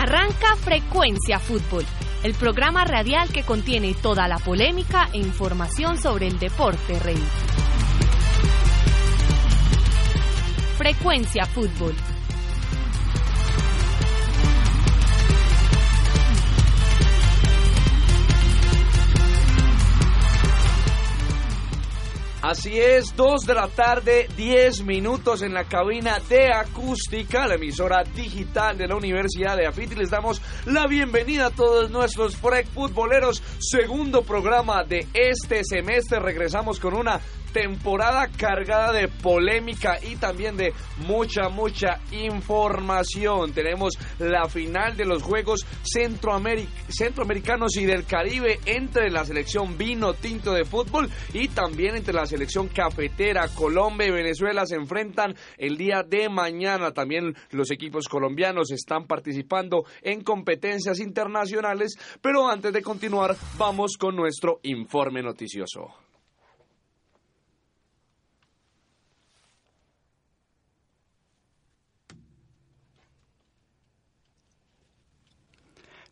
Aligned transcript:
Arranca 0.00 0.56
Frecuencia 0.56 1.38
Fútbol, 1.38 1.84
el 2.24 2.32
programa 2.32 2.86
radial 2.86 3.28
que 3.28 3.42
contiene 3.42 3.92
toda 3.92 4.26
la 4.28 4.38
polémica 4.38 5.10
e 5.12 5.18
información 5.18 5.98
sobre 5.98 6.26
el 6.26 6.38
deporte 6.38 6.98
rey. 7.00 7.22
Frecuencia 10.78 11.44
Fútbol. 11.44 11.94
Así 22.42 22.80
es, 22.80 23.14
2 23.16 23.42
de 23.42 23.52
la 23.54 23.68
tarde, 23.68 24.26
10 24.34 24.84
minutos 24.84 25.42
en 25.42 25.52
la 25.52 25.64
cabina 25.64 26.18
de 26.26 26.50
acústica, 26.50 27.46
la 27.46 27.56
emisora 27.56 28.02
digital 28.02 28.78
de 28.78 28.88
la 28.88 28.96
Universidad 28.96 29.58
de 29.58 29.66
Afit. 29.66 29.92
Y 29.92 29.96
les 29.96 30.08
damos 30.08 30.40
la 30.64 30.86
bienvenida 30.86 31.46
a 31.46 31.50
todos 31.50 31.90
nuestros 31.90 32.36
Frec 32.36 32.66
Futboleros, 32.68 33.42
segundo 33.58 34.22
programa 34.22 34.84
de 34.84 35.06
este 35.12 35.62
semestre. 35.64 36.18
Regresamos 36.18 36.80
con 36.80 36.94
una 36.94 37.20
temporada 37.52 38.28
cargada 38.36 38.92
de 38.92 39.08
polémica 39.08 39.98
y 40.02 40.16
también 40.16 40.56
de 40.56 40.72
mucha, 41.06 41.48
mucha 41.48 42.00
información. 42.12 43.52
Tenemos 43.52 43.98
la 44.18 44.48
final 44.48 44.96
de 44.96 45.04
los 45.04 45.22
Juegos 45.22 45.66
Centroamericanos 45.82 47.76
y 47.76 47.84
del 47.84 48.04
Caribe 48.04 48.60
entre 48.66 49.10
la 49.10 49.24
selección 49.24 49.76
vino 49.76 50.14
tinto 50.14 50.52
de 50.52 50.64
fútbol 50.64 51.08
y 51.32 51.48
también 51.48 51.96
entre 51.96 52.14
la 52.14 52.26
selección 52.26 52.68
cafetera. 52.68 53.48
Colombia 53.48 54.08
y 54.08 54.12
Venezuela 54.12 54.66
se 54.66 54.76
enfrentan 54.76 55.34
el 55.58 55.76
día 55.76 56.02
de 56.02 56.28
mañana. 56.28 56.92
También 56.92 57.34
los 57.50 57.70
equipos 57.70 58.08
colombianos 58.08 58.70
están 58.70 59.06
participando 59.06 59.84
en 60.02 60.22
competencias 60.22 61.00
internacionales. 61.00 61.96
Pero 62.20 62.48
antes 62.48 62.72
de 62.72 62.82
continuar, 62.82 63.36
vamos 63.58 63.96
con 63.98 64.16
nuestro 64.16 64.60
informe 64.62 65.22
noticioso. 65.22 66.09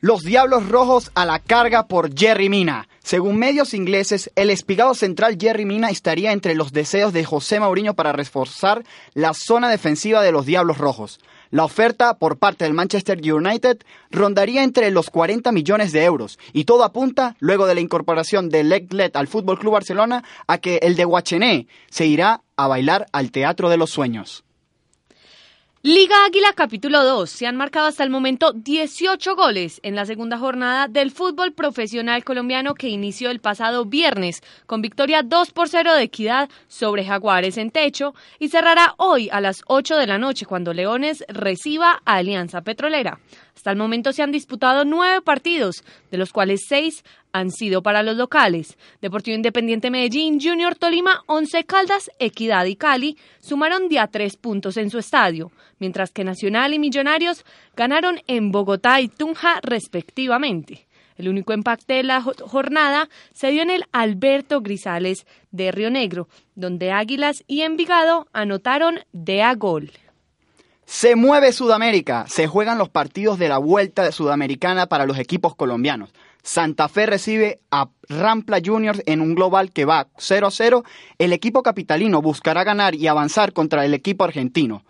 Los 0.00 0.22
Diablos 0.22 0.68
Rojos 0.68 1.10
a 1.16 1.27
la 1.27 1.41
carga 1.41 1.88
por 1.88 2.16
Jerry 2.16 2.48
Mina. 2.48 2.88
Según 3.02 3.36
medios 3.36 3.74
ingleses, 3.74 4.30
el 4.36 4.48
espigado 4.48 4.94
central 4.94 5.38
Jerry 5.41 5.64
Mina 5.64 5.91
estaría 5.91 6.30
entre 6.30 6.54
los 6.54 6.70
deseos 6.70 7.12
de 7.12 7.24
José 7.24 7.58
Mourinho 7.58 7.94
para 7.94 8.12
reforzar 8.12 8.84
la 9.14 9.34
zona 9.34 9.69
defensiva 9.69 10.22
de 10.22 10.30
los 10.30 10.46
Diablos 10.46 10.78
Rojos. 10.78 11.19
La 11.50 11.64
oferta 11.64 12.16
por 12.16 12.38
parte 12.38 12.64
del 12.64 12.74
Manchester 12.74 13.19
United 13.20 13.78
rondaría 14.12 14.62
entre 14.62 14.92
los 14.92 15.10
40 15.10 15.50
millones 15.50 15.91
de 15.91 16.04
euros 16.04 16.38
y 16.52 16.64
todo 16.64 16.84
apunta, 16.84 17.34
luego 17.41 17.66
de 17.66 17.74
la 17.74 17.80
incorporación 17.80 18.50
de 18.50 18.62
Leglet 18.62 19.16
al 19.16 19.26
Fútbol 19.26 19.58
Club 19.58 19.72
Barcelona, 19.72 20.22
a 20.46 20.58
que 20.58 20.76
el 20.76 20.94
de 20.94 21.06
Guachené 21.06 21.66
se 21.91 22.06
irá 22.06 22.42
a 22.56 22.69
bailar 22.69 23.06
al 23.10 23.32
Teatro 23.32 23.69
de 23.69 23.78
los 23.78 23.91
Sueños. 23.91 24.44
Liga 25.83 26.25
Águila 26.27 26.55
capítulo 26.57 27.05
2. 27.05 27.31
Se 27.31 27.47
han 27.47 27.55
marcado 27.55 27.87
hasta 27.87 28.03
el 28.03 28.11
momento 28.11 28.53
18 28.53 29.37
goles 29.37 29.79
en 29.84 29.95
la 29.95 30.07
segunda 30.07 30.37
jornada 30.37 30.89
del 30.89 31.12
fútbol 31.12 31.53
profesional 31.53 32.25
colombiano 32.25 32.75
que 32.75 32.89
inició 32.89 33.31
el 33.31 33.39
pasado 33.39 33.84
viernes 33.84 34.43
con 34.67 34.83
victoria 34.83 35.23
2 35.23 35.53
por 35.53 35.69
0 35.69 35.95
de 35.95 36.03
equidad 36.03 36.51
sobre 36.67 37.05
Jaguares 37.05 37.59
en 37.59 37.71
techo 37.71 38.12
y 38.41 38.49
cerrará 38.49 38.95
hoy 38.97 39.29
a 39.31 39.41
las 39.41 39.62
8 39.69 39.97
de 39.99 40.09
la 40.09 40.19
noche 40.19 40.47
cuando 40.47 40.75
Leones 40.75 41.25
reciba 41.29 42.03
a 42.05 42.17
Alianza 42.17 42.62
Petrolera. 42.62 43.21
Hasta 43.55 43.71
el 43.71 43.77
momento 43.77 44.12
se 44.12 44.25
han 44.25 44.33
disputado 44.33 44.84
nueve 44.84 45.21
partidos, 45.23 45.84
de 46.11 46.19
los 46.19 46.33
cuales 46.33 46.62
seis 46.69 47.05
han 47.33 47.51
sido 47.51 47.83
para 47.83 48.03
los 48.03 48.17
locales. 48.17 48.77
Deportivo 49.00 49.37
Independiente 49.37 49.91
Medellín, 49.91 50.41
Junior 50.41 50.75
Tolima, 50.75 51.22
Once 51.27 51.65
Caldas, 51.65 52.11
Equidad 52.19 52.65
y 52.66 52.77
Cali 52.77 53.16
sumaron 53.41 53.89
día 53.89 54.06
tres 54.06 54.37
puntos 54.37 54.77
en 54.77 54.91
su 54.91 54.99
estadio, 54.99 55.50
mientras 55.78 56.11
que 56.11 56.25
Nacional 56.25 56.75
y 56.75 56.78
Millonarios 56.78 57.44
ganaron 57.77 58.21
en 58.27 58.50
Bogotá 58.50 59.00
y 59.00 59.09
Tunja 59.09 59.61
respectivamente. 59.62 60.87
El 61.17 61.28
único 61.28 61.53
empate 61.53 61.94
de 61.94 62.03
la 62.05 62.22
jornada 62.22 63.09
se 63.34 63.50
dio 63.50 63.62
en 63.62 63.71
el 63.71 63.84
Alberto 63.91 64.61
Grisales 64.61 65.27
de 65.50 65.72
Río 65.72 65.91
Negro, 65.91 66.28
donde 66.55 66.93
Águilas 66.93 67.43
y 67.49 67.62
Envigado 67.62 68.28
anotaron 68.33 69.00
de 69.12 69.43
a 69.43 69.55
gol. 69.55 69.91
Se 70.84 71.17
mueve 71.17 71.53
Sudamérica, 71.53 72.25
se 72.28 72.47
juegan 72.47 72.78
los 72.78 72.88
partidos 72.88 73.38
de 73.38 73.49
la 73.50 73.59
vuelta 73.59 74.11
sudamericana 74.11 74.87
para 74.87 75.05
los 75.05 75.19
equipos 75.19 75.55
colombianos. 75.55 76.15
Santa 76.48 76.88
Fe 76.88 77.04
recibe 77.04 77.60
a 77.70 77.91
Rampla 78.09 78.62
Juniors 78.64 79.03
en 79.04 79.20
un 79.20 79.34
global 79.34 79.70
que 79.70 79.84
va 79.84 80.09
0 80.16 80.47
a 80.47 80.50
0. 80.50 80.82
El 81.19 81.34
equipo 81.34 81.62
capitalino 81.62 82.22
buscará 82.22 82.64
ganar 82.64 82.94
y 82.94 83.06
avanzar 83.06 83.53
contra 83.53 83.84
el 83.84 83.92
equipo 83.92 84.25
argentino. 84.25 84.82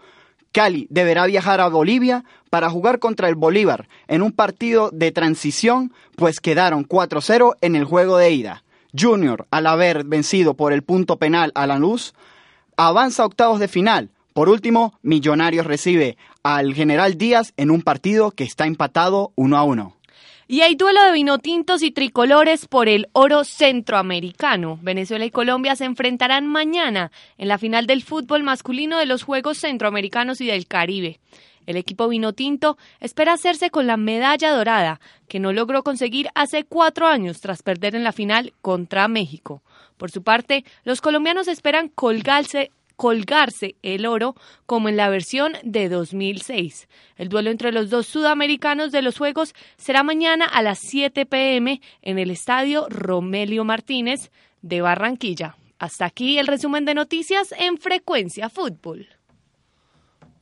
Cali 0.52 0.86
deberá 0.88 1.26
viajar 1.26 1.60
a 1.60 1.66
Bolivia 1.66 2.24
para 2.48 2.70
jugar 2.70 3.00
contra 3.00 3.28
el 3.28 3.34
Bolívar 3.34 3.88
en 4.06 4.22
un 4.22 4.30
partido 4.30 4.90
de 4.92 5.10
transición, 5.10 5.92
pues 6.14 6.38
quedaron 6.38 6.86
4-0 6.86 7.56
en 7.60 7.74
el 7.74 7.84
juego 7.84 8.18
de 8.18 8.30
ida. 8.30 8.62
Junior, 8.96 9.48
al 9.50 9.66
haber 9.66 10.04
vencido 10.04 10.54
por 10.54 10.72
el 10.72 10.84
punto 10.84 11.16
penal 11.16 11.50
a 11.56 11.66
la 11.66 11.80
luz, 11.80 12.14
avanza 12.76 13.24
a 13.24 13.26
octavos 13.26 13.58
de 13.58 13.66
final 13.66 14.10
por 14.38 14.48
último, 14.48 14.94
Millonarios 15.02 15.66
recibe 15.66 16.16
al 16.44 16.72
General 16.72 17.18
Díaz 17.18 17.52
en 17.56 17.72
un 17.72 17.82
partido 17.82 18.30
que 18.30 18.44
está 18.44 18.66
empatado 18.66 19.32
uno 19.34 19.56
a 19.56 19.64
uno. 19.64 19.97
Y 20.50 20.62
hay 20.62 20.76
duelo 20.76 21.02
de 21.02 21.12
vinotintos 21.12 21.82
y 21.82 21.90
tricolores 21.90 22.66
por 22.68 22.88
el 22.88 23.10
oro 23.12 23.44
centroamericano. 23.44 24.78
Venezuela 24.80 25.26
y 25.26 25.30
Colombia 25.30 25.76
se 25.76 25.84
enfrentarán 25.84 26.46
mañana 26.46 27.12
en 27.36 27.48
la 27.48 27.58
final 27.58 27.86
del 27.86 28.02
fútbol 28.02 28.44
masculino 28.44 28.98
de 28.98 29.04
los 29.04 29.24
Juegos 29.24 29.58
Centroamericanos 29.58 30.40
y 30.40 30.46
del 30.46 30.66
Caribe. 30.66 31.20
El 31.66 31.76
equipo 31.76 32.08
vinotinto 32.08 32.78
espera 32.98 33.34
hacerse 33.34 33.68
con 33.68 33.86
la 33.86 33.98
medalla 33.98 34.50
dorada, 34.50 35.02
que 35.28 35.38
no 35.38 35.52
logró 35.52 35.82
conseguir 35.82 36.30
hace 36.34 36.64
cuatro 36.64 37.06
años 37.06 37.42
tras 37.42 37.62
perder 37.62 37.94
en 37.94 38.02
la 38.02 38.12
final 38.12 38.54
contra 38.62 39.06
México. 39.06 39.62
Por 39.98 40.10
su 40.10 40.22
parte, 40.22 40.64
los 40.82 41.02
colombianos 41.02 41.46
esperan 41.46 41.90
colgarse 41.90 42.72
colgarse 42.98 43.76
el 43.82 44.06
oro 44.06 44.34
como 44.66 44.88
en 44.88 44.96
la 44.96 45.08
versión 45.08 45.52
de 45.62 45.88
2006. 45.88 46.88
El 47.16 47.28
duelo 47.28 47.50
entre 47.50 47.70
los 47.70 47.90
dos 47.90 48.08
sudamericanos 48.08 48.90
de 48.90 49.02
los 49.02 49.16
Juegos 49.16 49.54
será 49.76 50.02
mañana 50.02 50.44
a 50.44 50.62
las 50.62 50.80
7 50.80 51.24
pm 51.24 51.80
en 52.02 52.18
el 52.18 52.32
estadio 52.32 52.88
Romelio 52.90 53.64
Martínez 53.64 54.32
de 54.62 54.80
Barranquilla. 54.80 55.56
Hasta 55.78 56.06
aquí 56.06 56.40
el 56.40 56.48
resumen 56.48 56.84
de 56.84 56.94
noticias 56.94 57.54
en 57.56 57.78
Frecuencia 57.78 58.50
Fútbol. 58.50 59.17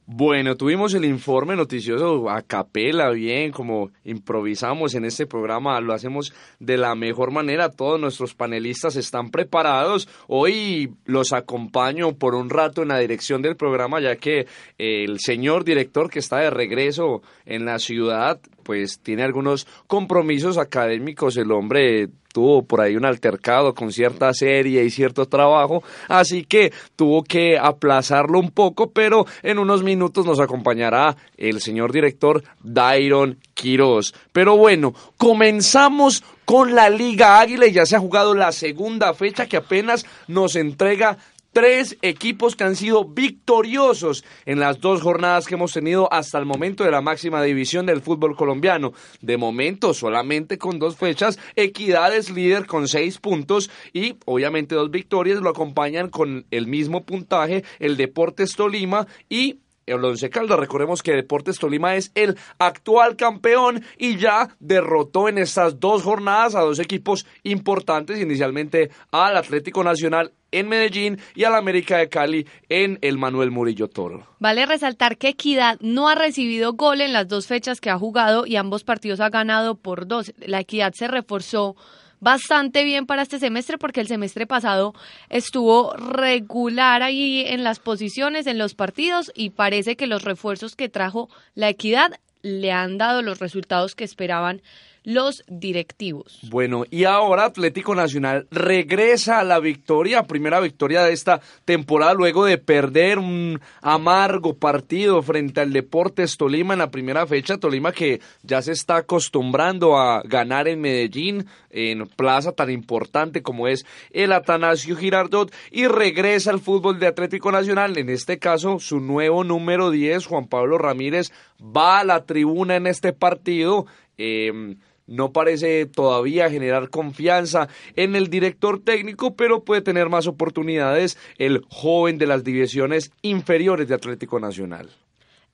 Bueno, 0.08 0.56
tuvimos 0.56 0.94
el 0.94 1.04
informe 1.04 1.56
noticioso 1.56 2.30
a 2.30 2.40
capela, 2.40 3.10
bien, 3.10 3.50
como 3.50 3.90
improvisamos 4.04 4.94
en 4.94 5.04
este 5.04 5.26
programa, 5.26 5.80
lo 5.80 5.92
hacemos 5.92 6.32
de 6.60 6.76
la 6.76 6.94
mejor 6.94 7.32
manera, 7.32 7.72
todos 7.72 8.00
nuestros 8.00 8.32
panelistas 8.32 8.94
están 8.94 9.32
preparados. 9.32 10.08
Hoy 10.28 10.92
los 11.06 11.32
acompaño 11.32 12.12
por 12.12 12.36
un 12.36 12.50
rato 12.50 12.82
en 12.82 12.88
la 12.88 13.00
dirección 13.00 13.42
del 13.42 13.56
programa, 13.56 14.00
ya 14.00 14.14
que 14.14 14.46
el 14.78 15.18
señor 15.18 15.64
director 15.64 16.08
que 16.08 16.20
está 16.20 16.38
de 16.38 16.50
regreso 16.50 17.22
en 17.44 17.64
la 17.64 17.80
ciudad, 17.80 18.38
pues 18.66 18.98
tiene 18.98 19.22
algunos 19.22 19.64
compromisos 19.86 20.58
académicos, 20.58 21.36
el 21.36 21.52
hombre 21.52 22.08
tuvo 22.32 22.64
por 22.64 22.80
ahí 22.80 22.96
un 22.96 23.06
altercado 23.06 23.74
con 23.74 23.92
cierta 23.92 24.34
serie 24.34 24.84
y 24.84 24.90
cierto 24.90 25.26
trabajo, 25.26 25.84
así 26.08 26.44
que 26.44 26.72
tuvo 26.96 27.22
que 27.22 27.56
aplazarlo 27.56 28.40
un 28.40 28.50
poco, 28.50 28.90
pero 28.90 29.24
en 29.44 29.58
unos 29.58 29.84
minutos 29.84 30.26
nos 30.26 30.40
acompañará 30.40 31.16
el 31.36 31.60
señor 31.60 31.92
director 31.92 32.42
Dairon 32.60 33.38
Quiroz. 33.54 34.12
Pero 34.32 34.56
bueno, 34.56 34.92
comenzamos 35.16 36.24
con 36.44 36.74
la 36.74 36.90
Liga 36.90 37.40
Águila 37.40 37.66
y 37.66 37.72
ya 37.72 37.86
se 37.86 37.96
ha 37.96 38.00
jugado 38.00 38.34
la 38.34 38.50
segunda 38.50 39.14
fecha 39.14 39.46
que 39.46 39.56
apenas 39.56 40.04
nos 40.26 40.56
entrega 40.56 41.18
tres 41.56 41.96
equipos 42.02 42.54
que 42.54 42.64
han 42.64 42.76
sido 42.76 43.06
victoriosos 43.06 44.26
en 44.44 44.60
las 44.60 44.78
dos 44.78 45.00
jornadas 45.00 45.46
que 45.46 45.54
hemos 45.54 45.72
tenido 45.72 46.12
hasta 46.12 46.36
el 46.36 46.44
momento 46.44 46.84
de 46.84 46.90
la 46.90 47.00
máxima 47.00 47.42
división 47.42 47.86
del 47.86 48.02
fútbol 48.02 48.36
colombiano. 48.36 48.92
De 49.22 49.38
momento, 49.38 49.94
solamente 49.94 50.58
con 50.58 50.78
dos 50.78 50.96
fechas, 50.96 51.38
Equidad 51.54 52.14
es 52.14 52.28
líder 52.28 52.66
con 52.66 52.88
seis 52.88 53.16
puntos 53.16 53.70
y 53.94 54.16
obviamente 54.26 54.74
dos 54.74 54.90
victorias 54.90 55.40
lo 55.40 55.48
acompañan 55.48 56.10
con 56.10 56.44
el 56.50 56.66
mismo 56.66 57.06
puntaje 57.06 57.64
el 57.78 57.96
Deportes 57.96 58.54
Tolima 58.54 59.06
y 59.30 59.60
el 59.86 60.04
Once 60.04 60.28
Caldas. 60.30 60.58
Recordemos 60.58 61.02
que 61.02 61.12
Deportes 61.12 61.58
Tolima 61.58 61.94
es 61.94 62.10
el 62.14 62.36
actual 62.58 63.16
campeón 63.16 63.84
y 63.98 64.16
ya 64.16 64.48
derrotó 64.60 65.28
en 65.28 65.38
estas 65.38 65.80
dos 65.80 66.02
jornadas 66.02 66.54
a 66.54 66.60
dos 66.60 66.78
equipos 66.78 67.26
importantes, 67.42 68.20
inicialmente 68.20 68.90
al 69.10 69.36
Atlético 69.36 69.82
Nacional 69.84 70.32
en 70.52 70.68
Medellín 70.68 71.18
y 71.34 71.44
al 71.44 71.54
América 71.54 71.98
de 71.98 72.08
Cali 72.08 72.46
en 72.68 72.98
el 73.02 73.18
Manuel 73.18 73.50
Murillo 73.50 73.88
Toro. 73.88 74.26
Vale 74.38 74.64
resaltar 74.64 75.18
que 75.18 75.28
Equidad 75.28 75.78
no 75.80 76.08
ha 76.08 76.14
recibido 76.14 76.74
gol 76.74 77.00
en 77.00 77.12
las 77.12 77.28
dos 77.28 77.46
fechas 77.46 77.80
que 77.80 77.90
ha 77.90 77.98
jugado 77.98 78.46
y 78.46 78.56
ambos 78.56 78.84
partidos 78.84 79.20
ha 79.20 79.28
ganado 79.28 79.76
por 79.76 80.06
dos. 80.06 80.32
La 80.38 80.60
Equidad 80.60 80.92
se 80.94 81.08
reforzó 81.08 81.76
bastante 82.20 82.84
bien 82.84 83.06
para 83.06 83.22
este 83.22 83.38
semestre 83.38 83.78
porque 83.78 84.00
el 84.00 84.08
semestre 84.08 84.46
pasado 84.46 84.94
estuvo 85.28 85.94
regular 85.96 87.02
ahí 87.02 87.44
en 87.46 87.64
las 87.64 87.78
posiciones, 87.78 88.46
en 88.46 88.58
los 88.58 88.74
partidos 88.74 89.32
y 89.34 89.50
parece 89.50 89.96
que 89.96 90.06
los 90.06 90.22
refuerzos 90.22 90.76
que 90.76 90.88
trajo 90.88 91.28
la 91.54 91.68
equidad 91.68 92.18
le 92.42 92.72
han 92.72 92.98
dado 92.98 93.22
los 93.22 93.38
resultados 93.38 93.94
que 93.94 94.04
esperaban 94.04 94.62
los 95.06 95.44
directivos. 95.46 96.40
Bueno, 96.50 96.84
y 96.90 97.04
ahora 97.04 97.44
Atlético 97.44 97.94
Nacional 97.94 98.48
regresa 98.50 99.38
a 99.38 99.44
la 99.44 99.60
victoria, 99.60 100.24
primera 100.24 100.58
victoria 100.58 101.04
de 101.04 101.12
esta 101.12 101.40
temporada 101.64 102.12
luego 102.12 102.44
de 102.44 102.58
perder 102.58 103.20
un 103.20 103.60
amargo 103.82 104.56
partido 104.56 105.22
frente 105.22 105.60
al 105.60 105.72
Deportes 105.72 106.36
Tolima 106.36 106.74
en 106.74 106.80
la 106.80 106.90
primera 106.90 107.24
fecha, 107.24 107.56
Tolima 107.56 107.92
que 107.92 108.20
ya 108.42 108.60
se 108.62 108.72
está 108.72 108.96
acostumbrando 108.96 109.96
a 109.96 110.22
ganar 110.24 110.66
en 110.66 110.80
Medellín, 110.80 111.46
en 111.70 112.08
plaza 112.08 112.50
tan 112.50 112.70
importante 112.70 113.42
como 113.42 113.68
es 113.68 113.86
el 114.10 114.32
Atanasio 114.32 114.96
Girardot 114.96 115.54
y 115.70 115.86
regresa 115.86 116.50
al 116.50 116.58
fútbol 116.58 116.98
de 116.98 117.06
Atlético 117.06 117.52
Nacional, 117.52 117.96
en 117.96 118.10
este 118.10 118.40
caso 118.40 118.80
su 118.80 118.98
nuevo 118.98 119.44
número 119.44 119.92
10, 119.92 120.26
Juan 120.26 120.48
Pablo 120.48 120.78
Ramírez, 120.78 121.30
va 121.60 122.00
a 122.00 122.04
la 122.04 122.24
tribuna 122.24 122.74
en 122.74 122.88
este 122.88 123.12
partido. 123.12 123.86
Eh, 124.18 124.76
no 125.06 125.32
parece 125.32 125.86
todavía 125.86 126.50
generar 126.50 126.90
confianza 126.90 127.68
en 127.94 128.16
el 128.16 128.28
director 128.28 128.82
técnico, 128.82 129.34
pero 129.34 129.64
puede 129.64 129.82
tener 129.82 130.08
más 130.08 130.26
oportunidades 130.26 131.18
el 131.38 131.62
joven 131.68 132.18
de 132.18 132.26
las 132.26 132.44
divisiones 132.44 133.12
inferiores 133.22 133.88
de 133.88 133.94
Atlético 133.94 134.40
Nacional. 134.40 134.90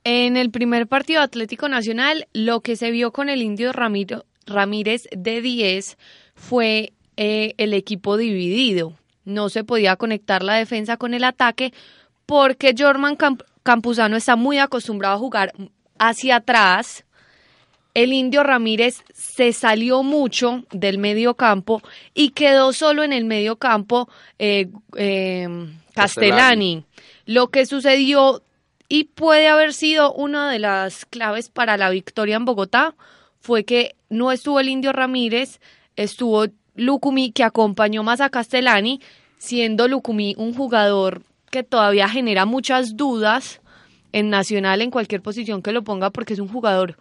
En 0.04 0.36
el 0.36 0.50
primer 0.50 0.88
partido 0.88 1.20
de 1.20 1.26
Atlético 1.26 1.68
Nacional, 1.68 2.26
lo 2.32 2.60
que 2.60 2.76
se 2.76 2.90
vio 2.90 3.12
con 3.12 3.28
el 3.28 3.42
indio 3.42 3.72
Ramiro, 3.72 4.24
Ramírez 4.46 5.06
de 5.16 5.40
10 5.40 5.96
fue 6.34 6.92
eh, 7.16 7.54
el 7.58 7.72
equipo 7.74 8.16
dividido. 8.16 8.94
No 9.24 9.48
se 9.48 9.62
podía 9.62 9.94
conectar 9.96 10.42
la 10.42 10.54
defensa 10.54 10.96
con 10.96 11.14
el 11.14 11.22
ataque 11.22 11.72
porque 12.26 12.74
Jorman 12.76 13.16
Campuzano 13.62 14.16
está 14.16 14.34
muy 14.34 14.58
acostumbrado 14.58 15.14
a 15.14 15.18
jugar 15.18 15.52
hacia 15.98 16.36
atrás 16.36 17.04
el 17.94 18.12
indio 18.12 18.42
Ramírez 18.42 19.04
se 19.12 19.52
salió 19.52 20.02
mucho 20.02 20.64
del 20.72 20.98
medio 20.98 21.34
campo 21.34 21.82
y 22.14 22.30
quedó 22.30 22.72
solo 22.72 23.02
en 23.02 23.12
el 23.12 23.24
medio 23.24 23.56
campo 23.56 24.08
eh, 24.38 24.68
eh, 24.96 25.48
Castellani. 25.94 26.84
Lo 27.26 27.48
que 27.48 27.66
sucedió 27.66 28.42
y 28.88 29.04
puede 29.04 29.48
haber 29.48 29.72
sido 29.74 30.12
una 30.12 30.50
de 30.50 30.58
las 30.58 31.04
claves 31.04 31.48
para 31.48 31.76
la 31.76 31.90
victoria 31.90 32.36
en 32.36 32.44
Bogotá 32.44 32.94
fue 33.40 33.64
que 33.64 33.94
no 34.08 34.32
estuvo 34.32 34.60
el 34.60 34.68
indio 34.68 34.92
Ramírez, 34.92 35.60
estuvo 35.96 36.46
Lucumi 36.74 37.32
que 37.32 37.44
acompañó 37.44 38.02
más 38.02 38.20
a 38.20 38.30
Castellani, 38.30 39.00
siendo 39.38 39.88
Lucumi 39.88 40.34
un 40.38 40.54
jugador 40.54 41.22
que 41.50 41.62
todavía 41.62 42.08
genera 42.08 42.46
muchas 42.46 42.96
dudas 42.96 43.60
en 44.12 44.30
Nacional 44.30 44.80
en 44.82 44.90
cualquier 44.90 45.22
posición 45.22 45.62
que 45.62 45.72
lo 45.72 45.82
ponga 45.84 46.10
porque 46.10 46.34
es 46.34 46.38
un 46.38 46.48
jugador 46.48 46.96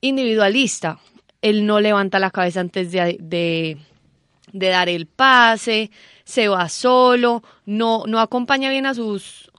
individualista. 0.00 0.98
Él 1.42 1.66
no 1.66 1.80
levanta 1.80 2.18
la 2.18 2.30
cabeza 2.30 2.60
antes 2.60 2.90
de, 2.90 3.16
de, 3.20 4.68
dar 4.68 4.88
el 4.88 5.06
pase, 5.06 5.90
se 6.24 6.48
va 6.48 6.68
solo, 6.68 7.42
no, 7.64 8.04
no 8.06 8.20
acompaña 8.20 8.70
bien 8.70 8.86
a 8.86 8.94
sus 8.94 9.50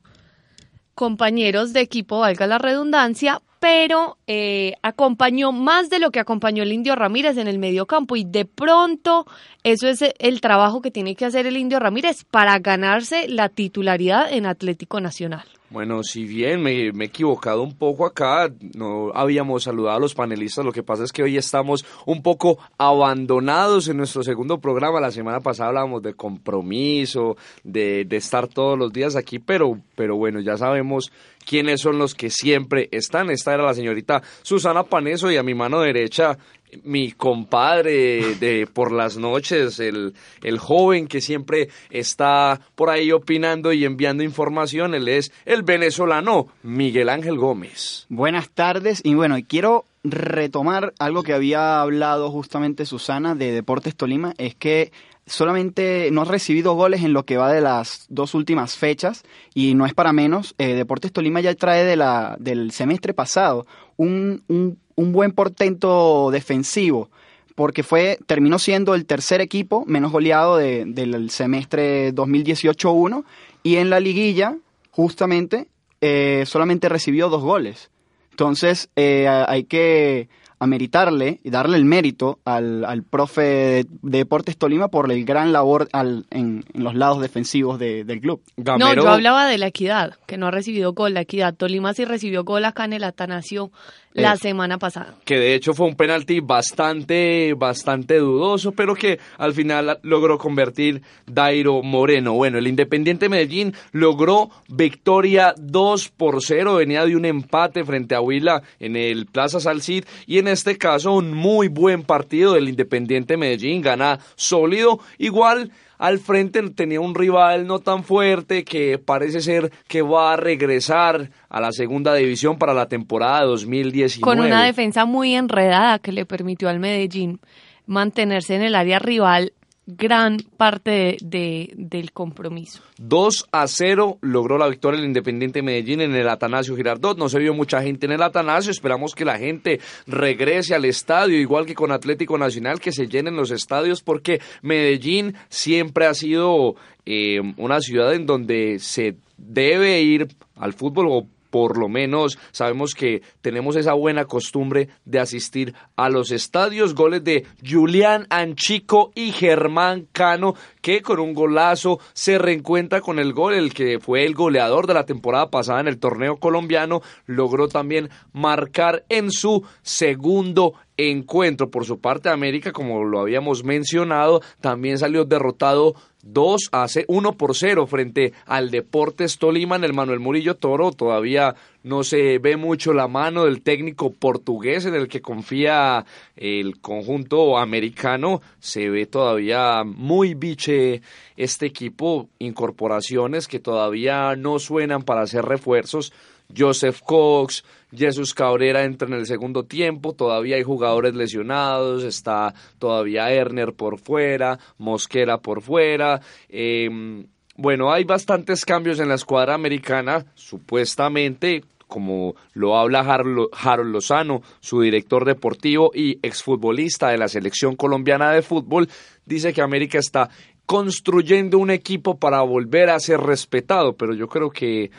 compañeros 0.93 1.71
de 1.71 1.81
equipo, 1.81 2.19
valga 2.19 2.47
la 2.47 2.57
redundancia, 2.57 3.41
pero 3.59 4.17
eh, 4.27 4.73
acompañó 4.81 5.51
más 5.51 5.89
de 5.89 5.99
lo 5.99 6.11
que 6.11 6.19
acompañó 6.19 6.63
el 6.63 6.73
Indio 6.73 6.95
Ramírez 6.95 7.37
en 7.37 7.47
el 7.47 7.59
medio 7.59 7.85
campo 7.85 8.15
y 8.15 8.23
de 8.23 8.45
pronto 8.45 9.25
eso 9.63 9.87
es 9.87 10.03
el 10.19 10.41
trabajo 10.41 10.81
que 10.81 10.91
tiene 10.91 11.15
que 11.15 11.25
hacer 11.25 11.45
el 11.45 11.57
Indio 11.57 11.79
Ramírez 11.79 12.25
para 12.25 12.57
ganarse 12.59 13.27
la 13.27 13.49
titularidad 13.49 14.31
en 14.31 14.45
Atlético 14.45 14.99
Nacional. 15.01 15.45
Bueno, 15.71 16.01
si 16.01 16.25
bien 16.25 16.63
me, 16.63 16.87
he 16.87 17.03
equivocado 17.03 17.61
un 17.61 17.75
poco 17.75 18.05
acá, 18.05 18.51
no 18.75 19.11
habíamos 19.13 19.63
saludado 19.63 19.97
a 19.97 19.99
los 19.99 20.15
panelistas, 20.15 20.65
lo 20.65 20.71
que 20.71 20.81
pasa 20.81 21.03
es 21.03 21.11
que 21.11 21.21
hoy 21.21 21.37
estamos 21.37 21.85
un 22.07 22.23
poco 22.23 22.57
abandonados 22.79 23.87
en 23.87 23.97
nuestro 23.97 24.23
segundo 24.23 24.57
programa. 24.57 24.99
La 24.99 25.11
semana 25.11 25.41
pasada 25.41 25.69
hablábamos 25.69 26.01
de 26.01 26.15
compromiso, 26.15 27.37
de, 27.63 28.03
de 28.05 28.17
estar 28.17 28.47
todos 28.47 28.79
los 28.79 28.91
días 28.91 29.15
aquí, 29.15 29.37
pero, 29.37 29.79
pero 29.95 30.15
bueno, 30.15 30.39
ya 30.39 30.57
sabemos 30.57 31.11
quiénes 31.45 31.81
son 31.81 31.99
los 31.99 32.15
que 32.15 32.29
siempre 32.29 32.89
están. 32.91 33.29
Esta 33.29 33.53
era 33.53 33.63
la 33.63 33.73
señorita 33.73 34.23
Susana 34.41 34.83
Paneso 34.83 35.31
y 35.31 35.37
a 35.37 35.43
mi 35.43 35.53
mano 35.53 35.81
derecha 35.81 36.37
mi 36.83 37.11
compadre 37.11 38.35
de 38.35 38.67
por 38.71 38.91
las 38.91 39.17
noches, 39.17 39.79
el, 39.79 40.13
el 40.43 40.59
joven 40.59 41.07
que 41.07 41.21
siempre 41.21 41.69
está 41.89 42.61
por 42.75 42.89
ahí 42.89 43.11
opinando 43.11 43.73
y 43.73 43.85
enviando 43.85 44.23
información, 44.23 44.93
él 44.93 45.07
es 45.07 45.31
el 45.45 45.63
venezolano 45.63 46.47
Miguel 46.63 47.09
Ángel 47.09 47.37
Gómez. 47.37 48.05
Buenas 48.09 48.49
tardes 48.49 49.01
y 49.03 49.13
bueno, 49.13 49.37
quiero 49.47 49.85
retomar 50.03 50.93
algo 50.99 51.23
que 51.23 51.33
había 51.33 51.81
hablado 51.81 52.31
justamente 52.31 52.85
Susana 52.85 53.35
de 53.35 53.51
Deportes 53.51 53.95
Tolima, 53.95 54.33
es 54.37 54.55
que 54.55 54.91
solamente 55.25 56.09
no 56.11 56.21
ha 56.21 56.25
recibido 56.25 56.73
goles 56.73 57.03
en 57.03 57.13
lo 57.13 57.23
que 57.23 57.37
va 57.37 57.51
de 57.51 57.61
las 57.61 58.05
dos 58.09 58.33
últimas 58.33 58.75
fechas 58.75 59.23
y 59.53 59.75
no 59.75 59.85
es 59.85 59.93
para 59.93 60.13
menos. 60.13 60.55
Eh, 60.57 60.73
Deportes 60.73 61.11
Tolima 61.11 61.41
ya 61.41 61.53
trae 61.55 61.83
de 61.83 61.95
la, 61.95 62.35
del 62.39 62.71
semestre 62.71 63.13
pasado 63.13 63.65
un, 63.97 64.43
un, 64.47 64.79
un 64.99 65.13
buen 65.13 65.31
portento 65.31 66.29
defensivo 66.29 67.09
porque 67.55 67.83
fue 67.83 68.19
terminó 68.25 68.59
siendo 68.59 68.95
el 68.95 69.05
tercer 69.05 69.39
equipo 69.39 69.85
menos 69.85 70.11
goleado 70.11 70.57
de, 70.57 70.83
del 70.85 71.29
semestre 71.29 72.13
2018-1 72.13 73.23
y 73.63 73.77
en 73.77 73.89
la 73.89 73.99
liguilla 74.01 74.57
justamente 74.91 75.67
eh, 76.01 76.43
solamente 76.45 76.89
recibió 76.89 77.29
dos 77.29 77.41
goles. 77.41 77.91
Entonces 78.31 78.89
eh, 78.95 79.27
hay 79.27 79.63
que 79.63 80.27
ameritarle 80.59 81.39
y 81.43 81.49
darle 81.49 81.77
el 81.77 81.85
mérito 81.85 82.39
al, 82.43 82.83
al 82.83 83.03
profe 83.03 83.41
de, 83.41 83.87
Deportes 84.01 84.57
Tolima 84.57 84.89
por 84.89 85.09
el 85.11 85.23
gran 85.23 85.53
labor 85.53 85.87
al, 85.93 86.25
en, 86.29 86.65
los 86.73 86.95
lados 86.95 87.21
defensivos 87.21 87.79
del 87.79 88.19
club. 88.19 88.41
No, 88.57 88.93
yo 88.93 89.09
hablaba 89.09 89.47
de 89.47 89.57
la 89.57 89.67
equidad, 89.67 90.15
que 90.27 90.37
no 90.37 90.47
ha 90.47 90.51
recibido 90.51 90.93
gol. 90.93 91.13
La 91.13 91.21
equidad, 91.21 91.55
Tolima 91.55 91.93
sí 91.93 92.03
recibió 92.03 92.43
gol 92.43 92.65
acá 92.65 92.85
en 92.85 92.93
el 92.93 93.05
Atanasio 93.05 93.71
la 94.13 94.33
eh, 94.33 94.37
semana 94.37 94.77
pasada. 94.77 95.15
Que 95.25 95.37
de 95.37 95.55
hecho 95.55 95.73
fue 95.73 95.87
un 95.87 95.95
penalti 95.95 96.39
bastante, 96.39 97.53
bastante 97.55 98.17
dudoso, 98.17 98.71
pero 98.71 98.95
que 98.95 99.19
al 99.37 99.53
final 99.53 99.99
logró 100.03 100.37
convertir 100.37 101.01
Dairo 101.25 101.83
Moreno. 101.83 102.33
Bueno, 102.33 102.57
el 102.57 102.67
Independiente 102.67 103.29
Medellín 103.29 103.73
logró 103.91 104.49
victoria 104.67 105.53
2 105.57 106.09
por 106.09 106.43
0, 106.43 106.75
venía 106.75 107.05
de 107.05 107.15
un 107.15 107.25
empate 107.25 107.83
frente 107.83 108.15
a 108.15 108.21
Huila 108.21 108.63
en 108.79 108.95
el 108.95 109.25
Plaza 109.25 109.59
Salcid 109.59 110.05
y 110.25 110.39
en 110.39 110.47
este 110.47 110.77
caso 110.77 111.13
un 111.13 111.33
muy 111.33 111.67
buen 111.67 112.03
partido 112.03 112.53
del 112.53 112.69
Independiente 112.69 113.37
Medellín, 113.37 113.81
gana 113.81 114.19
sólido, 114.35 114.99
igual 115.17 115.71
al 115.99 116.17
frente 116.19 116.67
tenía 116.71 117.01
un 117.01 117.13
rival 117.13 117.67
no 117.67 117.79
tan 117.79 118.03
fuerte 118.03 118.63
que 118.63 118.97
parece 118.97 119.41
ser 119.41 119.71
que 119.87 120.01
va 120.01 120.33
a 120.33 120.37
regresar 120.37 121.29
a 121.49 121.59
la 121.59 121.71
segunda 121.73 122.15
división 122.15 122.57
para 122.57 122.73
la 122.73 122.87
temporada 122.87 123.43
2019. 123.43 124.21
Con 124.21 124.39
una 124.43 124.63
defensa 124.63 125.05
muy 125.05 125.35
enredada 125.35 125.99
que 125.99 126.13
le 126.13 126.25
permitió 126.25 126.69
al 126.69 126.79
Medellín 126.79 127.41
mantenerse 127.85 128.55
en 128.55 128.61
el 128.61 128.75
área 128.75 128.97
rival 128.97 129.53
gran 129.97 130.37
parte 130.57 131.17
de, 131.21 131.73
del 131.75 132.11
compromiso. 132.11 132.81
2 132.97 133.47
a 133.51 133.67
0 133.67 134.19
logró 134.21 134.57
la 134.57 134.67
victoria 134.67 134.99
el 134.99 135.05
Independiente 135.05 135.61
Medellín 135.61 136.01
en 136.01 136.15
el 136.15 136.29
Atanasio 136.29 136.75
Girardot. 136.75 137.17
No 137.17 137.29
se 137.29 137.39
vio 137.39 137.53
mucha 137.53 137.81
gente 137.81 138.05
en 138.05 138.11
el 138.11 138.21
Atanasio. 138.21 138.71
Esperamos 138.71 139.15
que 139.15 139.25
la 139.25 139.37
gente 139.37 139.79
regrese 140.05 140.75
al 140.75 140.85
estadio, 140.85 141.39
igual 141.39 141.65
que 141.65 141.75
con 141.75 141.91
Atlético 141.91 142.37
Nacional, 142.37 142.79
que 142.79 142.91
se 142.91 143.07
llenen 143.07 143.35
los 143.35 143.51
estadios, 143.51 144.01
porque 144.01 144.41
Medellín 144.61 145.35
siempre 145.49 146.05
ha 146.05 146.13
sido 146.13 146.75
eh, 147.05 147.39
una 147.57 147.79
ciudad 147.79 148.13
en 148.13 148.25
donde 148.25 148.77
se 148.79 149.15
debe 149.37 150.01
ir 150.01 150.27
al 150.55 150.73
fútbol 150.73 151.07
o 151.09 151.27
por 151.49 151.77
lo 151.77 151.89
menos 151.89 152.37
sabemos 152.51 152.93
que 152.93 153.21
tenemos 153.41 153.75
esa 153.75 153.93
buena 153.93 154.25
costumbre 154.25 154.89
de 155.05 155.19
asistir 155.19 155.73
a 155.95 156.09
los 156.09 156.31
estadios. 156.31 156.93
Goles 156.93 157.23
de 157.23 157.45
Julián 157.67 158.27
Anchico 158.29 159.11
y 159.15 159.31
Germán 159.31 160.07
Cano, 160.11 160.55
que 160.81 161.01
con 161.01 161.19
un 161.19 161.33
golazo 161.33 161.99
se 162.13 162.37
reencuentra 162.37 163.01
con 163.01 163.19
el 163.19 163.33
gol, 163.33 163.53
el 163.53 163.73
que 163.73 163.99
fue 163.99 164.25
el 164.25 164.33
goleador 164.33 164.87
de 164.87 164.93
la 164.93 165.05
temporada 165.05 165.49
pasada 165.49 165.81
en 165.81 165.87
el 165.87 165.99
torneo 165.99 166.37
colombiano, 166.37 167.01
logró 167.25 167.67
también 167.67 168.09
marcar 168.33 169.03
en 169.09 169.31
su 169.31 169.63
segundo 169.81 170.73
encuentro. 170.97 171.69
Por 171.69 171.85
su 171.85 171.99
parte, 171.99 172.29
América, 172.29 172.71
como 172.71 173.03
lo 173.03 173.21
habíamos 173.21 173.63
mencionado, 173.63 174.41
también 174.61 174.97
salió 174.97 175.25
derrotado 175.25 175.95
2 176.23 176.69
a 176.71 176.87
1 177.07 177.33
por 177.33 177.55
0 177.55 177.87
frente 177.87 178.33
al 178.45 178.71
Deportes 178.71 179.37
Tolima 179.37 179.75
en 179.75 179.83
el 179.83 179.93
Manuel 179.93 180.19
Murillo 180.19 180.55
Toro. 180.55 180.91
Todavía 180.91 181.55
no 181.83 182.03
se 182.03 182.39
ve 182.39 182.57
mucho 182.57 182.93
la 182.93 183.07
mano 183.07 183.45
del 183.45 183.61
técnico 183.61 184.11
portugués 184.11 184.85
en 184.85 184.95
el 184.95 185.07
que 185.07 185.21
confía 185.21 186.05
el 186.35 186.79
conjunto 186.81 187.57
americano. 187.57 188.41
Se 188.59 188.89
ve 188.89 189.05
todavía 189.05 189.83
muy 189.85 190.33
biche 190.33 191.01
este 191.37 191.65
equipo, 191.65 192.27
incorporaciones 192.39 193.47
que 193.47 193.59
todavía 193.59 194.35
no 194.35 194.59
suenan 194.59 195.03
para 195.03 195.21
hacer 195.21 195.45
refuerzos. 195.45 196.11
Joseph 196.55 197.01
Cox, 197.05 197.63
Jesús 197.95 198.33
Cabrera 198.33 198.83
entra 198.83 199.07
en 199.07 199.15
el 199.15 199.25
segundo 199.25 199.63
tiempo, 199.63 200.13
todavía 200.13 200.55
hay 200.55 200.63
jugadores 200.63 201.15
lesionados, 201.15 202.03
está 202.03 202.53
todavía 202.77 203.31
Erner 203.31 203.73
por 203.73 203.99
fuera, 203.99 204.59
Mosquera 204.77 205.37
por 205.39 205.61
fuera. 205.61 206.21
Em, 206.49 207.25
bueno, 207.55 207.91
hay 207.91 208.03
bastantes 208.03 208.63
cambios 208.65 208.99
en 208.99 209.09
la 209.09 209.15
escuadra 209.15 209.53
americana, 209.53 210.25
supuestamente, 210.35 211.63
como 211.87 212.35
lo 212.53 212.77
habla 212.77 212.99
Harold 212.99 213.91
Lozano, 213.91 214.41
su 214.59 214.81
director 214.81 215.25
deportivo 215.25 215.91
y 215.93 216.19
exfutbolista 216.21 217.09
de 217.09 217.17
la 217.17 217.27
selección 217.27 217.75
colombiana 217.75 218.31
de 218.31 218.43
fútbol, 218.43 218.87
dice 219.25 219.53
que 219.53 219.61
América 219.61 219.97
está 219.97 220.29
construyendo 220.65 221.57
un 221.57 221.71
equipo 221.71 222.19
para 222.19 222.41
volver 222.43 222.91
a 222.91 222.99
ser 222.99 223.19
respetado, 223.19 223.93
pero 223.93 224.13
yo 224.13 224.27
creo 224.27 224.51
que 224.51 224.91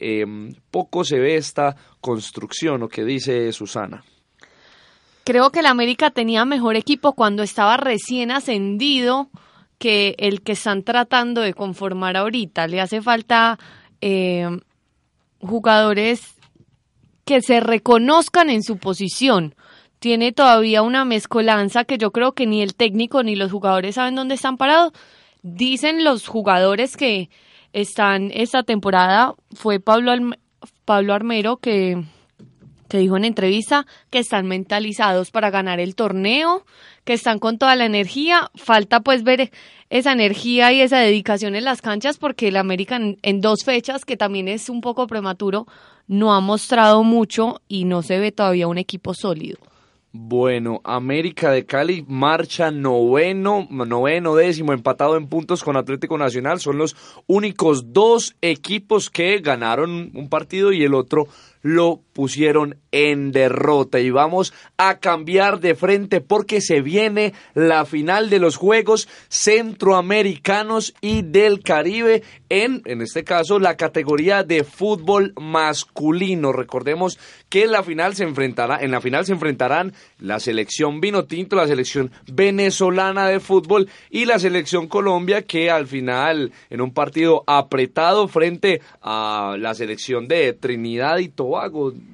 Em, 0.00 0.52
poco 0.70 1.04
se 1.04 1.18
ve 1.18 1.36
esta 1.36 1.74
construcción, 2.00 2.84
¿o 2.84 2.88
qué 2.88 3.04
dice 3.04 3.52
Susana? 3.52 4.04
Creo 5.24 5.50
que 5.50 5.60
el 5.60 5.66
América 5.66 6.10
tenía 6.10 6.44
mejor 6.44 6.76
equipo 6.76 7.14
cuando 7.14 7.42
estaba 7.42 7.76
recién 7.76 8.30
ascendido 8.30 9.28
que 9.78 10.14
el 10.18 10.42
que 10.42 10.52
están 10.52 10.84
tratando 10.84 11.40
de 11.40 11.52
conformar 11.52 12.16
ahorita. 12.16 12.66
Le 12.68 12.80
hace 12.80 13.02
falta 13.02 13.58
em, 14.00 14.60
jugadores 15.40 16.36
que 17.24 17.42
se 17.42 17.60
reconozcan 17.60 18.50
en 18.50 18.62
su 18.62 18.78
posición. 18.78 19.54
Tiene 19.98 20.32
todavía 20.32 20.82
una 20.82 21.04
mezcolanza 21.04 21.84
que 21.84 21.98
yo 21.98 22.12
creo 22.12 22.32
que 22.32 22.46
ni 22.46 22.62
el 22.62 22.74
técnico 22.74 23.22
ni 23.22 23.34
los 23.34 23.50
jugadores 23.50 23.96
saben 23.96 24.14
dónde 24.14 24.36
están 24.36 24.56
parados. 24.56 24.92
Dicen 25.42 26.04
los 26.04 26.26
jugadores 26.28 26.96
que 26.96 27.30
están 27.72 28.30
esta 28.34 28.62
temporada 28.62 29.34
fue 29.52 29.80
Pablo, 29.80 30.12
Pablo 30.84 31.14
Armero 31.14 31.58
que, 31.58 32.02
que 32.88 32.98
dijo 32.98 33.16
en 33.16 33.24
entrevista 33.24 33.86
que 34.10 34.18
están 34.18 34.46
mentalizados 34.46 35.30
para 35.30 35.50
ganar 35.50 35.80
el 35.80 35.94
torneo, 35.94 36.64
que 37.04 37.14
están 37.14 37.38
con 37.38 37.58
toda 37.58 37.76
la 37.76 37.86
energía. 37.86 38.50
Falta 38.54 39.00
pues 39.00 39.22
ver 39.22 39.50
esa 39.90 40.12
energía 40.12 40.72
y 40.72 40.80
esa 40.80 40.98
dedicación 40.98 41.54
en 41.54 41.64
las 41.64 41.82
canchas 41.82 42.18
porque 42.18 42.48
el 42.48 42.56
América 42.56 42.98
en 42.98 43.40
dos 43.40 43.64
fechas, 43.64 44.04
que 44.04 44.16
también 44.16 44.48
es 44.48 44.68
un 44.68 44.80
poco 44.80 45.06
prematuro, 45.06 45.66
no 46.06 46.34
ha 46.34 46.40
mostrado 46.40 47.04
mucho 47.04 47.60
y 47.68 47.84
no 47.84 48.02
se 48.02 48.18
ve 48.18 48.32
todavía 48.32 48.66
un 48.66 48.78
equipo 48.78 49.14
sólido. 49.14 49.58
Bueno, 50.10 50.80
América 50.84 51.50
de 51.50 51.66
Cali 51.66 52.02
marcha 52.08 52.70
noveno, 52.70 53.68
noveno 53.70 54.34
décimo, 54.34 54.72
empatado 54.72 55.18
en 55.18 55.28
puntos 55.28 55.62
con 55.62 55.76
Atlético 55.76 56.16
Nacional. 56.16 56.60
Son 56.60 56.78
los 56.78 56.96
únicos 57.26 57.92
dos 57.92 58.34
equipos 58.40 59.10
que 59.10 59.38
ganaron 59.40 60.10
un 60.14 60.28
partido 60.30 60.72
y 60.72 60.82
el 60.82 60.94
otro 60.94 61.28
lo 61.62 62.00
pusieron 62.12 62.76
en 62.90 63.32
derrota. 63.32 64.00
Y 64.00 64.10
vamos 64.10 64.52
a 64.76 64.98
cambiar 64.98 65.60
de 65.60 65.74
frente 65.74 66.20
porque 66.20 66.60
se 66.60 66.80
viene 66.80 67.34
la 67.54 67.84
final 67.84 68.30
de 68.30 68.38
los 68.38 68.56
Juegos 68.56 69.08
Centroamericanos 69.28 70.94
y 71.00 71.22
del 71.22 71.62
Caribe 71.62 72.22
en, 72.48 72.82
en 72.86 73.02
este 73.02 73.24
caso, 73.24 73.58
la 73.58 73.76
categoría 73.76 74.42
de 74.42 74.64
fútbol 74.64 75.34
masculino. 75.38 76.52
Recordemos 76.52 77.18
que 77.48 77.64
en 77.64 77.72
la 77.72 77.82
final 77.82 78.14
se 78.14 78.24
enfrentará, 78.24 78.78
en 78.80 78.90
la 78.90 79.00
final 79.00 79.26
se 79.26 79.32
enfrentarán 79.32 79.92
la 80.18 80.40
selección 80.40 81.00
vino 81.00 81.24
tinto, 81.24 81.56
la 81.56 81.66
selección 81.66 82.10
venezolana 82.32 83.28
de 83.28 83.40
fútbol 83.40 83.88
y 84.10 84.24
la 84.24 84.38
selección 84.38 84.88
Colombia 84.88 85.42
que 85.42 85.70
al 85.70 85.86
final 85.86 86.52
en 86.70 86.80
un 86.80 86.92
partido 86.92 87.44
apretado 87.46 88.28
frente 88.28 88.80
a 89.02 89.56
la 89.58 89.74
selección 89.74 90.26
de 90.26 90.52
Trinidad 90.52 91.18
y 91.18 91.28
Tobago, 91.28 91.47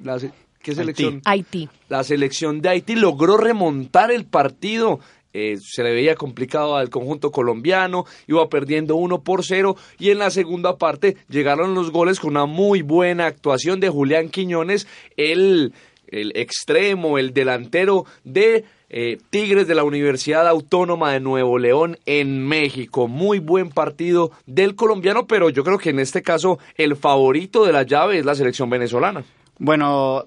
la, 0.03 0.19
¿qué 0.61 0.75
selección? 0.75 1.21
Haití. 1.25 1.69
La 1.89 2.03
selección 2.03 2.61
de 2.61 2.69
Haití 2.69 2.95
logró 2.95 3.37
remontar 3.37 4.11
el 4.11 4.25
partido 4.25 4.99
eh, 5.37 5.57
se 5.61 5.83
le 5.83 5.93
veía 5.93 6.15
complicado 6.15 6.77
al 6.77 6.89
conjunto 6.89 7.29
colombiano, 7.29 8.05
iba 8.25 8.47
perdiendo 8.47 8.95
1 8.95 9.21
por 9.21 9.43
0 9.43 9.75
y 9.99 10.11
en 10.11 10.19
la 10.19 10.29
segunda 10.29 10.77
parte 10.77 11.17
llegaron 11.27 11.75
los 11.75 11.91
goles 11.91 12.21
con 12.21 12.29
una 12.29 12.45
muy 12.45 12.81
buena 12.81 13.25
actuación 13.25 13.81
de 13.81 13.89
Julián 13.89 14.29
Quiñones, 14.29 14.87
el, 15.17 15.73
el 16.21 16.31
extremo, 16.35 17.17
el 17.17 17.33
delantero 17.33 18.05
de 18.23 18.65
eh, 18.89 19.17
Tigres 19.29 19.67
de 19.67 19.75
la 19.75 19.83
Universidad 19.83 20.47
Autónoma 20.47 21.11
de 21.11 21.19
Nuevo 21.19 21.57
León 21.57 21.97
en 22.05 22.45
México. 22.47 23.07
Muy 23.07 23.39
buen 23.39 23.69
partido 23.69 24.31
del 24.45 24.75
colombiano, 24.75 25.27
pero 25.27 25.49
yo 25.49 25.63
creo 25.63 25.77
que 25.77 25.89
en 25.89 25.99
este 25.99 26.21
caso 26.21 26.59
el 26.75 26.95
favorito 26.95 27.65
de 27.65 27.73
la 27.73 27.83
llave 27.83 28.19
es 28.19 28.25
la 28.25 28.35
selección 28.35 28.69
venezolana. 28.69 29.23
Bueno, 29.57 30.25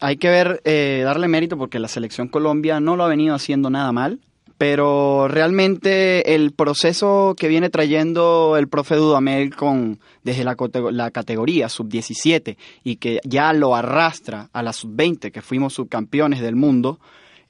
hay 0.00 0.16
que 0.16 0.28
ver, 0.28 0.60
eh, 0.64 1.02
darle 1.04 1.28
mérito 1.28 1.56
porque 1.56 1.78
la 1.78 1.88
selección 1.88 2.28
Colombia 2.28 2.80
no 2.80 2.96
lo 2.96 3.04
ha 3.04 3.08
venido 3.08 3.34
haciendo 3.34 3.70
nada 3.70 3.92
mal, 3.92 4.20
pero 4.62 5.26
realmente 5.26 6.36
el 6.36 6.52
proceso 6.52 7.34
que 7.36 7.48
viene 7.48 7.68
trayendo 7.68 8.56
el 8.56 8.68
profe 8.68 8.94
Dudamel 8.94 9.56
con, 9.56 9.98
desde 10.22 10.44
la, 10.44 11.10
categoría 11.10 11.68
sub-17 11.68 12.56
y 12.84 12.94
que 12.94 13.18
ya 13.24 13.52
lo 13.54 13.74
arrastra 13.74 14.50
a 14.52 14.62
la 14.62 14.72
sub-20, 14.72 15.32
que 15.32 15.42
fuimos 15.42 15.74
subcampeones 15.74 16.40
del 16.40 16.54
mundo, 16.54 17.00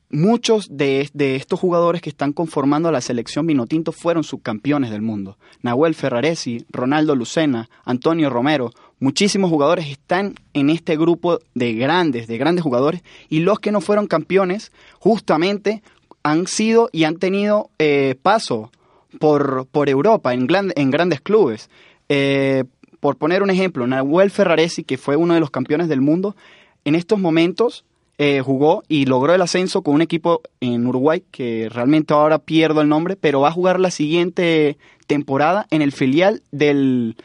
muchos 0.09 0.75
de, 0.75 1.11
de, 1.13 1.37
estos 1.37 1.61
jugadores 1.61 2.01
que 2.01 2.09
están 2.09 2.33
conformando 2.33 2.89
a 2.89 2.93
la 2.93 3.03
selección 3.03 3.47
Vinotinto 3.47 3.93
fueron 3.93 4.25
subcampeones 4.25 4.91
del 4.91 5.03
mundo. 5.03 5.37
Nahuel 5.61 5.95
Ferraresi, 5.95 6.65
Ronaldo 6.71 7.15
Lucena, 7.15 7.69
Antonio 7.85 8.31
Romero, 8.31 8.71
muchísimos 9.01 9.51
jugadores 9.51 9.87
están 9.89 10.37
en 10.55 10.71
este 10.71 10.97
grupo 10.97 11.41
de 11.55 11.75
grandes, 11.75 12.27
de 12.27 12.39
grandes 12.39 12.63
jugadores, 12.63 13.03
y 13.29 13.41
los 13.41 13.61
que 13.61 13.71
no 13.71 13.83
fueron 13.83 14.07
campeones 14.07 14.73
justamente 14.99 15.83
han 16.23 16.47
sido 16.47 16.89
y 16.93 17.05
han 17.05 17.17
tenido 17.17 17.71
eh, 17.79 18.17
paso 18.23 18.71
por, 19.19 19.67
por 19.71 19.89
Europa, 19.89 20.35
en, 20.35 20.47
en 20.51 20.91
grandes 20.91 21.21
clubes. 21.21 21.71
Eh, 22.09 22.65
por 23.01 23.17
poner 23.17 23.43
un 23.43 23.51
ejemplo, 23.51 23.87
Nahuel 23.87 24.31
Ferraresi, 24.31 24.85
que 24.85 24.99
fue 24.99 25.17
uno 25.17 25.35
de 25.35 25.41
los 25.41 25.51
campeones 25.51 25.89
del 25.89 26.01
mundo, 26.01 26.37
en 26.85 26.95
estos 26.95 27.19
momentos 27.19 27.85
eh, 28.19 28.41
jugó 28.45 28.85
y 28.89 29.07
logró 29.07 29.35
el 29.35 29.43
ascenso 29.43 29.83
con 29.83 29.95
un 29.95 30.03
equipo 30.03 30.43
en 30.61 30.87
Uruguay, 30.87 31.23
que 31.31 31.69
realmente 31.69 32.15
ahora 32.15 32.39
pierdo 32.39 32.81
el 32.81 32.89
nombre, 32.89 33.17
pero 33.17 33.41
va 33.41 33.49
a 33.49 33.53
jugar 33.53 33.81
la 33.81 33.91
siguiente 33.91 34.77
temporada 35.07 35.67
en 35.71 35.83
el 35.83 35.93
filial 35.93 36.43
del, 36.53 37.17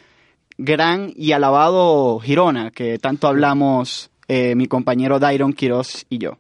gran 0.57 1.13
y 1.15 1.31
alabado 1.31 2.19
Girona, 2.19 2.71
que 2.71 2.97
tanto 2.97 3.27
hablamos 3.27 4.09
eh, 4.27 4.55
mi 4.55 4.67
compañero 4.67 5.19
Dairon 5.19 5.53
Quiroz 5.53 6.05
y 6.09 6.17
yo. 6.17 6.37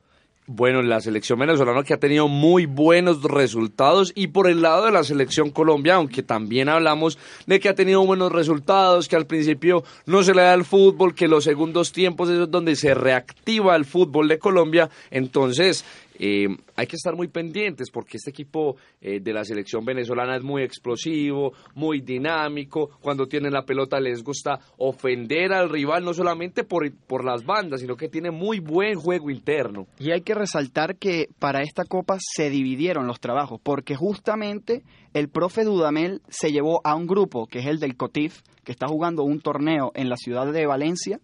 Bueno, 0.49 0.81
la 0.81 1.01
selección 1.01 1.39
venezolana 1.39 1.83
que 1.83 1.93
ha 1.93 1.99
tenido 1.99 2.29
muy 2.29 2.67
buenos 2.67 3.21
resultados 3.21 4.13
y 4.15 4.27
por 4.27 4.49
el 4.49 4.61
lado 4.61 4.85
de 4.85 4.93
la 4.93 5.03
selección 5.03 5.49
Colombia, 5.49 5.95
aunque 5.95 6.23
también 6.23 6.69
hablamos 6.69 7.17
de 7.47 7.59
que 7.59 7.67
ha 7.67 7.75
tenido 7.75 8.05
buenos 8.05 8.31
resultados, 8.31 9.09
que 9.09 9.17
al 9.17 9.25
principio 9.25 9.83
no 10.05 10.23
se 10.23 10.33
le 10.33 10.43
da 10.43 10.53
el 10.53 10.63
fútbol, 10.63 11.13
que 11.13 11.27
los 11.27 11.43
segundos 11.43 11.91
tiempos 11.91 12.29
es 12.29 12.49
donde 12.49 12.77
se 12.77 12.93
reactiva 12.93 13.75
el 13.75 13.83
fútbol 13.83 14.29
de 14.29 14.39
Colombia, 14.39 14.89
entonces 15.11 15.83
eh, 16.19 16.47
hay 16.75 16.87
que 16.87 16.95
estar 16.95 17.15
muy 17.15 17.27
pendientes 17.27 17.91
porque 17.91 18.17
este 18.17 18.31
equipo 18.31 18.75
eh, 19.01 19.19
de 19.19 19.33
la 19.33 19.43
selección 19.43 19.85
venezolana 19.85 20.35
es 20.35 20.43
muy 20.43 20.63
explosivo, 20.63 21.53
muy 21.75 22.01
dinámico. 22.01 22.89
Cuando 23.01 23.27
tienen 23.27 23.53
la 23.53 23.63
pelota 23.63 23.99
les 23.99 24.23
gusta 24.23 24.59
ofender 24.77 25.53
al 25.53 25.69
rival, 25.69 26.03
no 26.03 26.13
solamente 26.13 26.63
por, 26.63 26.91
por 27.07 27.23
las 27.23 27.45
bandas, 27.45 27.81
sino 27.81 27.95
que 27.95 28.09
tiene 28.09 28.31
muy 28.31 28.59
buen 28.59 28.95
juego 28.95 29.29
interno. 29.29 29.87
Y 29.99 30.11
hay 30.11 30.21
que 30.21 30.33
resaltar 30.33 30.97
que 30.97 31.29
para 31.39 31.61
esta 31.61 31.85
copa 31.85 32.17
se 32.19 32.49
dividieron 32.49 33.07
los 33.07 33.19
trabajos, 33.19 33.59
porque 33.61 33.95
justamente 33.95 34.83
el 35.13 35.29
profe 35.29 35.63
Dudamel 35.63 36.21
se 36.29 36.51
llevó 36.51 36.81
a 36.83 36.95
un 36.95 37.07
grupo, 37.07 37.47
que 37.47 37.59
es 37.59 37.65
el 37.67 37.79
del 37.79 37.95
COTIF, 37.95 38.41
que 38.63 38.71
está 38.71 38.87
jugando 38.87 39.23
un 39.23 39.39
torneo 39.39 39.91
en 39.93 40.09
la 40.09 40.17
ciudad 40.17 40.51
de 40.51 40.65
Valencia 40.65 41.19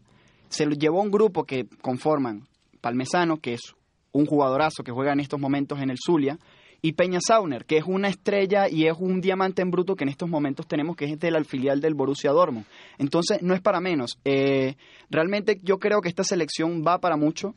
se 0.54 0.68
lo 0.68 0.76
llevó 0.76 1.02
un 1.02 1.10
grupo 1.10 1.46
que 1.46 1.66
conforman 1.82 2.48
Palmesano, 2.80 3.38
que 3.38 3.54
es 3.54 3.74
un 4.14 4.26
jugadorazo 4.26 4.84
que 4.84 4.92
juega 4.94 5.12
en 5.12 5.20
estos 5.20 5.40
momentos 5.40 5.82
en 5.82 5.90
el 5.90 5.98
Zulia, 6.04 6.40
y 6.86 6.92
Peña 6.94 7.20
Sauner, 7.26 7.64
que 7.64 7.78
es 7.78 7.86
una 7.88 8.10
estrella 8.10 8.68
y 8.70 8.88
es 8.88 8.98
un 9.00 9.22
diamante 9.22 9.62
en 9.62 9.72
bruto 9.72 9.96
que 9.96 10.04
en 10.04 10.10
estos 10.10 10.30
momentos 10.30 10.68
tenemos, 10.68 10.98
que 10.98 11.06
es 11.06 11.18
de 11.18 11.32
la 11.32 11.42
filial 11.46 11.80
del 11.80 11.94
Borussia 11.94 12.32
Dortmund. 12.32 12.66
Entonces, 12.98 13.42
no 13.42 13.54
es 13.54 13.62
para 13.62 13.80
menos. 13.80 14.20
Eh, 14.26 14.76
realmente 15.10 15.62
yo 15.64 15.80
creo 15.80 16.02
que 16.02 16.10
esta 16.10 16.26
selección 16.26 16.84
va 16.86 17.00
para 17.00 17.16
mucho. 17.16 17.56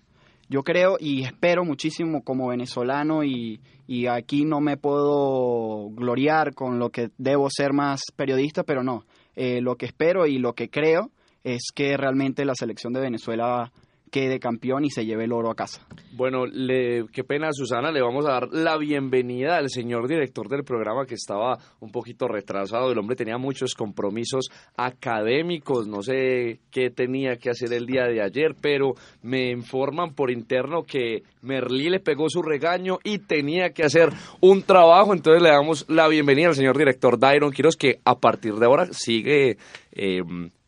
Yo 0.48 0.62
creo 0.62 0.96
y 1.00 1.24
espero 1.24 1.64
muchísimo 1.64 2.22
como 2.22 2.50
venezolano 2.50 3.24
y, 3.24 3.60
y 3.88 4.06
aquí 4.06 4.44
no 4.44 4.60
me 4.60 4.76
puedo 4.76 5.90
gloriar 5.90 6.54
con 6.54 6.78
lo 6.78 6.90
que 6.90 7.10
debo 7.18 7.50
ser 7.50 7.72
más 7.72 8.02
periodista, 8.14 8.62
pero 8.62 8.84
no. 8.84 9.06
Eh, 9.34 9.60
lo 9.60 9.74
que 9.74 9.86
espero 9.86 10.26
y 10.26 10.38
lo 10.38 10.52
que 10.52 10.70
creo 10.70 11.10
es 11.42 11.72
que 11.74 11.96
realmente 11.96 12.44
la 12.44 12.54
selección 12.54 12.92
de 12.92 13.00
Venezuela 13.00 13.72
quede 14.10 14.38
campeón 14.38 14.84
y 14.84 14.90
se 14.90 15.04
lleve 15.04 15.24
el 15.24 15.32
oro 15.32 15.50
a 15.50 15.54
casa. 15.54 15.86
Bueno, 16.12 16.46
le, 16.46 17.04
qué 17.12 17.24
pena 17.24 17.52
Susana, 17.52 17.90
le 17.90 18.00
vamos 18.00 18.26
a 18.26 18.32
dar 18.32 18.48
la 18.52 18.76
bienvenida 18.78 19.56
al 19.56 19.68
señor 19.68 20.08
director 20.08 20.48
del 20.48 20.64
programa 20.64 21.04
que 21.06 21.14
estaba 21.14 21.58
un 21.80 21.90
poquito 21.90 22.28
retrasado, 22.28 22.90
el 22.90 22.98
hombre 22.98 23.16
tenía 23.16 23.38
muchos 23.38 23.74
compromisos 23.74 24.48
académicos, 24.76 25.86
no 25.86 26.02
sé 26.02 26.60
qué 26.70 26.90
tenía 26.90 27.36
que 27.36 27.50
hacer 27.50 27.72
el 27.72 27.86
día 27.86 28.04
de 28.04 28.22
ayer, 28.22 28.54
pero 28.60 28.94
me 29.22 29.50
informan 29.50 30.14
por 30.14 30.30
interno 30.30 30.84
que 30.84 31.22
Merlí 31.42 31.90
le 31.90 32.00
pegó 32.00 32.28
su 32.28 32.42
regaño 32.42 32.98
y 33.04 33.18
tenía 33.18 33.70
que 33.70 33.84
hacer 33.84 34.10
un 34.40 34.62
trabajo, 34.62 35.12
entonces 35.12 35.42
le 35.42 35.50
damos 35.50 35.84
la 35.88 36.08
bienvenida 36.08 36.48
al 36.48 36.54
señor 36.54 36.78
director 36.78 37.18
Dairon 37.18 37.52
Quiros 37.52 37.76
que 37.76 38.00
a 38.04 38.16
partir 38.16 38.54
de 38.54 38.66
ahora 38.66 38.86
sigue 38.92 39.58
eh, 39.92 40.22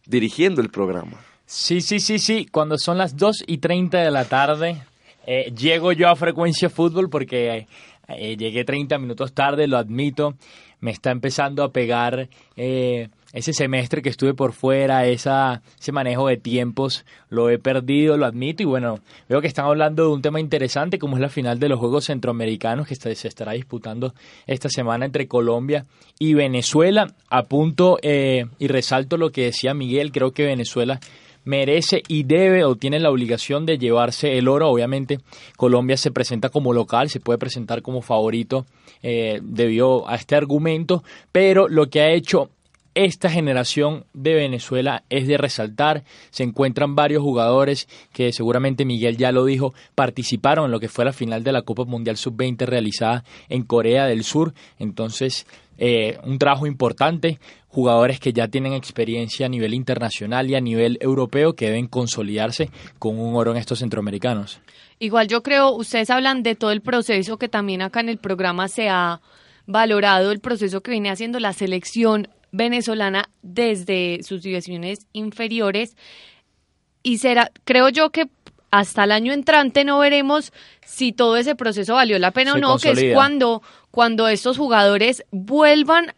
dirigiendo 0.07 0.61
el 0.61 0.71
programa. 0.71 1.28
Sí, 1.51 1.81
sí, 1.81 1.99
sí, 1.99 2.19
sí. 2.19 2.47
Cuando 2.53 2.77
son 2.77 2.99
las 2.99 3.17
2 3.17 3.45
y 3.47 3.57
30 3.57 4.03
de 4.03 4.11
la 4.11 4.27
tarde, 4.27 4.83
eh, 5.27 5.51
llego 5.57 5.93
yo 5.93 6.11
a 6.11 6.15
Frecuencia 6.15 6.69
Fútbol 6.69 7.09
porque 7.09 7.67
eh, 8.07 8.37
llegué 8.37 8.67
30 8.67 8.99
minutos 8.99 9.33
tarde, 9.33 9.67
lo 9.67 9.79
admito. 9.79 10.35
Me 10.81 10.91
está 10.91 11.11
empezando 11.11 11.65
a 11.65 11.73
pegar 11.73 12.29
eh, 12.55 13.09
ese 13.33 13.55
semestre 13.55 14.03
que 14.03 14.11
estuve 14.11 14.35
por 14.35 14.53
fuera, 14.53 15.07
esa, 15.07 15.63
ese 15.81 15.91
manejo 15.91 16.29
de 16.29 16.37
tiempos, 16.37 17.07
lo 17.31 17.49
he 17.49 17.59
perdido, 17.59 18.19
lo 18.19 18.27
admito. 18.27 18.63
Y 18.63 18.67
bueno, 18.67 19.01
veo 19.27 19.41
que 19.41 19.47
están 19.47 19.65
hablando 19.65 20.03
de 20.03 20.13
un 20.13 20.21
tema 20.21 20.41
interesante 20.41 20.99
como 20.99 21.17
es 21.17 21.23
la 21.23 21.31
final 21.31 21.59
de 21.59 21.71
los 21.71 21.81
Juegos 21.81 22.05
Centroamericanos 22.05 22.87
que 22.87 22.95
se 22.95 23.27
estará 23.27 23.53
disputando 23.53 24.13
esta 24.47 24.69
semana 24.69 25.07
entre 25.07 25.27
Colombia 25.27 25.87
y 26.19 26.35
Venezuela. 26.35 27.15
Apunto 27.31 27.97
y 28.03 28.67
resalto 28.67 29.17
lo 29.17 29.31
que 29.31 29.45
decía 29.45 29.73
Miguel, 29.73 30.13
creo 30.13 30.33
que 30.33 30.45
Venezuela 30.45 31.01
merece 31.49 32.03
y 32.09 32.25
debe 32.25 32.63
o 32.65 32.77
tiene 32.77 33.01
la 33.01 33.11
obligación 33.11 33.65
de 33.65 33.79
llevarse 33.79 34.37
el 34.37 34.49
oro. 34.49 34.69
Obviamente 34.69 35.19
Colombia 35.57 35.97
se 35.97 36.11
presenta 36.11 36.51
como 36.51 36.75
local, 36.75 37.09
se 37.09 37.21
puede 37.21 37.39
presentar 37.39 37.81
como 37.81 38.03
favorito 38.03 38.67
eh, 39.03 39.41
debido 39.43 40.07
a 40.09 40.17
este 40.17 40.37
argumento, 40.37 41.03
pero 41.33 41.67
lo 41.67 41.89
que 41.89 42.03
ha 42.03 42.11
hecho 42.11 42.51
esta 42.95 43.31
generación 43.31 44.05
de 44.13 44.35
Venezuela 44.35 45.05
es 45.09 45.27
de 45.27 45.39
resaltar. 45.39 46.05
Se 46.31 46.43
encuentran 46.43 46.97
varios 46.97 47.23
jugadores 47.23 47.89
que 48.13 48.33
seguramente 48.33 48.85
Miguel 48.85 49.17
ya 49.17 49.33
lo 49.33 49.45
dijo, 49.45 49.73
participaron 49.95 50.67
en 50.67 50.73
lo 50.73 50.81
que 50.81 50.89
fue 50.89 51.05
la 51.05 51.13
final 51.13 51.45
de 51.45 51.53
la 51.53 51.63
Copa 51.63 51.85
Mundial 51.85 52.17
Sub-20 52.17 52.67
realizada 52.67 53.25
en 53.49 53.63
Corea 53.63 54.07
del 54.07 54.25
Sur. 54.25 54.53
Entonces, 54.79 55.47
eh, 55.79 56.19
un 56.25 56.39
trabajo 56.39 56.67
importante, 56.67 57.39
jugadores 57.69 58.21
que 58.21 58.33
ya 58.33 58.49
tienen 58.49 58.73
experiencia 58.73 59.47
a 59.47 59.49
nivel 59.49 59.75
internacional 59.75 60.51
y 60.51 60.55
a 60.55 60.61
nivel 60.61 60.99
europeo 61.01 61.55
que 61.55 61.67
deben 61.67 61.87
consolidarse 61.87 62.71
con 62.99 63.19
un 63.19 63.37
oro 63.37 63.53
en 63.53 63.59
estos 63.59 63.79
centroamericanos. 63.79 64.61
Igual 64.99 65.29
yo 65.29 65.43
creo, 65.43 65.71
ustedes 65.71 66.11
hablan 66.11 66.43
de 66.43 66.57
todo 66.57 66.73
el 66.73 66.81
proceso 66.81 67.39
que 67.39 67.49
también 67.49 67.83
acá 67.83 68.01
en 68.01 68.09
el 68.09 68.19
programa 68.19 68.69
se 68.69 68.89
ha 68.89 69.21
valorado, 69.67 70.33
el 70.33 70.41
proceso 70.41 70.81
que 70.81 70.91
viene 70.91 71.11
haciendo 71.11 71.39
la 71.39 71.53
selección 71.53 72.29
venezolana 72.51 73.29
desde 73.43 74.21
sus 74.23 74.43
divisiones 74.43 75.07
inferiores 75.13 75.97
y 77.03 77.19
será, 77.19 77.51
creo 77.65 77.89
yo 77.91 78.11
que 78.11 78.29
hasta 78.71 79.05
el 79.05 79.13
año 79.13 79.33
entrante 79.33 79.85
no 79.85 79.99
veremos 79.99 80.53
si 80.85 81.13
todo 81.13 81.37
ese 81.37 81.55
proceso 81.55 81.95
valió 81.95 82.19
la 82.19 82.33
pena 82.33 82.55
o 82.55 82.59
no, 82.59 82.79
que 82.79 82.91
es 82.91 83.15
cuando, 83.15 83.63
cuando 83.91 84.29
estos 84.29 84.57
jugadores 84.57 85.25
vuelvan 85.31 86.13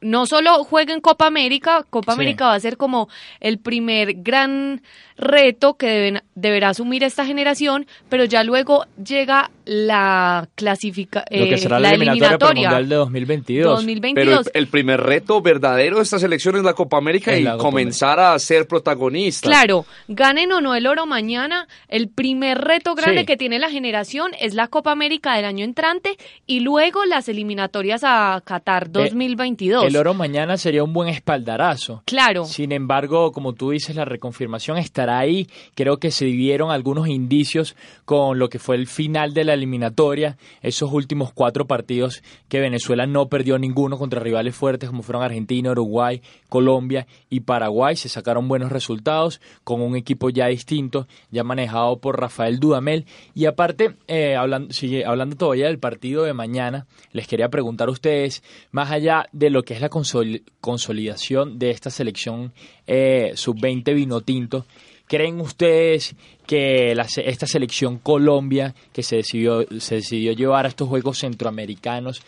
no 0.00 0.26
solo 0.26 0.62
jueguen 0.64 1.00
Copa 1.00 1.26
América, 1.26 1.84
Copa 1.88 2.12
América 2.12 2.46
va 2.46 2.54
a 2.54 2.60
ser 2.60 2.76
como 2.76 3.08
el 3.40 3.58
primer 3.58 4.14
gran 4.22 4.82
reto 5.16 5.74
que 5.74 5.86
deben, 5.88 6.22
deberá 6.34 6.70
asumir 6.70 7.02
esta 7.04 7.24
generación, 7.26 7.86
pero 8.08 8.24
ya 8.24 8.42
luego 8.44 8.84
llega 9.02 9.50
la 9.64 10.48
clasifica, 10.54 11.24
Lo 11.30 11.44
que 11.46 11.54
eh, 11.54 11.58
será 11.58 11.80
la 11.80 11.88
la 11.88 11.94
eliminatoria 11.94 12.28
eliminatoria. 12.28 12.68
mundial 12.68 12.88
de 12.88 12.94
2022. 12.96 13.76
2022. 13.78 14.14
Pero 14.26 14.40
el, 14.40 14.62
el 14.62 14.66
primer 14.68 15.00
reto 15.00 15.40
verdadero 15.42 15.96
de 15.96 16.02
esta 16.02 16.18
selección 16.18 16.56
es 16.56 16.62
la 16.62 16.74
Copa 16.74 16.98
América 16.98 17.32
Es 17.34 17.40
y 17.40 17.44
Copa 17.44 17.56
comenzar 17.58 18.20
a 18.20 18.38
ser 18.38 18.66
protagonistas. 18.68 19.48
Claro, 19.50 19.84
ganen 20.08 20.52
o 20.52 20.60
no 20.60 20.74
el 20.74 20.86
oro 20.86 21.06
mañana, 21.06 21.66
el 21.88 22.08
primer 22.08 22.58
reto 22.58 22.94
grande 22.94 23.20
Sí. 23.20 23.26
que 23.26 23.36
tiene 23.36 23.58
la 23.58 23.70
generación 23.70 24.32
es 24.40 24.54
la 24.54 24.68
Copa 24.68 24.92
América 24.92 25.34
del 25.34 25.44
año 25.46 25.64
entrante 25.64 26.16
y 26.46 26.60
luego 26.60 27.04
las 27.04 27.28
eliminatorias 27.28 28.02
a 28.04 28.40
Qatar 28.44 28.90
2022. 28.92 29.84
El 29.84 29.96
oro 29.96 30.14
mañana 30.14 30.56
sería 30.58 30.84
un 30.84 30.92
buen 30.92 31.08
espaldarazo. 31.08 32.02
Claro. 32.06 32.44
Sin 32.44 32.72
embargo, 32.72 33.32
como 33.32 33.54
tú 33.54 33.70
dices, 33.70 33.96
la 33.96 34.04
reconfirmación 34.04 34.78
ahí. 35.10 35.48
Creo 35.74 35.98
que 35.98 36.10
se 36.10 36.26
vieron 36.26 36.70
algunos 36.70 37.08
indicios 37.08 37.76
con 38.04 38.38
lo 38.38 38.48
que 38.48 38.58
fue 38.58 38.76
el 38.76 38.86
final 38.86 39.34
de 39.34 39.44
la 39.44 39.54
eliminatoria, 39.54 40.36
esos 40.62 40.92
últimos 40.92 41.32
cuatro 41.32 41.66
partidos 41.66 42.22
que 42.48 42.60
Venezuela 42.60 43.06
no 43.06 43.28
perdió 43.28 43.58
ninguno 43.58 43.98
contra 43.98 44.20
rivales 44.20 44.54
fuertes 44.54 44.88
como 44.88 45.02
fueron 45.02 45.22
Argentina, 45.22 45.70
Uruguay, 45.70 46.22
Colombia 46.48 47.06
y 47.30 47.40
Paraguay. 47.40 47.96
Se 47.96 48.08
sacaron 48.08 48.48
buenos 48.48 48.70
resultados 48.72 49.40
con 49.64 49.80
un 49.80 49.96
equipo 49.96 50.30
ya 50.30 50.46
distinto, 50.46 51.06
ya 51.30 51.44
manejado 51.44 51.98
por 51.98 52.20
Rafael 52.20 52.58
Dudamel. 52.60 53.06
Y 53.34 53.46
aparte, 53.46 53.96
eh, 54.06 54.36
hablando, 54.36 54.72
sigue, 54.72 55.04
hablando 55.04 55.36
todavía 55.36 55.66
del 55.66 55.78
partido 55.78 56.24
de 56.24 56.32
mañana, 56.32 56.86
les 57.12 57.26
quería 57.26 57.48
preguntar 57.48 57.88
a 57.88 57.92
ustedes, 57.92 58.42
más 58.70 58.90
allá 58.90 59.26
de 59.32 59.50
lo 59.50 59.62
que 59.62 59.74
es 59.74 59.80
la 59.80 59.90
consol- 59.90 60.42
consolidación 60.60 61.58
de 61.58 61.70
esta 61.70 61.90
selección 61.90 62.52
eh, 62.86 63.32
sub-20 63.34 63.94
vino 63.94 64.20
tinto, 64.20 64.66
¿creen 65.06 65.40
ustedes 65.40 66.14
que 66.46 66.92
esta 66.92 67.46
selección 67.46 67.98
Colombia 67.98 68.74
que 68.92 69.02
se 69.02 69.16
decidió, 69.16 69.62
llevar 69.62 70.66
a 70.66 70.68
estos 70.68 70.88
Juegos 70.88 71.18
Centroamericanos 71.18 72.22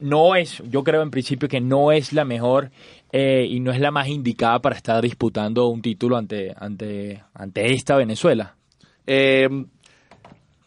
no 0.00 0.34
es, 0.36 0.62
yo 0.70 0.82
creo 0.84 1.02
en 1.02 1.10
principio 1.10 1.48
que 1.48 1.60
no 1.60 1.92
es 1.92 2.12
la 2.12 2.24
mejor 2.24 2.70
eh, 3.12 3.46
y 3.48 3.60
no 3.60 3.72
es 3.72 3.80
la 3.80 3.90
más 3.90 4.08
indicada 4.08 4.60
para 4.60 4.76
estar 4.76 5.02
disputando 5.02 5.66
un 5.68 5.82
título 5.82 6.16
ante 6.16 7.24
esta 7.54 7.96
Venezuela? 7.96 8.56
Eh, 9.06 9.48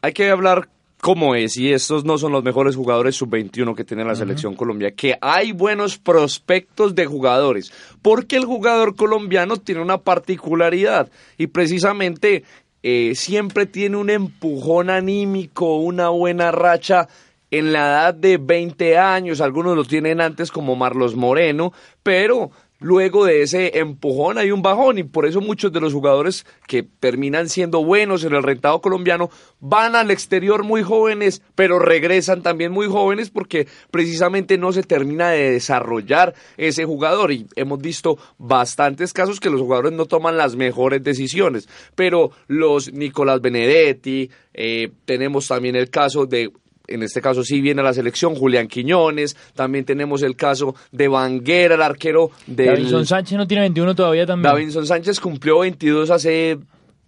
hay 0.02 0.12
que 0.12 0.30
hablar 0.30 0.68
cómo 1.04 1.36
es, 1.36 1.58
y 1.58 1.74
estos 1.74 2.06
no 2.06 2.18
son 2.18 2.32
los 2.32 2.46
mejores 2.46 2.78
jugadores 2.78 3.18
sub-21 3.18 3.76
que 3.76 3.84
tiene 3.84 4.06
la 4.06 4.16
selección 4.16 4.56
colombiana, 4.56 4.96
que 4.96 5.18
hay 5.20 5.52
buenos 5.52 5.98
prospectos 5.98 6.96
de 6.96 7.06
jugadores, 7.06 7.74
porque 8.02 8.38
el 8.38 8.46
jugador 8.46 8.96
colombiano 8.96 9.58
tiene 9.58 9.82
una 9.82 9.98
particularidad, 9.98 11.12
y 11.38 11.48
precisamente 11.48 12.46
eh, 12.84 13.16
siempre 13.16 13.66
tiene 13.66 13.98
un 13.98 14.10
empujón 14.10 14.90
anímico, 14.90 15.76
una 15.76 16.08
buena 16.08 16.52
racha 16.52 17.10
en 17.52 17.74
la 17.74 17.80
edad 17.80 18.14
de 18.14 18.38
20 18.38 18.98
años, 18.98 19.42
algunos 19.42 19.76
lo 19.76 19.84
tienen 19.84 20.22
antes 20.22 20.52
como 20.52 20.78
Marlos 20.78 21.18
Moreno, 21.18 21.74
pero 22.02 22.52
luego 22.84 23.26
de 23.26 23.42
ese 23.42 23.80
empujón 23.80 24.38
hay 24.38 24.52
un 24.52 24.62
bajón 24.62 24.98
y 24.98 25.04
por 25.04 25.26
eso 25.26 25.42
muchos 25.42 25.72
de 25.72 25.80
los 25.80 25.94
jugadores 25.94 26.46
que 26.68 26.84
terminan 26.84 27.50
siendo 27.50 27.84
buenos 27.84 28.24
en 28.24 28.36
el 28.36 28.44
rentado 28.44 28.82
colombiano 28.82 29.30
van 29.60 29.96
al 29.96 30.12
exterior 30.12 30.64
muy 30.64 30.84
jóvenes, 30.84 31.42
pero 31.56 31.80
regresan 31.80 32.44
también 32.44 32.72
muy 32.72 32.88
jóvenes 32.88 33.30
porque 33.30 33.68
precisamente 33.90 34.58
no 34.58 34.74
se 34.74 34.84
termina 34.84 35.30
de 35.30 35.52
desarrollar 35.52 36.36
ese 36.58 36.84
jugador 36.86 37.32
y 37.32 37.48
hemos 37.56 37.80
visto 37.80 38.18
bastantes 38.38 39.14
casos 39.14 39.40
que 39.40 39.50
los 39.50 39.62
jugadores 39.62 39.94
no 39.94 40.06
toman 40.06 40.38
las 40.38 40.56
mejores 40.56 41.02
decisiones, 41.02 41.70
pero 41.96 42.32
los 42.48 42.92
Nicolás 42.92 43.40
Benedetti, 43.42 44.30
eh, 44.54 44.92
tenemos 45.06 45.48
también 45.48 45.76
el 45.76 45.90
caso 45.90 46.26
de 46.26 46.52
en 46.88 47.04
este 47.04 47.22
caso 47.22 47.44
sí 47.44 47.62
viene 47.62 47.82
a 47.82 47.84
la 47.84 47.94
selección 47.94 48.36
Julián 48.36 48.68
Quiñones, 48.68 49.36
también 49.56 49.86
tenemos 49.86 50.22
el 50.24 50.36
caso 50.36 50.76
de 50.92 51.08
Vanguera, 51.08 51.76
el 51.76 51.82
arquero 51.82 52.32
del 52.48 52.68
Davinson 52.68 53.06
Sánchez 53.06 53.38
no 53.38 53.48
tiene 53.48 53.62
21 53.62 53.96
todavía 53.96 54.26
también. 54.26 54.52
Davinson 54.52 54.86
Sánchez 54.86 55.20
cumplió 55.20 55.60
22 55.60 56.10
hace 56.10 56.60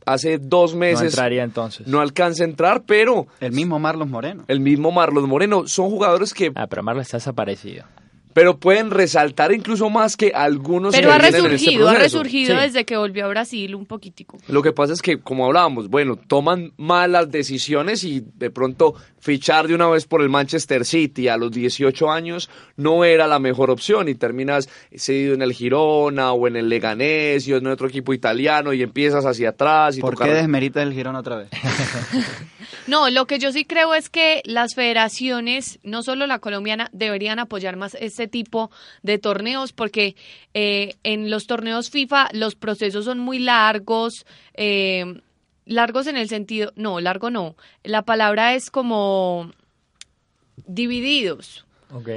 hace 0.06 0.38
dos 0.38 0.74
no 0.74 0.80
meses. 0.82 1.14
entraría 1.14 1.44
entonces. 1.44 1.88
No 1.88 2.00
alcanza 2.00 2.44
a 2.44 2.48
entrar, 2.48 2.84
pero 2.86 3.26
El 3.40 3.52
mismo 3.54 3.80
Marlos 3.80 4.08
Moreno. 4.08 4.44
el 4.48 4.60
mismo 4.60 4.92
Marlos 4.92 5.28
Moreno 5.28 5.68
son 5.68 5.90
jugadores 5.90 6.34
que 6.34 6.52
Ah, 6.56 6.68
pero 6.68 6.84
Marla 6.84 7.02
está 7.02 7.18
desaparecido. 7.18 7.86
Pero 8.36 8.60
pueden 8.60 8.92
resaltar 8.92 9.54
incluso 9.54 9.90
más 9.90 10.18
que 10.18 10.34
algunos 10.36 10.94
Pero 10.94 11.08
que 11.08 11.14
ha 11.14 11.18
este 11.26 11.42
resurgido, 11.42 11.88
ha 11.88 11.94
resurgido 11.94 12.54
Sí. 12.54 12.62
desde 12.64 12.84
que 12.84 12.98
volvió 12.98 13.24
a 13.24 13.30
Brasil 13.30 13.74
un 13.76 13.86
poquitico. 13.86 14.38
Lo 14.50 14.62
que 14.62 14.74
pasa 14.74 14.92
es 14.92 15.02
que, 15.02 15.22
como 15.22 15.46
hablábamos, 15.46 15.90
bueno, 15.90 16.18
toman 16.18 16.74
malas 16.76 17.32
decisiones 17.32 18.04
y 18.04 18.22
de 18.36 18.50
pronto 18.52 18.94
fichar 19.20 19.70
de 19.70 19.74
una 19.76 19.88
vez 19.88 20.06
por 20.06 20.22
el 20.22 20.28
Manchester 20.28 20.84
City 20.84 21.30
a 21.30 21.38
los 21.38 21.50
18 21.52 22.12
años 22.12 22.50
no 22.76 23.06
era 23.06 23.26
la 23.26 23.40
mejor 23.40 23.72
opción 23.72 24.10
y 24.10 24.16
terminas 24.16 24.68
cedido 24.94 25.34
en 25.34 25.42
el 25.42 25.54
Girona 25.54 26.34
o 26.34 26.46
en 26.48 26.58
el 26.58 26.68
Leganés 26.68 27.48
y 27.48 27.54
en 27.54 27.66
otro 27.68 27.88
equipo 27.88 28.14
italiano 28.14 28.74
y 28.74 28.84
empiezas 28.84 29.26
hacia 29.26 29.50
atrás. 29.52 29.98
Y 29.98 30.02
¿Por 30.02 30.16
tu 30.18 30.24
qué 30.26 30.34
desmeritas 30.34 30.84
el 30.84 30.92
Girón 30.92 31.16
otra 31.16 31.38
vez? 31.38 31.50
No, 32.88 33.10
lo 33.10 33.26
que 33.26 33.40
yo 33.40 33.52
sí 33.52 33.66
creo 33.66 33.96
es 33.96 34.10
que 34.10 34.42
las 34.46 34.76
federaciones, 34.76 35.80
no 35.84 36.04
solo 36.04 36.28
la 36.28 36.40
colombiana, 36.40 36.90
deberían 36.94 37.40
apoyar 37.40 37.78
más 37.78 37.96
este 38.00 38.25
tipo 38.28 38.72
de 39.04 39.18
torneos 39.18 39.74
porque 39.74 40.16
eh, 40.54 40.96
en 41.04 41.30
los 41.30 41.48
torneos 41.48 41.90
FIFA 41.90 42.30
los 42.34 42.56
procesos 42.56 43.06
son 43.06 43.20
muy 43.20 43.40
largos, 43.40 44.26
eh, 44.54 45.22
largos 45.66 46.08
en 46.08 46.18
el 46.18 46.30
sentido, 46.30 46.72
no, 46.76 47.00
largo 47.00 47.30
no, 47.30 47.56
la 47.84 48.04
palabra 48.04 48.54
es 48.56 48.70
como 48.70 49.52
divididos. 50.66 51.66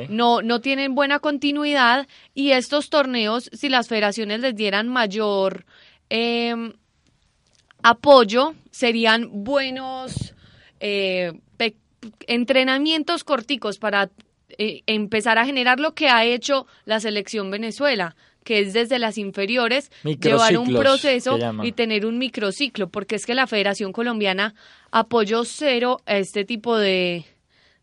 No, 0.08 0.42
no 0.42 0.60
tienen 0.60 0.96
buena 0.96 1.20
continuidad 1.20 2.08
y 2.34 2.50
estos 2.50 2.90
torneos, 2.90 3.48
si 3.52 3.68
las 3.68 3.86
federaciones 3.86 4.40
les 4.40 4.56
dieran 4.56 4.88
mayor 4.88 5.66
eh, 6.10 6.72
apoyo, 7.82 8.54
serían 8.72 9.44
buenos 9.44 10.34
eh, 10.80 11.32
entrenamientos 12.26 13.24
corticos 13.24 13.78
para 13.78 14.10
eh, 14.56 14.82
empezar 14.86 15.38
a 15.38 15.44
generar 15.44 15.80
lo 15.80 15.94
que 15.94 16.08
ha 16.08 16.24
hecho 16.24 16.66
la 16.84 17.00
selección 17.00 17.50
Venezuela 17.50 18.16
que 18.44 18.60
es 18.60 18.72
desde 18.72 18.98
las 18.98 19.18
inferiores 19.18 19.90
llevar 20.04 20.56
un 20.56 20.72
proceso 20.74 21.38
y 21.62 21.72
tener 21.72 22.06
un 22.06 22.16
microciclo, 22.16 22.88
porque 22.88 23.16
es 23.16 23.26
que 23.26 23.34
la 23.34 23.46
Federación 23.46 23.92
Colombiana 23.92 24.54
apoyó 24.90 25.44
cero 25.44 26.00
a 26.06 26.16
este 26.16 26.46
tipo 26.46 26.78
de, 26.78 27.26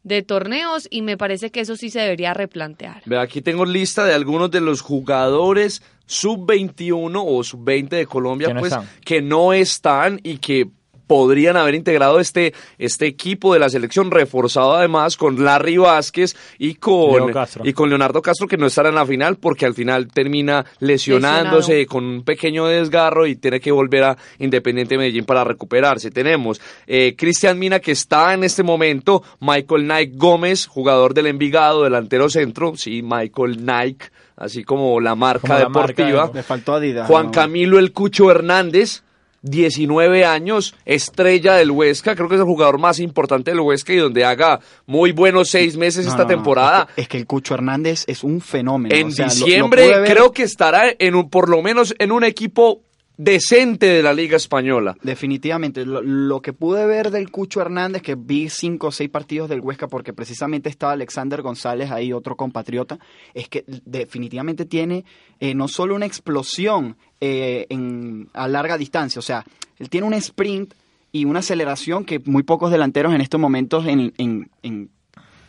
de 0.01 0.23
torneos 0.23 0.87
y 0.89 1.03
me 1.03 1.17
parece 1.17 1.51
que 1.51 1.59
eso 1.59 1.75
sí 1.75 1.91
se 1.91 1.99
debería 1.99 2.33
replantear. 2.33 3.03
Ve, 3.05 3.19
aquí 3.19 3.41
tengo 3.41 3.63
lista 3.63 4.05
de 4.05 4.15
algunos 4.15 4.49
de 4.49 4.61
los 4.61 4.81
jugadores 4.81 5.83
sub-21 6.07 7.23
o 7.23 7.43
sub-20 7.43 7.89
de 7.89 8.05
Colombia, 8.07 8.47
Que 8.47 8.53
no 8.55 8.59
pues, 8.59 8.71
están. 8.71 8.89
que 9.03 9.21
no 9.21 9.53
están 9.53 10.19
y 10.23 10.37
que 10.37 10.67
podrían 11.07 11.57
haber 11.57 11.75
integrado 11.75 12.19
este, 12.19 12.53
este 12.77 13.07
equipo 13.07 13.53
de 13.53 13.59
la 13.59 13.69
selección, 13.69 14.11
reforzado 14.11 14.75
además 14.75 15.17
con 15.17 15.43
Larry 15.43 15.77
Vázquez 15.77 16.35
y 16.57 16.75
con, 16.75 17.31
y 17.63 17.73
con 17.73 17.89
Leonardo 17.89 18.21
Castro, 18.21 18.47
que 18.47 18.57
no 18.57 18.67
estará 18.67 18.89
en 18.89 18.95
la 18.95 19.05
final 19.05 19.37
porque 19.37 19.65
al 19.65 19.73
final 19.73 20.07
termina 20.07 20.65
lesionándose 20.79 21.73
Lesionado. 21.73 21.87
con 21.87 22.05
un 22.05 22.23
pequeño 22.23 22.67
desgarro 22.67 23.27
y 23.27 23.35
tiene 23.35 23.59
que 23.59 23.71
volver 23.71 24.03
a 24.03 24.17
Independiente 24.39 24.97
Medellín 24.97 25.25
para 25.25 25.43
recuperarse. 25.43 26.11
Tenemos 26.11 26.61
eh, 26.87 27.15
Cristian 27.17 27.59
Mina, 27.59 27.79
que 27.79 27.91
está 27.91 28.33
en 28.33 28.43
este 28.43 28.63
momento, 28.63 29.23
Michael 29.39 29.87
Nike 29.87 30.13
Gómez, 30.15 30.67
jugador 30.67 31.13
del 31.13 31.27
Envigado, 31.27 31.83
delantero 31.83 32.29
centro, 32.29 32.75
sí, 32.75 33.01
Michael 33.01 33.65
Nike, 33.65 34.07
así 34.35 34.63
como 34.63 34.99
la 34.99 35.15
marca 35.15 35.47
Como 35.47 35.59
la 35.59 35.69
marca, 35.69 35.87
deportiva. 35.87 36.25
¿no? 36.27 36.33
Le 36.33 36.43
faltó 36.43 36.73
Adidas. 36.75 37.07
Juan 37.07 37.27
¿no? 37.27 37.31
Camilo 37.31 37.79
El 37.79 37.91
Cucho 37.91 38.29
Hernández, 38.31 39.03
19 39.49 40.25
años, 40.25 40.75
estrella 40.85 41.53
del 41.55 41.71
Huesca, 41.71 42.15
creo 42.15 42.27
que 42.27 42.35
es 42.35 42.41
el 42.41 42.45
jugador 42.47 42.79
más 42.79 42.99
importante 42.99 43.51
del 43.51 43.59
Huesca 43.59 43.93
y 43.93 43.97
donde 43.97 44.25
haga 44.25 44.59
muy 44.85 45.11
buenos 45.11 45.49
seis 45.49 45.77
meses 45.77 46.05
No, 46.05 46.11
esta 46.11 46.23
no, 46.23 46.29
temporada. 46.29 46.87
Es 46.89 46.95
que, 46.95 47.01
es 47.03 47.07
que 47.07 47.17
el 47.17 47.25
Cucho 47.27 47.53
Hernández 47.53 48.03
es 48.07 48.23
un 48.23 48.41
fenómeno. 48.41 48.93
En 48.95 49.07
o 49.07 49.11
sea, 49.11 49.27
lo- 49.27 49.29
lo 49.31 49.35
diciembre 49.45 50.03
creo 50.05 50.31
que 50.31 50.43
estará 50.43 50.93
en 50.97 51.15
un, 51.15 51.29
por 51.29 51.47
lo 51.49 51.61
menos 51.61 51.93
en 51.99 52.11
un 52.11 52.23
equipo 52.23 52.81
decente 53.17 53.85
de 53.87 54.03
la 54.03 54.13
Liga 54.13 54.37
Española. 54.37 54.97
Definitivamente, 55.01 55.85
lo, 55.85 56.01
lo 56.01 56.41
que 56.41 56.53
pude 56.53 56.85
ver 56.85 57.11
del 57.11 57.31
Cucho 57.31 57.61
Hernández, 57.61 58.01
que 58.01 58.15
vi 58.15 58.49
cinco 58.49 58.87
o 58.87 58.91
seis 58.91 59.09
partidos 59.09 59.49
del 59.49 59.61
Huesca, 59.61 59.87
porque 59.87 60.13
precisamente 60.13 60.69
estaba 60.69 60.93
Alexander 60.93 61.41
González 61.41 61.91
ahí, 61.91 62.11
otro 62.13 62.35
compatriota, 62.35 62.99
es 63.33 63.47
que 63.47 63.63
definitivamente 63.85 64.65
tiene 64.65 65.05
eh, 65.39 65.53
no 65.53 65.67
solo 65.67 65.95
una 65.95 66.05
explosión 66.05 66.97
eh, 67.21 67.65
en, 67.69 68.29
a 68.33 68.47
larga 68.47 68.77
distancia, 68.77 69.19
o 69.19 69.23
sea, 69.23 69.45
él 69.77 69.89
tiene 69.89 70.07
un 70.07 70.13
sprint 70.13 70.73
y 71.11 71.25
una 71.25 71.39
aceleración 71.39 72.03
que 72.03 72.19
muy 72.25 72.43
pocos 72.43 72.71
delanteros 72.71 73.13
en 73.13 73.21
estos 73.21 73.39
momentos 73.39 73.85
en, 73.87 74.13
en, 74.17 74.49
en, 74.63 74.89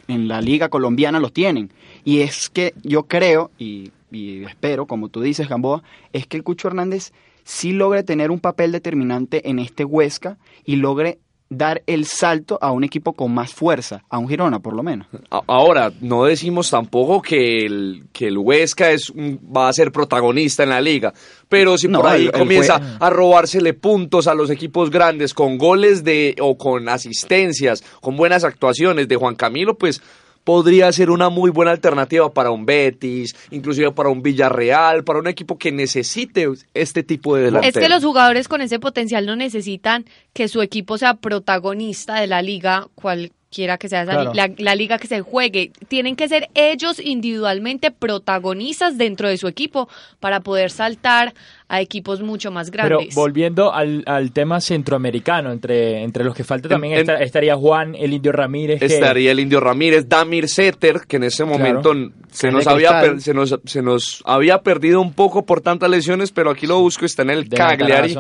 en 0.07 0.29
la 0.29 0.41
liga 0.41 0.69
colombiana 0.69 1.19
los 1.19 1.33
tienen. 1.33 1.73
Y 2.05 2.21
es 2.21 2.49
que 2.49 2.73
yo 2.85 3.05
creo, 3.05 3.51
y, 3.59 3.91
y 4.13 4.45
espero, 4.45 4.87
como 4.87 5.09
tú 5.09 5.21
dices, 5.23 5.49
Gamboa, 5.49 5.83
es 6.13 6.29
que 6.29 6.37
el 6.37 6.45
Cucho 6.45 6.69
Hernández 6.69 7.13
sí 7.49 7.71
logre 7.73 8.03
tener 8.03 8.31
un 8.33 8.41
papel 8.41 8.73
determinante 8.73 9.49
en 9.49 9.61
este 9.61 9.85
Huesca 9.85 10.37
y 10.65 10.77
logre 10.77 11.21
dar 11.49 11.81
el 11.87 12.07
salto 12.07 12.59
a 12.61 12.73
un 12.73 12.83
equipo 12.83 13.13
con 13.13 13.33
más 13.33 13.55
fuerza, 13.55 14.03
a 14.11 14.19
un 14.19 14.29
Girona 14.29 14.59
por 14.59 14.75
lo 14.75 14.83
menos. 14.83 15.07
Ahora, 15.47 15.93
no 16.01 16.25
decimos 16.25 16.69
tampoco 16.71 17.23
que 17.23 17.65
el, 17.65 18.07
que 18.13 18.27
el 18.27 18.37
Huesca 18.37 18.91
es 18.91 19.11
un- 19.11 19.39
va 19.57 19.69
a 19.69 19.73
ser 19.73 19.93
protagonista 19.93 20.65
en 20.65 20.71
la 20.71 20.81
liga, 20.81 21.15
pero 21.49 21.79
si 21.79 21.87
No, 21.87 22.01
por 22.01 22.11
ahí 22.11 22.23
el- 22.23 22.27
el 22.27 22.33
comienza 22.33 22.81
jue- 22.81 22.97
a 22.99 23.11
robársele 23.11 23.75
puntos 23.75 24.27
a 24.27 24.35
los 24.35 24.51
equipos 24.51 24.91
grandes 24.91 25.33
con 25.35 25.57
goles 25.57 26.03
de 26.03 26.35
o 26.41 26.59
con 26.59 26.89
asistencias, 26.89 27.85
con 28.01 28.17
buenas 28.17 28.43
actuaciones 28.43 29.07
de 29.07 29.15
Juan 29.15 29.37
Camilo, 29.37 29.79
pues 29.79 30.03
podría 30.47 30.93
ser 30.93 31.11
una 31.11 31.29
muy 31.29 31.51
buena 31.51 31.73
alternativa 31.73 32.33
para 32.33 32.53
un 32.53 32.67
Betis, 32.67 33.35
inclusive 33.51 33.91
para 33.91 34.11
un 34.11 34.23
Villarreal, 34.23 35.03
para 35.03 35.19
un 35.19 35.27
equipo 35.27 35.59
que 35.59 35.73
necesite 35.73 36.47
este 36.73 37.03
tipo 37.03 37.35
de 37.35 37.47
delantero. 37.47 37.81
Es 37.81 37.85
que 37.85 37.93
los 37.93 38.05
jugadores 38.05 38.47
con 38.47 38.61
ese 38.61 38.79
potencial 38.79 39.27
no 39.27 39.35
necesitan 39.35 40.05
que 40.33 40.47
su 40.47 40.63
equipo 40.63 40.99
sea 40.99 41.15
protagonista 41.15 42.21
de 42.21 42.29
la 42.29 42.43
liga, 42.43 42.87
cualquiera 42.95 43.77
que 43.77 43.89
sea 43.89 44.03
esa 44.03 44.13
Claro. 44.13 44.33
la, 44.35 44.53
la 44.57 44.75
liga 44.77 44.99
que 44.99 45.09
se 45.09 45.21
juegue. 45.21 45.73
Tienen 45.89 46.15
que 46.15 46.29
ser 46.29 46.49
ellos 46.55 47.01
individualmente 47.01 47.91
protagonistas 47.91 48.99
dentro 48.99 49.29
de 49.29 49.39
su 49.39 49.49
equipo 49.49 49.89
para 50.21 50.41
poder 50.41 50.71
saltar 50.71 51.35
a 51.69 51.81
equipos 51.81 52.23
mucho 52.23 52.51
más 52.53 52.71
Pero 52.71 52.99
grandes. 52.99 53.15
volviendo 53.15 53.73
al, 53.73 54.05
al 54.07 54.31
tema 54.33 54.61
centroamericano, 54.61 55.51
entre, 55.51 56.03
entre 56.05 56.23
los 56.23 56.35
que 56.35 56.45
falta 56.45 56.69
también 56.69 56.93
En- 56.95 57.01
esta- 57.01 57.17
estaría 57.17 57.57
Juan, 57.57 57.95
el 57.97 58.13
Indio 58.13 58.31
Ramírez. 58.31 58.79
que- 58.79 58.87
Estaría 58.87 59.33
el 59.33 59.41
Indio 59.41 59.59
Ramírez, 59.59 60.09
Damir 60.09 60.49
Setter, 60.49 61.01
que 61.09 61.17
en 61.17 61.25
ese 61.25 61.45
momento 61.45 61.93
se 62.31 62.53
nos, 62.53 62.67
había 62.69 63.01
per- 63.01 63.21
se, 63.21 63.35
nos, 63.35 63.59
se 63.65 63.83
nos 63.83 64.23
había 64.27 64.63
perdido 64.63 65.01
un 65.01 65.13
poco 65.13 65.45
por 65.45 65.61
tantas 65.61 65.91
lesiones, 65.91 66.31
pero 66.31 66.51
aquí 66.51 66.67
lo 66.69 66.79
busco, 66.81 67.05
está 67.05 67.23
en 67.23 67.31
el. 67.31 67.49
Cagliari. 67.49 68.17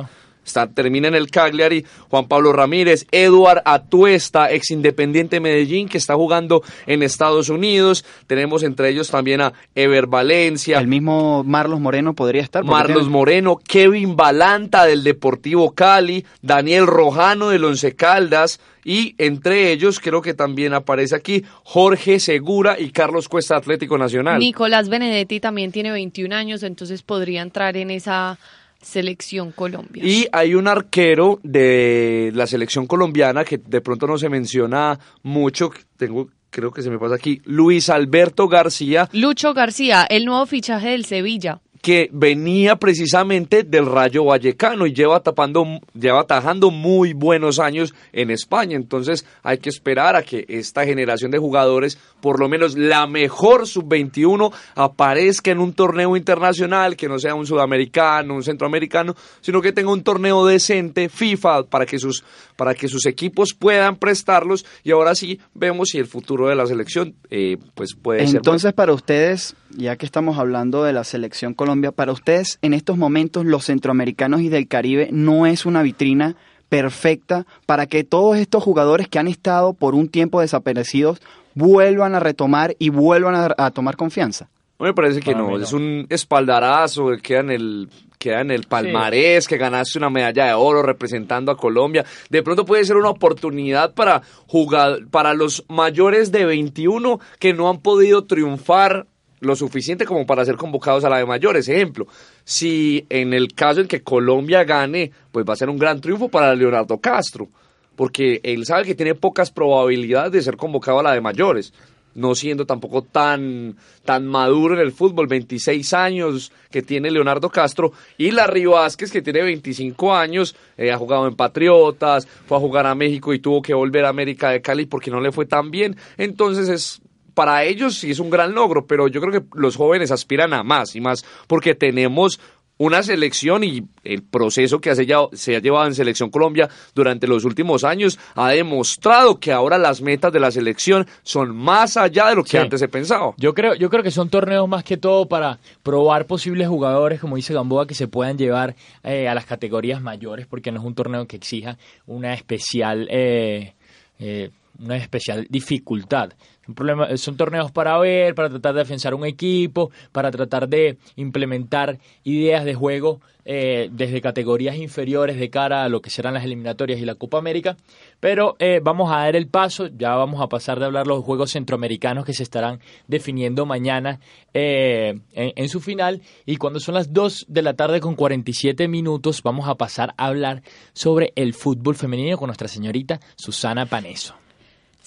Está, 0.46 0.68
termina 0.68 1.08
en 1.08 1.14
el 1.16 1.30
Cagliari, 1.30 1.84
Juan 2.08 2.28
Pablo 2.28 2.52
Ramírez, 2.52 3.06
Eduard 3.10 3.62
Atuesta, 3.64 4.50
ex 4.50 4.70
Independiente 4.70 5.40
Medellín, 5.40 5.88
que 5.88 5.98
está 5.98 6.14
jugando 6.14 6.62
en 6.86 7.02
Estados 7.02 7.48
Unidos. 7.48 8.04
Tenemos 8.26 8.62
entre 8.62 8.88
ellos 8.88 9.10
también 9.10 9.40
a 9.40 9.52
Ever 9.74 10.06
Valencia, 10.06 10.78
El 10.78 10.86
mismo 10.86 11.42
Marlos 11.44 11.80
Moreno 11.80 12.14
podría 12.14 12.42
estar. 12.42 12.64
Marlos 12.64 12.98
tiene- 12.98 13.10
Moreno, 13.10 13.56
Kevin 13.56 14.16
Balanta 14.16 14.86
del 14.86 15.02
Deportivo 15.04 15.72
Cali, 15.72 16.24
Daniel 16.42 16.86
Rojano 16.86 17.48
del 17.50 17.64
Once 17.64 17.94
Caldas 17.96 18.60
y 18.84 19.16
entre 19.18 19.72
ellos 19.72 19.98
creo 19.98 20.22
que 20.22 20.32
también 20.34 20.72
aparece 20.74 21.16
aquí 21.16 21.44
Jorge 21.64 22.20
Segura 22.20 22.78
y 22.78 22.90
Carlos 22.90 23.28
Cuesta 23.28 23.56
Atlético 23.56 23.98
Nacional. 23.98 24.38
Nicolás 24.38 24.88
Benedetti 24.88 25.40
también 25.40 25.72
tiene 25.72 25.90
21 25.90 26.32
años, 26.32 26.62
entonces 26.62 27.02
podría 27.02 27.42
entrar 27.42 27.76
en 27.76 27.90
esa 27.90 28.38
selección 28.80 29.52
Colombia. 29.52 30.04
Y 30.04 30.26
hay 30.32 30.54
un 30.54 30.68
arquero 30.68 31.40
de 31.42 32.30
la 32.34 32.46
selección 32.46 32.86
colombiana 32.86 33.44
que 33.44 33.58
de 33.58 33.80
pronto 33.80 34.06
no 34.06 34.18
se 34.18 34.28
menciona 34.28 34.98
mucho, 35.22 35.70
tengo 35.96 36.28
creo 36.50 36.72
que 36.72 36.80
se 36.82 36.90
me 36.90 36.98
pasa 36.98 37.16
aquí, 37.16 37.42
Luis 37.44 37.90
Alberto 37.90 38.48
García, 38.48 39.10
Lucho 39.12 39.52
García, 39.52 40.06
el 40.08 40.24
nuevo 40.24 40.46
fichaje 40.46 40.90
del 40.90 41.04
Sevilla. 41.04 41.60
Que 41.86 42.10
venía 42.12 42.74
precisamente 42.74 43.62
del 43.62 43.86
Rayo 43.86 44.24
Vallecano 44.24 44.88
y 44.88 44.92
lleva 44.92 45.20
tapando, 45.20 45.64
lleva 45.94 46.22
atajando 46.22 46.72
muy 46.72 47.12
buenos 47.12 47.60
años 47.60 47.94
en 48.12 48.32
España. 48.32 48.74
Entonces 48.74 49.24
hay 49.44 49.58
que 49.58 49.68
esperar 49.68 50.16
a 50.16 50.24
que 50.24 50.44
esta 50.48 50.84
generación 50.84 51.30
de 51.30 51.38
jugadores, 51.38 51.96
por 52.20 52.40
lo 52.40 52.48
menos 52.48 52.76
la 52.76 53.06
mejor 53.06 53.68
sub-21, 53.68 54.52
aparezca 54.74 55.52
en 55.52 55.60
un 55.60 55.74
torneo 55.74 56.16
internacional, 56.16 56.96
que 56.96 57.06
no 57.06 57.20
sea 57.20 57.36
un 57.36 57.46
sudamericano, 57.46 58.34
un 58.34 58.42
centroamericano, 58.42 59.14
sino 59.40 59.62
que 59.62 59.70
tenga 59.70 59.92
un 59.92 60.02
torneo 60.02 60.44
decente 60.44 61.08
FIFA 61.08 61.66
para 61.66 61.86
que 61.86 62.00
sus, 62.00 62.24
para 62.56 62.74
que 62.74 62.88
sus 62.88 63.06
equipos 63.06 63.54
puedan 63.54 63.94
prestarlos 63.94 64.66
y 64.82 64.90
ahora 64.90 65.14
sí 65.14 65.38
vemos 65.54 65.90
si 65.90 65.98
el 65.98 66.06
futuro 66.08 66.48
de 66.48 66.56
la 66.56 66.66
selección 66.66 67.14
eh, 67.30 67.58
pues 67.76 67.94
puede 67.94 68.22
ser 68.22 68.26
bueno. 68.26 68.38
Entonces, 68.38 68.72
para 68.72 68.92
ustedes, 68.92 69.54
ya 69.70 69.94
que 69.94 70.04
estamos 70.04 70.36
hablando 70.38 70.82
de 70.82 70.92
la 70.92 71.04
selección 71.04 71.54
Colombia, 71.76 71.92
para 71.92 72.12
ustedes 72.12 72.58
en 72.62 72.72
estos 72.72 72.96
momentos 72.96 73.44
los 73.44 73.66
centroamericanos 73.66 74.40
y 74.40 74.48
del 74.48 74.66
Caribe 74.66 75.10
no 75.12 75.44
es 75.44 75.66
una 75.66 75.82
vitrina 75.82 76.34
perfecta 76.70 77.44
para 77.66 77.86
que 77.86 78.02
todos 78.02 78.38
estos 78.38 78.64
jugadores 78.64 79.08
que 79.08 79.18
han 79.18 79.28
estado 79.28 79.74
por 79.74 79.94
un 79.94 80.08
tiempo 80.08 80.40
desaparecidos 80.40 81.20
vuelvan 81.54 82.14
a 82.14 82.20
retomar 82.20 82.74
y 82.78 82.88
vuelvan 82.88 83.34
a, 83.34 83.54
a 83.58 83.70
tomar 83.72 83.96
confianza. 83.96 84.48
me 84.78 84.94
parece 84.94 85.20
que 85.20 85.34
no, 85.34 85.58
es 85.58 85.74
un 85.74 86.06
espaldarazo, 86.08 87.10
queda 87.22 87.40
en 87.40 87.50
el 87.50 87.88
queda 88.18 88.40
en 88.40 88.50
el 88.50 88.62
palmarés, 88.62 89.46
que 89.46 89.58
ganaste 89.58 89.98
una 89.98 90.08
medalla 90.08 90.46
de 90.46 90.54
oro 90.54 90.82
representando 90.82 91.52
a 91.52 91.58
Colombia. 91.58 92.06
De 92.30 92.42
pronto 92.42 92.64
puede 92.64 92.86
ser 92.86 92.96
una 92.96 93.10
oportunidad 93.10 93.92
para 93.92 94.22
jugar 94.46 95.06
para 95.10 95.34
los 95.34 95.66
mayores 95.68 96.32
de 96.32 96.46
21 96.46 97.20
que 97.38 97.52
no 97.52 97.68
han 97.68 97.82
podido 97.82 98.24
triunfar 98.24 99.06
lo 99.40 99.56
suficiente 99.56 100.04
como 100.04 100.26
para 100.26 100.44
ser 100.44 100.56
convocados 100.56 101.04
a 101.04 101.10
la 101.10 101.18
de 101.18 101.26
mayores. 101.26 101.68
Ejemplo, 101.68 102.06
si 102.44 103.06
en 103.08 103.34
el 103.34 103.54
caso 103.54 103.80
en 103.80 103.88
que 103.88 104.02
Colombia 104.02 104.64
gane, 104.64 105.10
pues 105.32 105.44
va 105.48 105.54
a 105.54 105.56
ser 105.56 105.70
un 105.70 105.78
gran 105.78 106.00
triunfo 106.00 106.28
para 106.28 106.54
Leonardo 106.54 106.98
Castro, 106.98 107.48
porque 107.94 108.40
él 108.42 108.64
sabe 108.66 108.84
que 108.84 108.94
tiene 108.94 109.14
pocas 109.14 109.50
probabilidades 109.50 110.32
de 110.32 110.42
ser 110.42 110.56
convocado 110.56 111.00
a 111.00 111.02
la 111.02 111.12
de 111.12 111.20
mayores 111.20 111.72
no 112.16 112.34
siendo 112.34 112.66
tampoco 112.66 113.02
tan, 113.02 113.76
tan 114.04 114.26
maduro 114.26 114.74
en 114.74 114.80
el 114.80 114.92
fútbol, 114.92 115.26
26 115.28 115.92
años 115.92 116.50
que 116.70 116.82
tiene 116.82 117.10
Leonardo 117.10 117.50
Castro, 117.50 117.92
y 118.18 118.30
Larry 118.30 118.66
Vázquez, 118.66 119.12
que 119.12 119.22
tiene 119.22 119.42
25 119.42 120.14
años, 120.14 120.56
eh, 120.76 120.90
ha 120.90 120.98
jugado 120.98 121.28
en 121.28 121.36
Patriotas, 121.36 122.26
fue 122.26 122.56
a 122.56 122.60
jugar 122.60 122.86
a 122.86 122.94
México 122.94 123.32
y 123.32 123.38
tuvo 123.38 123.62
que 123.62 123.74
volver 123.74 124.04
a 124.06 124.08
América 124.08 124.50
de 124.50 124.62
Cali 124.62 124.86
porque 124.86 125.10
no 125.10 125.20
le 125.20 125.30
fue 125.30 125.46
tan 125.46 125.70
bien, 125.70 125.96
entonces 126.16 126.68
es 126.68 127.02
para 127.36 127.64
ellos 127.64 127.98
sí 127.98 128.10
es 128.10 128.18
un 128.18 128.30
gran 128.30 128.54
logro, 128.54 128.86
pero 128.86 129.08
yo 129.08 129.20
creo 129.20 129.30
que 129.30 129.46
los 129.58 129.76
jóvenes 129.76 130.10
aspiran 130.10 130.54
a 130.54 130.62
más 130.62 130.96
y 130.96 131.02
más 131.02 131.22
porque 131.46 131.74
tenemos 131.74 132.40
una 132.78 133.02
selección 133.02 133.62
y 133.62 133.84
el 134.04 134.22
proceso 134.22 134.80
que 134.80 134.94
se 134.94 135.56
ha, 135.56 135.60
llevado 135.60 135.86
en 135.86 135.94
Selección 135.94 136.30
Colombia 136.30 136.68
durante 136.94 137.26
los 137.26 137.44
últimos 137.44 137.84
años 137.84 138.18
ha 138.34 138.50
demostrado 138.50 139.38
que 139.38 139.52
ahora 139.52 139.76
las 139.76 140.00
metas 140.00 140.32
de 140.32 140.40
la 140.40 140.50
selección 140.50 141.06
son 141.22 141.54
más 141.54 141.98
allá 141.98 142.28
de 142.28 142.36
lo 142.36 142.42
que 142.42 142.50
Sí. 142.50 142.56
antes 142.56 142.80
se 142.80 142.88
pensaba. 142.88 143.34
Yo 143.36 143.52
creo, 143.54 143.74
yo 143.74 143.90
creo 143.90 144.02
que 144.02 144.10
son 144.10 144.30
torneos 144.30 144.66
más 144.68 144.82
que 144.82 144.96
todo 144.96 145.26
para 145.26 145.58
probar 145.82 146.26
posibles 146.26 146.68
jugadores, 146.68 147.20
como 147.20 147.36
dice 147.36 147.52
Gamboa, 147.52 147.86
que 147.86 147.94
se 147.94 148.08
puedan 148.08 148.38
llevar 148.38 148.74
eh, 149.04 149.28
a 149.28 149.34
las 149.34 149.44
categorías 149.44 150.00
mayores, 150.00 150.46
porque 150.46 150.72
no 150.72 150.80
es 150.80 150.86
un 150.86 150.94
torneo 150.94 151.26
que 151.26 151.36
exija 151.36 151.76
una 152.06 152.32
especial, 152.34 153.08
eh, 153.10 153.74
eh, 154.18 154.50
una 154.78 154.96
especial 154.96 155.46
dificultad. 155.48 156.32
Un 156.68 156.74
problema, 156.74 157.16
son 157.16 157.36
torneos 157.36 157.70
para 157.70 157.96
ver, 157.98 158.34
para 158.34 158.48
tratar 158.48 158.74
de 158.74 158.80
afianzar 158.80 159.14
un 159.14 159.24
equipo, 159.24 159.90
para 160.10 160.32
tratar 160.32 160.68
de 160.68 160.98
implementar 161.14 161.98
ideas 162.24 162.64
de 162.64 162.74
juego 162.74 163.20
eh, 163.44 163.88
desde 163.92 164.20
categorías 164.20 164.76
inferiores 164.76 165.38
de 165.38 165.48
cara 165.48 165.84
a 165.84 165.88
lo 165.88 166.00
que 166.00 166.10
serán 166.10 166.34
las 166.34 166.44
eliminatorias 166.44 166.98
y 166.98 167.04
la 167.04 167.14
Copa 167.14 167.38
América. 167.38 167.76
Pero 168.18 168.56
eh, 168.58 168.80
vamos 168.82 169.12
a 169.12 169.18
dar 169.18 169.36
el 169.36 169.46
paso, 169.46 169.86
ya 169.86 170.16
vamos 170.16 170.40
a 170.40 170.48
pasar 170.48 170.80
de 170.80 170.86
hablar 170.86 171.06
los 171.06 171.24
juegos 171.24 171.52
centroamericanos 171.52 172.24
que 172.24 172.34
se 172.34 172.42
estarán 172.42 172.80
definiendo 173.06 173.64
mañana 173.64 174.18
eh, 174.52 175.20
en, 175.34 175.52
en 175.54 175.68
su 175.68 175.80
final. 175.80 176.22
Y 176.46 176.56
cuando 176.56 176.80
son 176.80 176.96
las 176.96 177.12
2 177.12 177.46
de 177.48 177.62
la 177.62 177.74
tarde 177.74 178.00
con 178.00 178.16
47 178.16 178.88
minutos, 178.88 179.40
vamos 179.44 179.68
a 179.68 179.76
pasar 179.76 180.14
a 180.16 180.26
hablar 180.26 180.62
sobre 180.92 181.32
el 181.36 181.54
fútbol 181.54 181.94
femenino 181.94 182.36
con 182.36 182.48
nuestra 182.48 182.66
señorita 182.66 183.20
Susana 183.36 183.86
Paneso. 183.86 184.45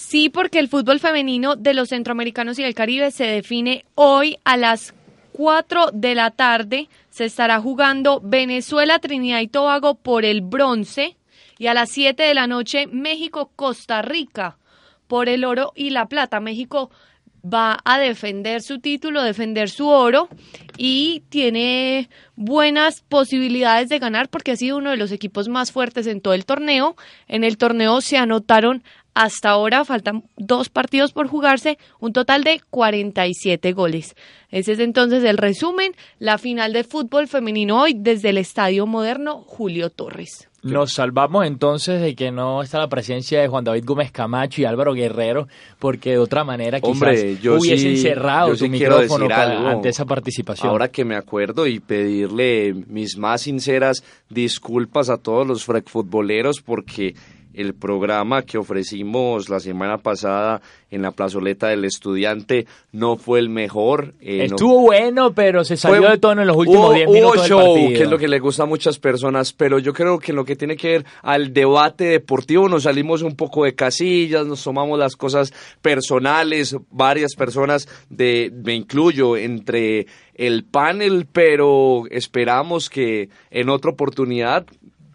Sí, 0.10 0.30
porque 0.30 0.58
el 0.58 0.70
fútbol 0.70 1.00
femenino 1.00 1.56
de 1.56 1.76
los 1.76 1.90
centroamericanos 1.90 2.58
y 2.58 2.64
del 2.64 2.74
Caribe 2.74 3.12
se 3.12 3.26
define 3.26 3.86
hoy 3.94 4.40
a 4.44 4.58
las 4.58 4.96
4 5.34 5.92
de 5.94 6.16
la 6.16 6.32
tarde. 6.32 6.90
Se 7.12 7.26
estará 7.26 7.62
jugando 7.62 8.20
Venezuela, 8.20 8.98
Trinidad 8.98 9.42
y 9.42 9.48
Tobago 9.48 9.94
por 9.94 10.26
el 10.26 10.42
bronce. 10.42 11.16
Y 11.60 11.68
a 11.68 11.76
las 11.76 11.92
7 11.92 12.24
de 12.24 12.34
la 12.34 12.48
noche, 12.48 12.88
México, 12.88 13.52
Costa 13.56 14.02
Rica 14.02 14.58
por 15.06 15.30
el 15.30 15.46
oro 15.46 15.74
y 15.76 15.92
la 15.92 16.08
plata. 16.08 16.40
México 16.40 16.90
va 17.46 17.80
a 17.86 18.00
defender 18.00 18.62
su 18.62 18.80
título, 18.80 19.24
defender 19.24 19.70
su 19.70 19.88
oro 19.88 20.28
y 20.78 21.24
tiene 21.30 22.10
buenas 22.36 23.02
posibilidades 23.02 23.90
de 23.90 24.00
ganar 24.00 24.30
porque 24.30 24.52
ha 24.52 24.56
sido 24.56 24.78
uno 24.78 24.92
de 24.92 24.98
los 24.98 25.12
equipos 25.12 25.48
más 25.48 25.72
fuertes 25.72 26.08
en 26.08 26.22
todo 26.22 26.34
el 26.34 26.46
torneo. 26.46 26.96
En 27.28 27.44
el 27.44 27.58
torneo 27.58 28.02
se 28.02 28.18
anotaron 28.18 28.84
hasta 29.22 29.50
ahora, 29.50 29.84
faltan 29.84 30.24
dos 30.38 30.70
partidos 30.70 31.12
por 31.12 31.28
jugarse, 31.28 31.78
un 32.00 32.14
total 32.14 32.46
de 32.46 32.62
47 32.70 33.74
goles. 33.74 34.16
Ese 34.50 34.72
es 34.72 34.80
entonces 34.80 35.26
el 35.26 35.38
resumen, 35.38 35.92
la 36.20 36.38
final 36.38 36.72
de 36.72 36.86
fútbol 36.86 37.28
femenino 37.28 37.82
hoy 37.82 37.94
desde 37.98 38.30
el 38.30 38.38
Estadio 38.38 38.88
Moderno 38.88 39.42
Julio 39.46 39.90
Torres. 39.90 40.48
Nos 40.64 40.94
salvamos 40.94 41.46
entonces 41.46 42.02
de 42.02 42.16
que 42.16 42.32
no 42.32 42.62
está 42.62 42.80
la 42.80 42.88
presencia 42.88 43.42
de 43.42 43.48
Juan 43.50 43.64
David 43.66 43.84
Gómez 43.86 44.12
Camacho 44.12 44.62
y 44.62 44.66
Álvaro 44.66 44.94
Guerrero, 44.94 45.48
porque 45.80 46.12
de 46.12 46.18
otra 46.20 46.44
manera 46.46 46.80
quizás 46.80 46.94
Hombre, 46.94 47.38
yo 47.42 47.56
hubiesen 47.60 47.96
sí- 47.98 48.02
cerrado 48.02 48.50
yo 48.50 48.56
su 48.56 48.66
sí 48.66 48.70
micrófono 48.70 49.26
decir 49.26 49.30
pa- 49.36 49.44
algo. 49.44 49.68
ante 49.68 49.90
esa 49.90 50.06
participación. 50.06 50.70
Ahora 50.70 50.90
que 50.90 51.04
me 51.06 51.16
acuerdo 51.16 51.68
y 51.68 51.80
pedirle 51.80 52.74
mis 52.88 53.18
más 53.18 53.42
sinceras 53.42 54.04
disculpas 54.30 55.10
a 55.10 55.18
todos 55.18 55.46
los 55.48 55.64
futboleros 55.86 56.62
porque 56.62 57.16
el 57.62 57.74
programa 57.74 58.44
que 58.44 58.58
ofrecimos 58.58 59.50
la 59.50 59.60
semana 59.60 59.98
pasada 59.98 60.62
en 60.92 61.02
la 61.02 61.12
plazoleta 61.12 61.68
del 61.68 61.86
estudiante 61.86 62.66
no 62.92 63.18
fue 63.18 63.40
el 63.40 63.50
mejor. 63.50 64.14
eh, 64.22 64.38
no- 64.48 64.56
Estuvo 64.56 64.80
bueno, 64.82 65.34
pero 65.34 65.64
se 65.64 65.78
salió 65.78 66.02
fue- 66.02 66.12
de 66.12 66.18
tono 66.18 66.42
en 66.42 66.48
los 66.48 66.58
últimos 66.58 66.88
hubo- 66.88 66.94
10 66.94 67.08
hubo 67.08 67.14
minutos 67.14 67.42
del 67.44 67.50
show, 67.50 67.76
que 67.76 68.04
es 68.04 68.10
lo 68.10 68.18
que 68.18 68.28
le 68.28 68.40
gusta 68.40 68.64
a 68.64 68.66
muchas 68.66 68.98
personas, 68.98 69.54
pero 69.54 69.78
yo 69.80 69.94
creo 69.94 70.18
que 70.20 70.32
en 70.32 70.36
lo 70.38 70.46
que 70.46 70.56
tiene 70.56 70.76
que 70.78 70.88
ver 70.90 71.06
al 71.22 71.54
debate 71.54 72.06
deportivo 72.06 72.68
nos 72.70 72.84
salimos 72.84 73.22
un 73.22 73.36
poco 73.36 73.66
de 73.66 73.76
casillas, 73.76 74.48
nos 74.48 74.64
tomamos 74.64 74.98
las 74.98 75.16
cosas 75.16 75.54
personales, 75.82 76.76
varias 76.92 77.36
personas 77.36 77.88
de 78.10 78.52
me 78.64 78.74
incluyo 78.74 79.36
entre 79.38 80.08
el 80.36 80.64
panel, 80.64 81.28
pero 81.32 82.04
esperamos 82.10 82.90
que 82.90 83.28
en 83.52 83.68
otra 83.70 83.92
oportunidad 83.92 84.66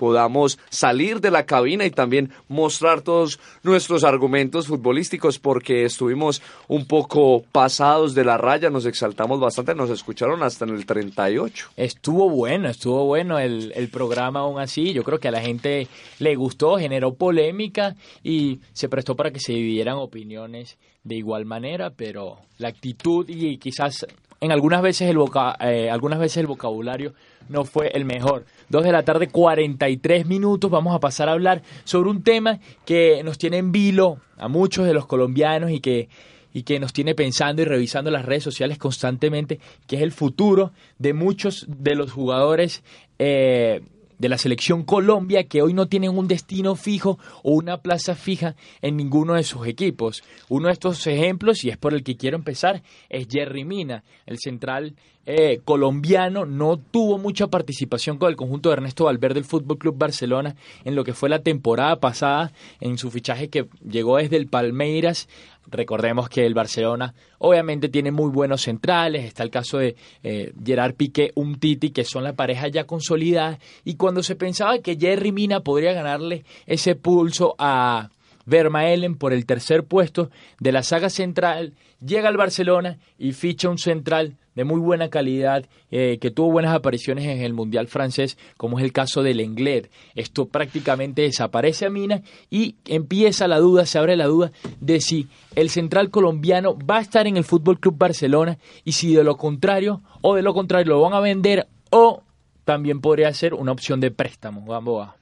podamos 0.05 0.59
salir 0.69 1.23
de 1.23 1.31
la 1.31 1.47
cabina 1.47 1.87
y 1.87 1.91
también 1.91 2.29
mostrar 2.47 3.01
todos 3.01 3.41
nuestros 3.63 4.05
argumentos 4.05 4.67
futbolísticos 4.67 5.39
porque 5.39 5.87
estuvimos 5.87 6.43
un 6.69 6.85
poco 6.85 7.43
pasados 7.53 8.15
de 8.15 8.23
la 8.23 8.37
raya, 8.37 8.69
nos 8.69 8.85
exaltamos 8.85 9.41
bastante, 9.41 9.75
nos 9.75 9.89
escucharon 9.89 10.43
hasta 10.43 10.67
en 10.67 10.75
el 10.75 10.85
38. 10.85 11.71
Estuvo 11.79 12.29
bueno, 12.29 12.69
estuvo 12.69 13.07
bueno 13.07 13.39
el, 13.39 13.73
el 13.75 13.89
programa 13.89 14.41
aún 14.41 14.61
así. 14.61 14.93
Yo 14.93 15.05
creo 15.05 15.19
que 15.19 15.29
a 15.29 15.31
la 15.31 15.41
gente 15.41 15.89
le 16.19 16.35
gustó, 16.35 16.77
generó 16.77 17.15
polémica 17.15 17.97
y 18.23 18.61
se 18.75 18.91
prestó 18.91 19.17
para 19.17 19.31
que 19.31 19.41
se 19.41 19.55
dividieran 19.55 19.97
opiniones 19.97 20.77
de 21.03 21.15
igual 21.15 21.47
manera, 21.47 21.91
pero 21.97 22.41
la 22.59 22.69
actitud 22.69 23.27
y 23.29 23.57
quizás 23.57 24.07
en 24.45 24.53
algunas 24.53 24.83
veces 24.83 25.09
el 25.09 25.17
voca- 25.19 25.57
eh, 25.61 25.91
algunas 25.91 26.19
veces 26.19 26.39
el 26.39 26.47
vocabulario 26.47 27.15
no 27.49 27.65
fue 27.65 27.89
el 27.95 28.05
mejor. 28.05 28.45
Dos 28.69 28.85
de 28.85 28.93
la 28.93 29.03
tarde, 29.03 29.29
43 29.29 30.27
minutos. 30.27 30.71
Vamos 30.71 30.95
a 30.95 31.01
pasar 31.01 31.29
a 31.29 31.33
hablar 31.33 31.63
sobre 31.85 32.11
un 32.11 32.23
tema 32.23 32.59
que 32.85 33.23
nos 33.25 33.39
tiene 33.39 33.59
en 33.59 33.73
vilo 33.73 34.19
a 34.37 34.49
muchos 34.49 34.87
de 34.87 34.95
los 34.95 35.07
colombianos 35.07 35.71
y 35.71 35.81
que 35.81 36.09
y 36.57 36.63
que 36.63 36.79
nos 36.79 36.93
tiene 36.93 37.17
pensando 37.17 37.63
y 37.63 37.65
revisando 37.65 38.13
las 38.13 38.25
redes 38.25 38.45
sociales 38.45 38.79
constantemente, 38.79 39.59
que 39.89 39.97
es 39.97 40.03
el 40.03 40.13
futuro 40.13 40.71
de 41.01 41.13
muchos 41.13 41.67
de 41.69 41.97
los 41.97 42.13
jugadores 42.13 42.85
eh, 43.19 43.81
de 44.19 44.29
la 44.29 44.39
selección 44.39 44.85
Colombia 44.85 45.45
que 45.45 45.63
hoy 45.63 45.73
no 45.75 45.89
tienen 45.89 46.17
un 46.17 46.29
destino 46.29 46.75
fijo 46.77 47.19
o 47.43 47.53
una 47.53 47.79
plaza 47.79 48.15
fija 48.15 48.57
en 48.83 48.97
ninguno 48.97 49.35
de 49.35 49.43
sus 49.43 49.67
equipos. 49.67 50.23
Uno 50.49 50.69
de 50.69 50.73
estos 50.73 51.07
ejemplos, 51.07 51.65
y 51.65 51.71
es 51.71 51.77
por 51.77 51.95
el 51.95 52.03
que 52.03 52.17
quiero 52.17 52.37
empezar, 52.37 52.83
es 53.09 53.27
Jerry 53.31 53.65
Mina, 53.65 54.05
el 54.27 54.39
central 54.39 54.95
eh, 55.27 55.61
colombiano, 55.65 56.45
no 56.45 56.77
tuvo 56.77 57.17
mucha 57.17 57.47
participación 57.47 58.19
con 58.19 58.29
el 58.29 58.37
conjunto 58.37 58.69
de 58.69 58.75
Ernesto 58.75 59.05
Valverde 59.05 59.35
del 59.35 59.45
Fútbol 59.45 59.79
Club 59.79 59.97
Barcelona 59.97 60.55
en 60.85 60.95
lo 60.95 61.03
que 61.03 61.15
fue 61.15 61.31
la 61.31 61.39
temporada 61.39 61.97
pasada, 61.97 62.53
en 62.81 62.99
su 62.99 63.11
fichaje 63.11 63.49
que 63.49 63.67
llegó 63.89 64.19
desde 64.19 64.37
el 64.37 64.49
Palmeiras 64.49 65.29
Recordemos 65.67 66.29
que 66.29 66.45
el 66.47 66.55
Barcelona 66.55 67.15
obviamente 67.39 67.89
tiene 67.89 68.11
muy 68.11 68.31
buenos 68.31 68.63
centrales, 68.63 69.25
está 69.25 69.43
el 69.43 69.51
caso 69.51 69.79
de 69.79 69.97
eh, 70.23 70.53
Gerard 70.65 70.95
Piqué, 70.95 71.33
Umtiti, 71.35 71.91
que 71.91 72.05
son 72.05 72.25
la 72.25 72.35
pareja 72.35 72.69
ya 72.69 72.85
consolidada, 72.85 73.59
y 73.85 73.97
cuando 73.97 74.23
se 74.23 74.37
pensaba 74.37 74.79
que 74.79 74.97
Jerry 74.97 75.33
Mina 75.33 75.61
podría 75.61 75.93
ganarle 75.93 76.45
ese 76.67 76.95
pulso 76.95 77.55
a 77.59 78.11
Vermaelen 78.47 79.17
por 79.17 79.33
el 79.33 79.47
tercer 79.47 79.85
puesto 79.85 80.31
de 80.61 80.73
la 80.73 80.83
saga 80.83 81.09
central, 81.09 81.73
llega 82.05 82.29
al 82.29 82.37
Barcelona 82.37 82.99
y 83.19 83.33
ficha 83.33 83.69
un 83.69 83.79
central 83.79 84.37
de 84.55 84.65
muy 84.65 84.81
buena 84.81 85.09
calidad, 85.09 85.67
eh, 85.91 86.19
que 86.21 86.31
tuvo 86.31 86.53
buenas 86.53 86.75
apariciones 86.75 87.25
en 87.25 87.41
el 87.41 87.53
Mundial 87.53 87.89
francés, 87.89 88.39
como 88.57 88.79
es 88.79 88.85
el 88.85 88.93
caso 88.93 89.23
del 89.23 89.39
Lenglet. 89.39 89.91
Esto 90.15 90.47
prácticamente 90.47 91.23
desaparece 91.23 91.87
a 91.87 91.91
Mina 91.91 92.23
y 92.51 92.77
empieza 92.87 93.49
la 93.49 93.59
duda, 93.59 93.85
se 93.85 93.99
abre 93.99 94.17
la 94.17 94.27
duda 94.27 94.53
de 94.81 95.01
si 95.01 95.29
el 95.57 95.71
central 95.71 96.11
colombiano 96.11 96.79
va 96.79 96.99
a 96.99 97.03
estar 97.03 97.27
en 97.27 97.37
el 97.37 97.45
Fútbol 97.45 97.81
Club 97.81 97.97
Barcelona 97.99 98.59
y 98.85 98.93
si 98.93 99.15
de 99.15 99.25
lo 99.25 99.37
contrario, 99.37 100.03
o 100.21 100.37
de 100.37 100.43
lo 100.43 100.55
contrario, 100.55 100.95
lo 100.95 101.01
van 101.01 101.15
a 101.15 101.21
vender 101.21 101.67
o 101.91 102.23
también 102.65 103.01
podría 103.01 103.33
ser 103.33 103.55
una 103.55 103.73
opción 103.73 104.01
de 104.01 104.11
préstamo. 104.11 104.65
Gamboa. 104.65 105.17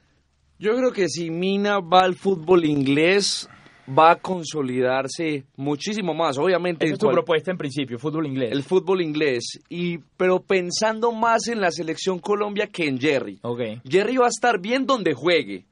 Yo 0.59 0.75
creo 0.77 0.91
que 0.91 1.09
si 1.09 1.29
Mina 1.29 1.79
va 1.79 2.03
al 2.03 2.15
fútbol 2.15 2.63
inglés, 2.63 3.49
va 3.87 4.11
a 4.11 4.15
consolidarse 4.15 5.45
muchísimo 5.57 6.13
más, 6.13 6.37
obviamente. 6.37 6.85
Esa 6.85 6.93
es 6.93 6.99
tu 6.99 7.09
propuesta 7.09 7.51
en 7.51 7.57
principio, 7.57 7.99
fútbol 7.99 8.27
inglés. 8.27 8.51
El 8.51 8.63
fútbol 8.63 9.01
inglés, 9.01 9.59
y 9.69 9.97
pero 10.17 10.41
pensando 10.41 11.11
más 11.11 11.47
en 11.47 11.59
la 11.61 11.71
selección 11.71 12.19
Colombia 12.19 12.67
que 12.67 12.87
en 12.87 12.99
Jerry. 12.99 13.39
Okay. 13.41 13.81
Jerry 13.87 14.17
va 14.17 14.25
a 14.25 14.29
estar 14.29 14.59
bien 14.59 14.85
donde 14.85 15.13
juegue, 15.13 15.65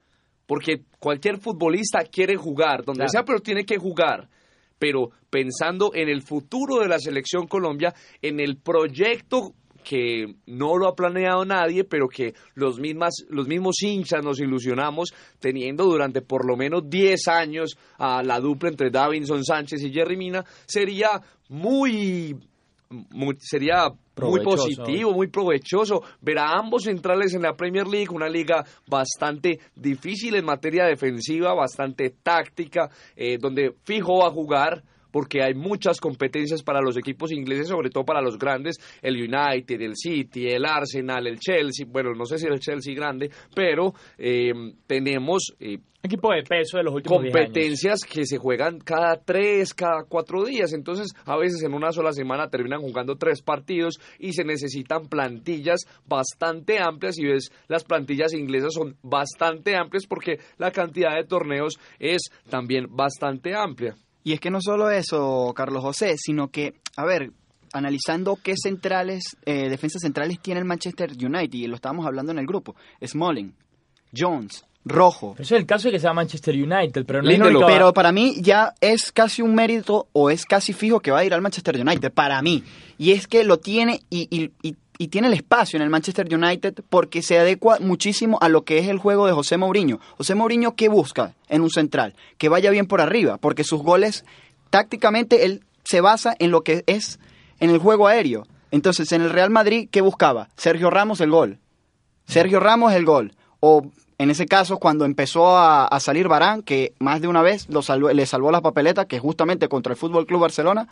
porque 0.45 0.82
cualquier 1.00 1.39
futbolista 1.39 2.04
quiere 2.04 2.36
jugar, 2.36 2.84
donde 2.84 3.08
sea, 3.08 3.24
pero 3.24 3.39
tiene 3.39 3.65
que 3.65 3.78
jugar. 3.78 4.30
Pero 4.78 5.12
pensando 5.30 5.91
en 5.93 6.10
el 6.10 6.24
futuro 6.24 6.80
de 6.80 6.88
la 6.88 7.00
selección 7.00 7.47
Colombia, 7.47 7.93
en 8.21 8.39
el 8.39 8.58
proyecto 8.58 9.54
que 9.84 10.36
no 10.48 10.78
lo 10.78 10.88
ha 10.88 10.96
planeado 10.96 11.46
nadie, 11.46 11.84
pero 11.84 12.08
que 12.08 12.34
los, 12.56 12.80
mismas, 12.80 13.26
los 13.30 13.48
mismos 13.48 13.82
hinchas 13.82 14.24
nos 14.24 14.39
ilusionamos 14.39 15.13
teniendo 15.39 15.86
durante 15.86 16.22
por 16.22 16.46
lo 16.46 16.56
menos 16.56 16.89
10 16.89 17.28
años 17.28 17.78
a 17.98 18.24
la 18.24 18.39
dupla 18.39 18.70
entre 18.70 18.89
Davinson 18.89 19.44
Sánchez 19.44 19.84
y 19.84 19.91
Jerry 19.91 20.17
Mina, 20.17 20.46
sería 20.65 21.22
muy, 21.50 22.36
sería 23.39 23.89
muy 24.22 24.44
positivo, 24.44 25.13
muy 25.13 25.28
provechoso 25.28 26.04
ver 26.22 26.39
a 26.39 26.58
ambos 26.58 26.84
centrales 26.84 27.34
en 27.34 27.44
la 27.44 27.56
Premier 27.56 27.88
League, 27.88 28.10
una 28.12 28.30
liga 28.30 28.63
bastante 28.88 29.60
difícil 29.76 30.36
en 30.36 30.46
materia 30.46 30.86
defensiva, 30.86 31.54
bastante 31.54 32.13
táctica, 32.22 32.89
eh, 33.15 33.38
donde 33.39 33.74
fijo 33.84 34.20
va 34.20 34.28
a 34.28 34.32
jugar 34.32 34.84
porque 35.12 35.43
hay 35.43 35.54
muchas 35.54 36.00
competencias 36.00 36.63
para 36.63 36.82
los 36.82 36.97
equipos 36.97 37.32
ingleses, 37.32 37.67
sobre 37.67 37.89
todo 37.89 38.06
para 38.06 38.21
los 38.21 38.38
grandes, 38.38 38.78
el 39.02 39.15
United, 39.15 39.82
el 39.82 39.95
City, 39.95 40.47
el 40.47 40.65
Arsenal, 40.65 41.28
el 41.28 41.39
Chelsea, 41.39 41.86
bueno, 41.89 42.13
no 42.13 42.26
sé 42.26 42.38
si 42.38 42.47
el 42.47 42.60
Chelsea 42.60 42.95
grande, 42.95 43.30
pero 43.54 43.93
eh, 44.17 44.52
tenemos... 44.88 45.54
Eh, 45.60 45.78
equipo 46.04 46.34
de 46.34 46.43
peso 46.43 46.78
de 46.78 46.84
los 46.84 46.95
últimos 46.95 47.19
competencias 47.19 48.00
que 48.02 48.26
se 48.26 48.38
juegan 48.38 48.80
cada 48.80 49.17
tres, 49.17 49.74
cada 49.74 50.04
cuatro 50.04 50.43
días. 50.43 50.74
Entonces, 50.74 51.13
a 51.26 51.38
veces 51.38 51.62
en 51.63 51.74
una 51.74 51.91
sola 51.91 52.12
semana 52.12 52.50
terminan 52.50 52.82
jugando 52.82 53.17
tres 53.17 53.41
partidos 53.41 54.00
y 54.19 54.34
se 54.34 54.43
necesitan 54.43 55.08
plantillas 55.08 55.82
bastante 56.08 56.80
amplias. 56.80 57.17
Y 57.19 57.26
ves, 57.26 57.52
las 57.67 57.84
plantillas 57.84 58.34
inglesas 58.34 58.74
son 58.74 58.97
bastante 59.04 59.76
amplias 59.76 60.08
porque 60.08 60.39
la 60.58 60.71
cantidad 60.71 61.15
de 61.15 61.24
torneos 61.24 61.80
es 62.00 62.21
también 62.50 62.88
bastante 62.89 63.54
amplia. 63.56 63.95
Y 64.23 64.34
es 64.34 64.39
que 64.39 64.51
no 64.51 64.60
solo 64.62 64.89
eso, 64.89 65.53
Carlos 65.55 65.84
José, 65.84 66.15
sino 66.17 66.49
que, 66.49 66.75
a 66.95 67.05
ver, 67.05 67.31
analizando 67.73 68.38
qué 68.41 68.55
centrales, 68.55 69.38
eh, 69.45 69.69
defensas 69.69 70.01
centrales 70.01 70.39
tiene 70.39 70.60
el 70.60 70.65
Manchester 70.65 71.12
United, 71.12 71.53
y 71.53 71.67
lo 71.67 71.75
estábamos 71.75 72.05
hablando 72.05 72.31
en 72.31 72.39
el 72.39 72.45
grupo, 72.45 72.75
Smalling, 73.03 73.53
Jones, 74.15 74.65
Rojo. 74.84 75.36
Eso 75.38 75.55
es 75.55 75.62
el 75.62 75.67
caso 75.67 75.88
de 75.88 75.93
que 75.93 75.99
sea 75.99 76.13
Manchester 76.13 76.55
United, 76.55 77.05
pero 77.05 77.21
no 77.21 77.67
Pero 77.67 77.93
para 77.93 78.12
mí 78.12 78.36
ya 78.41 78.73
es 78.81 79.12
casi 79.12 79.41
un 79.41 79.53
mérito 79.53 80.07
o 80.12 80.29
es 80.29 80.45
casi 80.45 80.73
fijo 80.73 80.99
que 80.99 81.12
va 81.12 81.19
a 81.19 81.25
ir 81.25 81.34
al 81.34 81.41
Manchester 81.41 81.79
United, 81.79 82.12
para 82.12 82.41
mí. 82.41 82.63
Y 82.97 83.12
es 83.12 83.27
que 83.27 83.43
lo 83.43 83.57
tiene 83.57 84.01
y, 84.10 84.27
y, 84.31 84.51
y 84.67 84.75
y 85.01 85.07
tiene 85.07 85.29
el 85.29 85.33
espacio 85.33 85.77
en 85.77 85.81
el 85.81 85.89
Manchester 85.89 86.31
United 86.31 86.83
porque 86.87 87.23
se 87.23 87.39
adecua 87.39 87.79
muchísimo 87.79 88.37
a 88.39 88.49
lo 88.49 88.65
que 88.65 88.77
es 88.77 88.87
el 88.87 88.99
juego 88.99 89.25
de 89.25 89.33
José 89.33 89.57
Mourinho. 89.57 89.99
José 90.15 90.35
Mourinho, 90.35 90.75
¿qué 90.75 90.89
busca 90.89 91.33
en 91.49 91.63
un 91.63 91.71
central? 91.71 92.13
Que 92.37 92.49
vaya 92.49 92.69
bien 92.69 92.85
por 92.85 93.01
arriba, 93.01 93.39
porque 93.39 93.63
sus 93.63 93.81
goles, 93.81 94.25
tácticamente, 94.69 95.45
él 95.45 95.63
se 95.83 96.01
basa 96.01 96.35
en 96.37 96.51
lo 96.51 96.61
que 96.61 96.83
es 96.85 97.19
en 97.59 97.71
el 97.71 97.79
juego 97.79 98.05
aéreo. 98.05 98.45
Entonces, 98.69 99.11
en 99.11 99.23
el 99.23 99.31
Real 99.31 99.49
Madrid, 99.49 99.89
¿qué 99.89 100.01
buscaba? 100.01 100.49
Sergio 100.55 100.91
Ramos 100.91 101.19
el 101.19 101.31
gol. 101.31 101.57
Sergio 102.27 102.59
Ramos 102.59 102.93
el 102.93 103.03
gol. 103.03 103.33
O 103.59 103.89
en 104.19 104.29
ese 104.29 104.45
caso, 104.45 104.77
cuando 104.77 105.05
empezó 105.05 105.57
a, 105.57 105.99
salir 105.99 106.27
Barán, 106.27 106.61
que 106.61 106.93
más 106.99 107.21
de 107.21 107.27
una 107.27 107.41
vez 107.41 107.67
lo 107.69 107.81
le 108.13 108.25
salvó 108.27 108.51
las 108.51 108.61
papeletas, 108.61 109.07
que 109.07 109.17
justamente 109.17 109.67
contra 109.67 109.93
el 109.93 109.97
Fútbol 109.97 110.27
Club 110.27 110.41
Barcelona, 110.41 110.87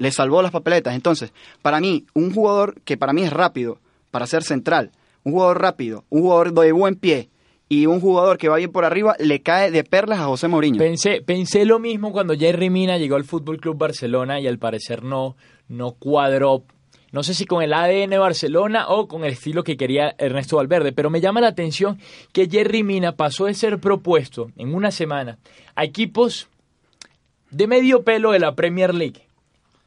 le 0.00 0.10
salvó 0.10 0.40
las 0.40 0.50
papeletas. 0.50 0.94
Entonces, 0.94 1.32
para 1.60 1.78
mí, 1.78 2.06
un 2.14 2.32
jugador 2.32 2.80
que 2.84 2.96
para 2.96 3.12
mí 3.12 3.22
es 3.22 3.32
rápido, 3.32 3.78
para 4.10 4.26
ser 4.26 4.42
central, 4.42 4.92
un 5.24 5.32
jugador 5.32 5.60
rápido, 5.60 6.04
un 6.08 6.22
jugador 6.22 6.54
de 6.54 6.72
buen 6.72 6.96
pie 6.96 7.28
y 7.68 7.84
un 7.84 8.00
jugador 8.00 8.38
que 8.38 8.48
va 8.48 8.56
bien 8.56 8.72
por 8.72 8.86
arriba, 8.86 9.14
le 9.18 9.42
cae 9.42 9.70
de 9.70 9.84
perlas 9.84 10.20
a 10.20 10.24
José 10.24 10.48
Mourinho. 10.48 10.78
Pensé, 10.78 11.20
pensé 11.20 11.66
lo 11.66 11.78
mismo 11.78 12.12
cuando 12.12 12.34
Jerry 12.34 12.70
Mina 12.70 12.96
llegó 12.96 13.16
al 13.16 13.24
Fútbol 13.24 13.60
Club 13.60 13.76
Barcelona 13.76 14.40
y 14.40 14.46
al 14.46 14.58
parecer 14.58 15.04
no, 15.04 15.36
no 15.68 15.92
cuadró. 15.92 16.64
No 17.12 17.22
sé 17.22 17.34
si 17.34 17.44
con 17.44 17.62
el 17.62 17.74
ADN 17.74 18.18
Barcelona 18.18 18.88
o 18.88 19.06
con 19.06 19.24
el 19.24 19.32
estilo 19.32 19.64
que 19.64 19.76
quería 19.76 20.14
Ernesto 20.16 20.56
Valverde, 20.56 20.92
pero 20.92 21.10
me 21.10 21.20
llama 21.20 21.42
la 21.42 21.48
atención 21.48 21.98
que 22.32 22.48
Jerry 22.48 22.82
Mina 22.84 23.16
pasó 23.16 23.44
de 23.44 23.54
ser 23.54 23.78
propuesto 23.80 24.50
en 24.56 24.74
una 24.74 24.92
semana 24.92 25.38
a 25.74 25.84
equipos 25.84 26.48
de 27.50 27.66
medio 27.66 28.02
pelo 28.02 28.30
de 28.30 28.38
la 28.38 28.54
Premier 28.54 28.94
League 28.94 29.29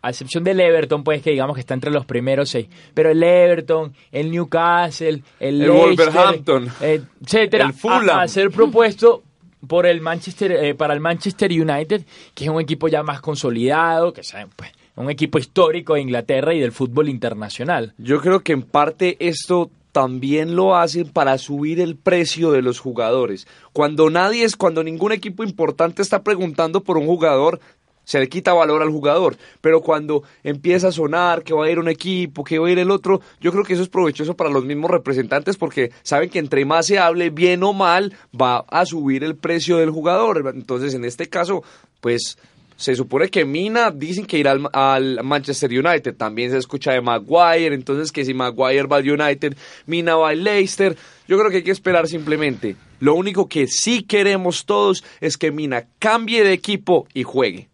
a 0.03 0.09
excepción 0.09 0.43
del 0.43 0.59
Everton, 0.59 1.01
pues 1.01 1.21
que 1.21 1.31
digamos 1.31 1.55
que 1.55 1.61
está 1.61 1.73
entre 1.73 1.89
los 1.89 2.05
primeros 2.05 2.49
seis, 2.49 2.67
pero 2.93 3.09
el 3.09 3.23
Everton, 3.23 3.93
el 4.11 4.29
Newcastle, 4.29 5.23
el, 5.39 5.61
el 5.61 5.71
Wolverhampton, 5.71 6.69
etcétera, 6.81 7.67
el 7.67 7.73
Fulham. 7.73 8.19
A, 8.19 8.27
ser 8.27 8.51
propuesto 8.51 9.23
por 9.65 9.85
el 9.85 10.01
Manchester, 10.01 10.51
eh, 10.51 10.75
para 10.75 10.93
el 10.93 10.99
Manchester 10.99 11.49
United, 11.49 12.03
que 12.35 12.43
es 12.43 12.49
un 12.49 12.59
equipo 12.59 12.89
ya 12.89 13.01
más 13.01 13.21
consolidado, 13.21 14.11
que 14.11 14.23
saben, 14.23 14.49
pues, 14.53 14.71
un 14.97 15.09
equipo 15.09 15.39
histórico 15.39 15.93
de 15.93 16.01
Inglaterra 16.01 16.53
y 16.53 16.59
del 16.59 16.73
fútbol 16.73 17.07
internacional. 17.07 17.93
Yo 17.97 18.19
creo 18.19 18.41
que 18.41 18.51
en 18.51 18.63
parte 18.63 19.15
esto 19.19 19.71
también 19.93 20.55
lo 20.57 20.75
hacen 20.75 21.07
para 21.07 21.37
subir 21.37 21.79
el 21.79 21.95
precio 21.95 22.51
de 22.51 22.61
los 22.61 22.79
jugadores. 22.79 23.47
Cuando 23.71 24.09
nadie 24.09 24.43
es, 24.43 24.57
cuando 24.57 24.83
ningún 24.83 25.13
equipo 25.13 25.45
importante 25.45 26.01
está 26.01 26.23
preguntando 26.23 26.83
por 26.83 26.97
un 26.97 27.05
jugador, 27.05 27.61
se 28.03 28.19
le 28.19 28.29
quita 28.29 28.53
valor 28.53 28.81
al 28.81 28.89
jugador, 28.89 29.37
pero 29.61 29.81
cuando 29.81 30.23
empieza 30.43 30.89
a 30.89 30.91
sonar 30.91 31.43
que 31.43 31.53
va 31.53 31.65
a 31.65 31.69
ir 31.69 31.79
un 31.79 31.87
equipo, 31.87 32.43
que 32.43 32.59
va 32.59 32.67
a 32.67 32.71
ir 32.71 32.79
el 32.79 32.91
otro, 32.91 33.21
yo 33.39 33.51
creo 33.51 33.63
que 33.63 33.73
eso 33.73 33.83
es 33.83 33.89
provechoso 33.89 34.35
para 34.35 34.49
los 34.49 34.65
mismos 34.65 34.91
representantes 34.91 35.57
porque 35.57 35.91
saben 36.03 36.29
que 36.29 36.39
entre 36.39 36.65
más 36.65 36.87
se 36.87 36.99
hable, 36.99 37.29
bien 37.29 37.63
o 37.63 37.73
mal, 37.73 38.15
va 38.39 38.65
a 38.69 38.85
subir 38.85 39.23
el 39.23 39.35
precio 39.35 39.77
del 39.77 39.89
jugador. 39.89 40.51
Entonces, 40.53 40.93
en 40.93 41.05
este 41.05 41.27
caso, 41.27 41.63
pues 42.01 42.37
se 42.75 42.95
supone 42.95 43.29
que 43.29 43.45
Mina 43.45 43.91
dicen 43.91 44.25
que 44.25 44.37
irá 44.37 44.57
al, 44.73 45.23
Manchester 45.23 45.69
United, 45.71 46.15
también 46.15 46.51
se 46.51 46.57
escucha 46.57 46.91
de 46.91 47.01
Maguire, 47.01 47.73
entonces 47.73 48.11
que 48.11 48.25
si 48.25 48.33
Maguire 48.33 48.87
va 48.87 48.97
al 48.97 49.09
United, 49.09 49.55
Mina 49.85 50.15
va 50.15 50.29
al 50.29 50.43
Leicester, 50.43 50.97
yo 51.27 51.37
creo 51.37 51.49
que 51.49 51.57
hay 51.57 51.63
que 51.63 51.71
esperar 51.71 52.07
simplemente. 52.07 52.75
Lo 52.99 53.15
único 53.15 53.47
que 53.47 53.67
sí 53.67 54.03
queremos 54.03 54.65
todos 54.65 55.03
es 55.21 55.37
que 55.37 55.51
Mina 55.51 55.85
cambie 55.99 56.43
de 56.43 56.53
equipo 56.53 57.07
y 57.13 57.23
juegue. 57.23 57.69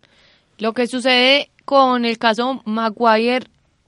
Lo 0.59 0.73
que 0.73 0.87
sucede 0.87 1.49
con 1.63 2.03
el 2.03 2.17
caso 2.17 2.61
Maguire 2.65 3.47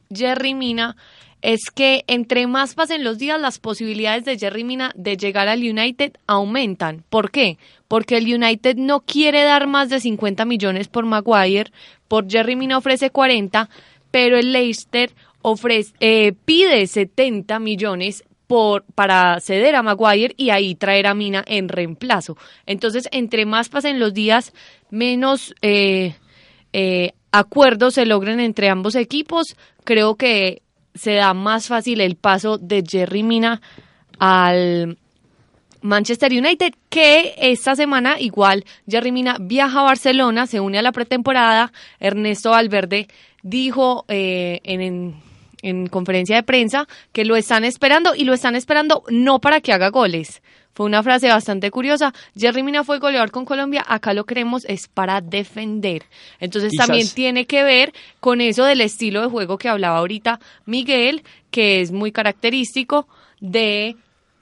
Jerry 0.10 0.54
Mina 0.54 0.96
es 1.42 1.70
que 1.70 2.04
entre 2.08 2.48
más 2.48 2.76
pasen 2.76 3.04
los 3.04 3.18
días, 3.18 3.42
las 3.42 3.60
posibilidades 3.60 4.26
de 4.26 4.38
Jerry 4.38 4.64
Mina 4.64 4.92
de 4.96 5.18
llegar 5.18 5.48
al 5.48 5.60
United 5.60 6.14
aumentan. 6.28 7.04
¿Por 7.10 7.32
qué? 7.32 7.58
Porque 7.88 8.18
el 8.18 8.34
United 8.34 8.78
no 8.78 9.02
quiere 9.02 9.44
dar 9.44 9.68
más 9.68 9.90
de 9.90 10.00
50 10.00 10.46
millones 10.46 10.88
por 10.88 11.06
Maguire, 11.06 11.72
por 12.08 12.30
Jerry 12.30 12.56
Mina 12.56 12.78
ofrece 12.78 13.10
40, 13.10 13.70
pero 14.12 14.38
el 14.38 14.54
Leicester 14.54 15.12
ofrece, 15.42 15.94
eh, 16.00 16.34
pide 16.46 16.86
70 16.86 17.60
millones 17.60 18.24
por, 18.48 18.84
para 18.96 19.40
ceder 19.40 19.76
a 19.76 19.84
Maguire 19.84 20.36
y 20.38 20.52
ahí 20.52 20.76
traer 20.76 21.08
a 21.08 21.16
Mina 21.16 21.44
en 21.48 21.70
reemplazo. 21.70 22.38
Entonces, 22.66 23.10
entre 23.12 23.46
más 23.46 23.68
pasen 23.68 24.00
los 24.00 24.14
días, 24.14 24.54
menos... 24.90 25.54
Eh, 25.62 26.16
eh, 26.74 27.14
acuerdos 27.32 27.96
se 27.96 28.06
logren 28.06 28.40
entre 28.40 28.70
ambos 28.70 28.96
equipos, 28.96 29.56
creo 29.84 30.16
que 30.16 30.62
se 30.94 31.14
da 31.14 31.34
más 31.34 31.68
fácil 31.68 32.02
el 32.02 32.16
paso 32.16 32.58
de 32.58 32.84
Jerry 32.88 33.24
Mina 33.24 33.62
al 34.20 34.98
Manchester 35.82 36.32
United, 36.32 36.74
que 36.90 37.34
esta 37.38 37.76
semana 37.76 38.20
igual 38.20 38.66
Jerry 38.88 39.12
Mina 39.12 39.38
viaja 39.40 39.80
a 39.80 39.84
Barcelona, 39.84 40.48
se 40.48 40.60
une 40.60 40.78
a 40.78 40.82
la 40.82 40.92
pretemporada. 40.92 41.72
Ernesto 42.00 42.52
Valverde 42.52 43.08
dijo 43.42 44.06
eh, 44.08 44.60
en, 44.64 45.16
en 45.62 45.88
conferencia 45.88 46.36
de 46.36 46.44
prensa 46.44 46.88
que 47.12 47.26
lo 47.26 47.36
están 47.36 47.64
esperando 47.66 48.14
y 48.16 48.26
lo 48.26 48.34
están 48.34 48.56
esperando 48.56 49.04
no 49.10 49.40
para 49.40 49.62
que 49.62 49.74
haga 49.74 49.90
goles, 49.90 50.42
fue 50.74 50.86
una 50.86 51.04
frase 51.04 51.28
bastante 51.28 51.72
curiosa. 51.72 52.14
Jerry 52.36 52.64
Mina 52.64 52.84
fue 52.84 53.00
goleador 53.00 53.32
con 53.32 53.46
Colombia, 53.46 53.84
acá 53.88 54.14
lo 54.14 54.26
queremos 54.26 54.66
es 54.66 54.88
para 54.88 55.22
defender. 55.22 56.04
Entonces 56.40 56.74
también 56.78 57.08
tiene 57.10 57.46
que 57.46 57.64
ver 57.64 57.94
con 58.20 58.42
eso 58.42 58.64
del 58.64 58.82
estilo 58.82 59.22
de 59.22 59.28
juego 59.28 59.58
que 59.58 59.70
hablaba 59.70 59.98
ahorita 59.98 60.40
Miguel, 60.66 61.24
que 61.50 61.82
es 61.82 61.92
muy 61.92 62.12
característico 62.12 63.08
de 63.40 63.96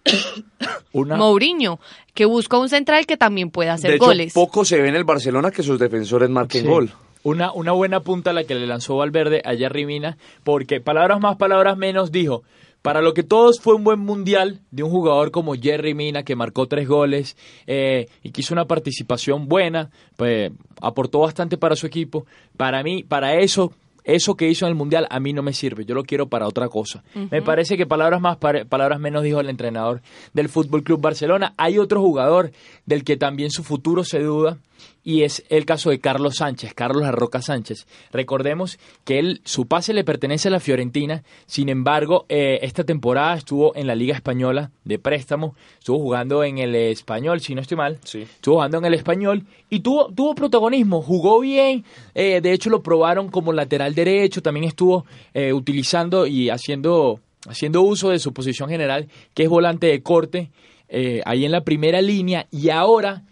Mourinho, 0.94 1.80
que 2.14 2.26
busca 2.26 2.58
un 2.58 2.70
central 2.70 3.06
que 3.06 3.18
también 3.18 3.50
pueda 3.50 3.74
hacer 3.74 3.92
de 3.92 3.98
goles. 3.98 4.34
Poco 4.34 4.66
se 4.66 4.82
ve 4.82 4.90
en 4.90 4.96
el 4.96 5.04
Barcelona 5.04 5.52
que 5.52 5.64
sus 5.64 5.80
defensores 5.80 6.30
marquen 6.30 6.66
gol. 6.66 6.92
Una, 7.22 7.52
una 7.52 7.74
buena 7.74 8.00
punta 8.00 8.32
la 8.32 8.46
que 8.46 8.56
le 8.56 8.66
lanzó 8.66 8.96
Valverde 8.96 9.42
a 9.44 9.54
Jerry 9.54 9.86
Mina, 9.86 10.18
porque 10.44 10.80
palabras 10.80 11.20
más, 11.20 11.36
palabras 11.36 11.78
menos 11.78 12.14
dijo, 12.14 12.44
para 12.82 13.02
lo 13.02 13.14
que 13.14 13.24
todos 13.24 13.60
fue 13.60 13.76
un 13.76 13.84
buen 13.84 14.00
mundial 14.00 14.62
de 14.72 14.84
un 14.84 14.90
jugador 14.90 15.32
como 15.32 15.56
Jerry 15.56 15.94
Mina 15.94 16.24
que 16.24 16.36
marcó 16.36 16.68
tres 16.68 16.88
goles 16.88 17.36
eh, 17.68 18.08
y 18.24 18.32
que 18.32 18.42
hizo 18.42 18.54
una 18.54 18.66
participación 18.66 19.48
buena, 19.48 19.90
pues 20.16 20.52
aportó 20.82 21.20
bastante 21.20 21.58
para 21.58 21.76
su 21.76 21.88
equipo. 21.88 22.26
Para 22.58 22.84
mí, 22.84 23.04
para 23.04 23.36
eso 23.36 23.74
eso 24.06 24.36
que 24.36 24.50
hizo 24.50 24.66
en 24.66 24.70
el 24.70 24.76
Mundial 24.76 25.08
a 25.10 25.20
mí 25.20 25.34
no 25.34 25.44
me 25.44 25.54
sirve, 25.54 25.86
yo 25.86 25.94
lo 25.94 26.04
quiero 26.04 26.28
para 26.28 26.48
otra 26.48 26.68
cosa. 26.68 27.04
Me 27.30 27.42
parece 27.42 27.78
que 27.78 27.86
palabras 27.86 28.22
más, 28.22 28.38
palabras 28.38 29.00
menos 29.00 29.24
dijo 29.24 29.40
el 29.40 29.50
entrenador 29.50 30.02
del 30.34 30.50
Fútbol 30.50 30.84
Club 30.84 31.02
Barcelona. 31.02 31.54
Hay 31.58 31.78
otro 31.78 32.02
jugador 32.02 32.52
del 32.86 33.04
que 33.04 33.18
también 33.18 33.52
su 33.52 33.64
futuro 33.64 34.04
se 34.04 34.20
duda 34.20 34.58
y 35.04 35.24
es 35.24 35.44
el 35.50 35.66
caso 35.66 35.90
de 35.90 36.00
Carlos 36.00 36.36
Sánchez, 36.38 36.74
Carlos 36.74 37.04
Arroca 37.04 37.42
Sánchez. 37.42 37.88
Recordemos 38.12 38.80
que 39.06 39.20
él, 39.20 39.42
su 39.46 39.68
pase 39.68 39.94
le 39.94 40.04
pertenece 40.04 40.48
a 40.48 40.52
la 40.52 40.60
Fiorentina, 40.60 41.24
sin 41.46 41.70
embargo, 41.70 42.26
eh, 42.30 42.60
esta 42.62 42.84
temporada 42.84 43.36
estuvo 43.36 43.76
en 43.76 43.88
la 43.88 43.96
Liga 43.96 44.16
Española 44.16 44.72
de 44.84 45.00
préstamo, 45.00 45.56
estuvo 45.78 46.00
jugando 46.00 46.44
en 46.44 46.58
el 46.58 46.76
Español, 46.76 47.40
si 47.42 47.56
no 47.56 47.62
estoy 47.62 47.78
mal, 47.78 48.00
Sí. 48.04 48.22
estuvo 48.22 48.56
jugando 48.56 48.78
en 48.80 48.86
el 48.86 48.94
Español 48.94 49.46
y 49.70 49.80
tuvo, 49.80 50.12
tuvo 50.14 50.36
protagonismo, 50.36 51.02
jugó 51.02 51.40
bien, 51.40 51.86
eh, 52.16 52.42
de 52.42 52.52
hecho 52.54 52.70
lo 52.70 52.82
probaron 52.84 53.30
como 53.30 53.54
lateral 53.54 53.96
derecho, 53.96 54.42
también 54.42 54.66
estuvo 54.66 55.06
eh, 55.34 55.54
utilizando 55.54 56.28
y 56.28 56.50
haciendo, 56.50 57.20
haciendo 57.48 57.82
uso 57.82 58.10
de 58.10 58.20
su 58.20 58.34
posición 58.34 58.70
general, 58.70 59.08
que 59.34 59.44
es 59.44 59.50
volante 59.50 59.88
de 59.88 60.02
corte, 60.02 60.50
eh, 60.90 61.22
ahí 61.26 61.46
en 61.46 61.52
la 61.52 61.64
primera 61.64 62.02
línea, 62.02 62.48
y 62.52 62.70
ahora 62.70 63.24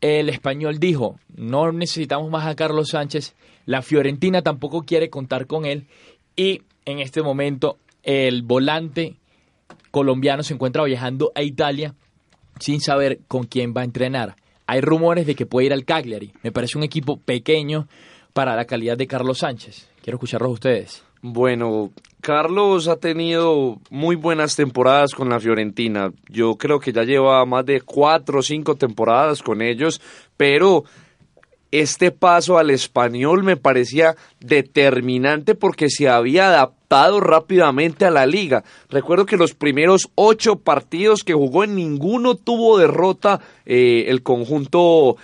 el 0.00 0.28
español 0.28 0.78
dijo, 0.78 1.18
no 1.36 1.72
necesitamos 1.72 2.30
más 2.30 2.46
a 2.46 2.56
Carlos 2.56 2.90
Sánchez, 2.90 3.34
la 3.66 3.82
Fiorentina 3.82 4.42
tampoco 4.42 4.82
quiere 4.82 5.10
contar 5.10 5.46
con 5.46 5.64
él 5.64 5.86
y 6.36 6.62
en 6.84 7.00
este 7.00 7.22
momento 7.22 7.78
el 8.02 8.42
volante 8.42 9.16
colombiano 9.90 10.42
se 10.42 10.54
encuentra 10.54 10.84
viajando 10.84 11.32
a 11.34 11.42
Italia 11.42 11.94
sin 12.58 12.80
saber 12.80 13.20
con 13.28 13.44
quién 13.44 13.74
va 13.76 13.82
a 13.82 13.84
entrenar. 13.84 14.36
Hay 14.66 14.80
rumores 14.80 15.26
de 15.26 15.34
que 15.34 15.46
puede 15.46 15.66
ir 15.66 15.72
al 15.72 15.84
Cagliari. 15.84 16.32
Me 16.42 16.52
parece 16.52 16.78
un 16.78 16.84
equipo 16.84 17.18
pequeño 17.18 17.88
para 18.32 18.54
la 18.54 18.66
calidad 18.66 18.96
de 18.96 19.06
Carlos 19.06 19.38
Sánchez. 19.38 19.88
Quiero 20.02 20.16
escucharlos 20.16 20.52
ustedes. 20.52 21.04
Bueno, 21.22 21.90
Carlos 22.22 22.88
ha 22.88 22.96
tenido 22.96 23.78
muy 23.90 24.16
buenas 24.16 24.56
temporadas 24.56 25.12
con 25.12 25.28
la 25.28 25.38
Fiorentina. 25.38 26.12
Yo 26.28 26.56
creo 26.56 26.80
que 26.80 26.92
ya 26.92 27.04
lleva 27.04 27.44
más 27.44 27.66
de 27.66 27.82
cuatro 27.82 28.38
o 28.38 28.42
cinco 28.42 28.76
temporadas 28.76 29.42
con 29.42 29.60
ellos, 29.60 30.00
pero 30.38 30.84
este 31.70 32.10
paso 32.10 32.58
al 32.58 32.70
español 32.70 33.42
me 33.42 33.56
parecía 33.56 34.16
determinante 34.40 35.54
porque 35.54 35.90
se 35.90 36.08
había 36.08 36.48
adaptado 36.48 37.20
rápidamente 37.20 38.06
a 38.06 38.10
la 38.10 38.24
liga. 38.24 38.64
Recuerdo 38.88 39.26
que 39.26 39.36
los 39.36 39.54
primeros 39.54 40.08
ocho 40.14 40.56
partidos 40.56 41.22
que 41.22 41.34
jugó 41.34 41.64
en 41.64 41.76
ninguno 41.76 42.34
tuvo 42.34 42.78
derrota 42.78 43.40
eh, 43.66 44.06
el 44.08 44.22
conjunto 44.22 45.16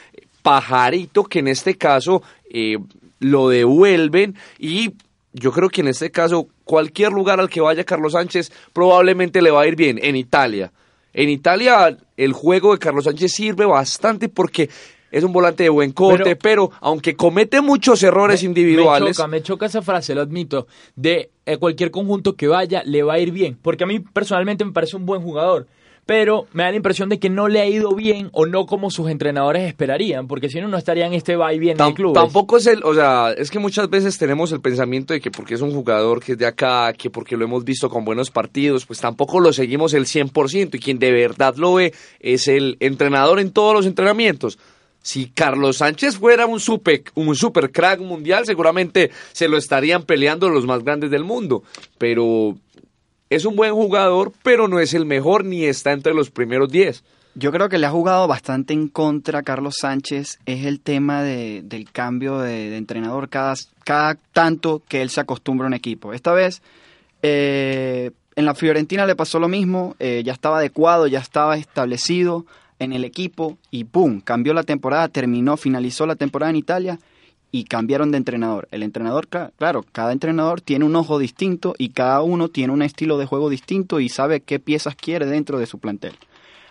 pajarito, 0.43 1.25
que 1.25 1.39
en 1.41 1.49
este 1.49 1.77
caso 1.77 2.23
eh, 2.51 2.77
lo 3.19 3.49
devuelven 3.49 4.37
y 4.59 4.93
yo 5.39 5.53
creo 5.53 5.69
que 5.69 5.83
en 5.83 5.89
este 5.89 6.11
caso 6.11 6.49
cualquier 6.65 7.13
lugar 7.13 7.41
al 7.41 7.51
que 7.51 7.61
vaya 7.61 7.85
Carlos 7.85 8.13
Sánchez 8.13 8.51
probablemente 8.73 9.43
le 9.43 9.51
va 9.51 9.63
a 9.63 9.67
ir 9.67 9.77
bien 9.77 9.99
en 10.03 10.17
Italia. 10.17 10.73
En 11.13 11.29
Italia 11.29 11.97
el 12.17 12.33
juego 12.33 12.73
de 12.73 12.79
Carlos 12.79 13.05
Sánchez 13.05 13.33
sirve 13.33 13.67
bastante 13.67 14.29
porque 14.29 14.69
es 15.11 15.23
un 15.25 15.33
volante 15.33 15.63
de 15.63 15.69
buen 15.69 15.93
corte, 15.93 16.37
pero, 16.37 16.71
aunque 16.81 17.15
comete 17.15 17.61
muchos 17.61 18.03
errores 18.03 18.43
individuales, 18.43 19.09
Me 19.09 19.15
choca, 19.15 19.29
me 19.29 19.43
choca 19.43 19.67
esa 19.67 19.81
frase, 19.81 20.15
lo 20.15 20.21
admito. 20.21 20.67
De 20.95 21.31
eh, 21.47 21.57
cualquier 21.59 21.91
conjunto 21.91 22.35
que 22.35 22.49
vaya, 22.49 22.83
le 22.85 23.03
va 23.03 23.15
a 23.15 23.19
ir 23.19 23.31
bien. 23.31 23.57
Porque 23.63 23.85
a 23.85 23.87
mí 23.87 24.01
personalmente 24.01 24.65
me 24.65 24.73
parece 24.73 24.97
un 24.97 25.07
buen 25.07 25.23
jugador. 25.23 25.69
Pero 26.07 26.47
me 26.53 26.63
da 26.63 26.71
la 26.71 26.77
impresión 26.77 27.09
de 27.09 27.19
que 27.19 27.29
no 27.29 27.49
le 27.49 27.61
ha 27.61 27.67
ido 27.67 27.93
bien 27.97 28.31
o 28.33 28.47
no 28.47 28.65
como 28.67 28.91
sus 28.91 29.11
entrenadores 29.11 29.65
esperarían. 29.69 30.29
Porque 30.29 30.49
si 30.49 30.61
no, 30.61 30.69
no 30.69 30.79
estaría 30.79 31.05
en 31.05 31.15
este 31.15 31.35
va 31.35 31.53
y 31.53 31.59
viene 31.59 31.79
Tam- 31.81 31.87
del 31.87 31.95
club. 31.95 32.15
Tampoco 32.15 32.59
es 32.59 32.67
el, 32.69 32.85
o 32.85 32.95
sea, 32.95 33.33
es 33.37 33.51
que 33.51 33.59
muchas 33.59 33.91
veces 33.91 34.17
tenemos 34.17 34.53
el 34.53 34.61
pensamiento 34.61 35.15
de 35.15 35.21
que 35.21 35.33
porque 35.33 35.55
es 35.55 35.61
un 35.63 35.73
jugador 35.73 36.23
que 36.23 36.33
es 36.33 36.39
de 36.39 36.47
acá, 36.47 36.93
que 36.93 37.11
porque 37.11 37.37
lo 37.37 37.45
hemos 37.45 37.65
visto 37.65 37.91
con 37.91 38.05
buenos 38.05 38.31
partidos, 38.31 38.87
pues 38.87 39.01
tampoco 39.01 39.41
lo 39.41 39.53
seguimos 39.53 39.95
el 39.95 40.05
100% 40.07 40.77
y 40.77 40.79
quien 40.79 41.01
de 41.01 41.11
verdad 41.11 41.57
lo 41.57 41.75
ve 41.75 41.93
es 42.21 42.47
el 42.47 42.77
entrenador 42.79 43.41
en 43.41 43.51
todos 43.51 43.75
los 43.75 43.85
entrenamientos. 43.85 44.59
Si 45.03 45.27
Carlos 45.29 45.77
Sánchez 45.79 46.19
fuera 46.19 46.47
un 46.47 46.59
super, 46.59 47.03
un 47.15 47.35
super 47.37 47.71
crack 47.71 48.01
mundial, 48.01 48.45
seguramente 48.45 49.11
se 49.33 49.47
lo 49.49 49.57
estarían 49.57 50.03
peleando 50.03 50.49
los 50.51 50.67
más 50.67 50.83
grandes 50.83 51.11
del 51.11 51.23
mundo. 51.23 51.63
Pero 51.97 52.57
es 53.31 53.45
un 53.45 53.57
buen 53.57 53.73
jugador, 53.75 54.33
pero 54.43 54.69
no 54.69 54.79
es 54.81 54.95
el 54.95 55.05
mejor 55.07 55.45
ni 55.45 55.65
está 55.65 55.93
entre 55.93 56.15
los 56.15 56.31
primeros 56.31 56.71
10. 56.71 57.03
Yo 57.35 57.53
creo 57.53 57.69
que 57.69 57.77
le 57.79 57.87
ha 57.87 57.91
jugado 57.91 58.27
bastante 58.29 58.73
en 58.73 58.89
contra 58.89 59.41
a 59.41 59.43
Carlos 59.43 59.77
Sánchez 59.79 60.39
es 60.47 60.65
el 60.65 60.81
tema 60.81 61.23
de- 61.23 61.61
del 61.63 61.91
cambio 61.91 62.39
de, 62.39 62.77
entrenador 62.79 63.29
cada, 63.29 63.55
cada 63.85 64.15
tanto 64.33 64.83
que 64.89 65.03
él 65.03 65.11
se 65.11 65.21
acostumbra 65.21 65.67
a 65.67 65.69
un 65.69 65.75
equipo. 65.75 66.15
Esta 66.15 66.33
vez 66.33 66.63
eh, 67.23 68.11
en 68.37 68.45
la 68.45 68.55
Fiorentina 68.55 69.07
le 69.07 69.17
pasó 69.17 69.39
lo 69.39 69.49
mismo, 69.49 69.97
eh, 69.99 70.23
ya 70.25 70.33
estaba 70.33 70.59
adecuado, 70.59 71.07
ya 71.07 71.19
estaba 71.19 71.57
establecido 71.57 72.47
en 72.79 72.93
el 72.93 73.05
equipo 73.05 73.57
y 73.71 73.85
¡pum! 73.85 74.21
cambió 74.21 74.53
la 74.55 74.63
temporada, 74.63 75.09
terminó, 75.09 75.57
finalizó 75.57 76.07
la 76.07 76.17
temporada 76.17 76.51
en 76.51 76.57
Italia 76.57 76.99
y 77.59 77.65
cambiaron 77.65 78.11
de 78.11 78.19
entrenador. 78.19 78.69
El 78.71 78.83
entrenador, 78.83 79.29
cla- 79.29 79.51
claro, 79.57 79.83
cada 79.93 80.13
entrenador 80.13 80.61
tiene 80.61 80.85
un 80.85 80.95
ojo 80.95 81.19
distinto 81.19 81.75
y 81.79 81.89
cada 81.89 82.21
uno 82.21 82.49
tiene 82.49 82.73
un 82.75 82.83
estilo 82.83 83.17
de 83.17 83.25
juego 83.25 83.49
distinto 83.49 83.99
y 83.99 84.11
sabe 84.11 84.41
qué 84.41 84.59
piezas 84.59 84.95
quiere 84.95 85.25
dentro 85.25 85.59
de 85.59 85.65
su 85.67 85.79
plantel. 85.79 86.13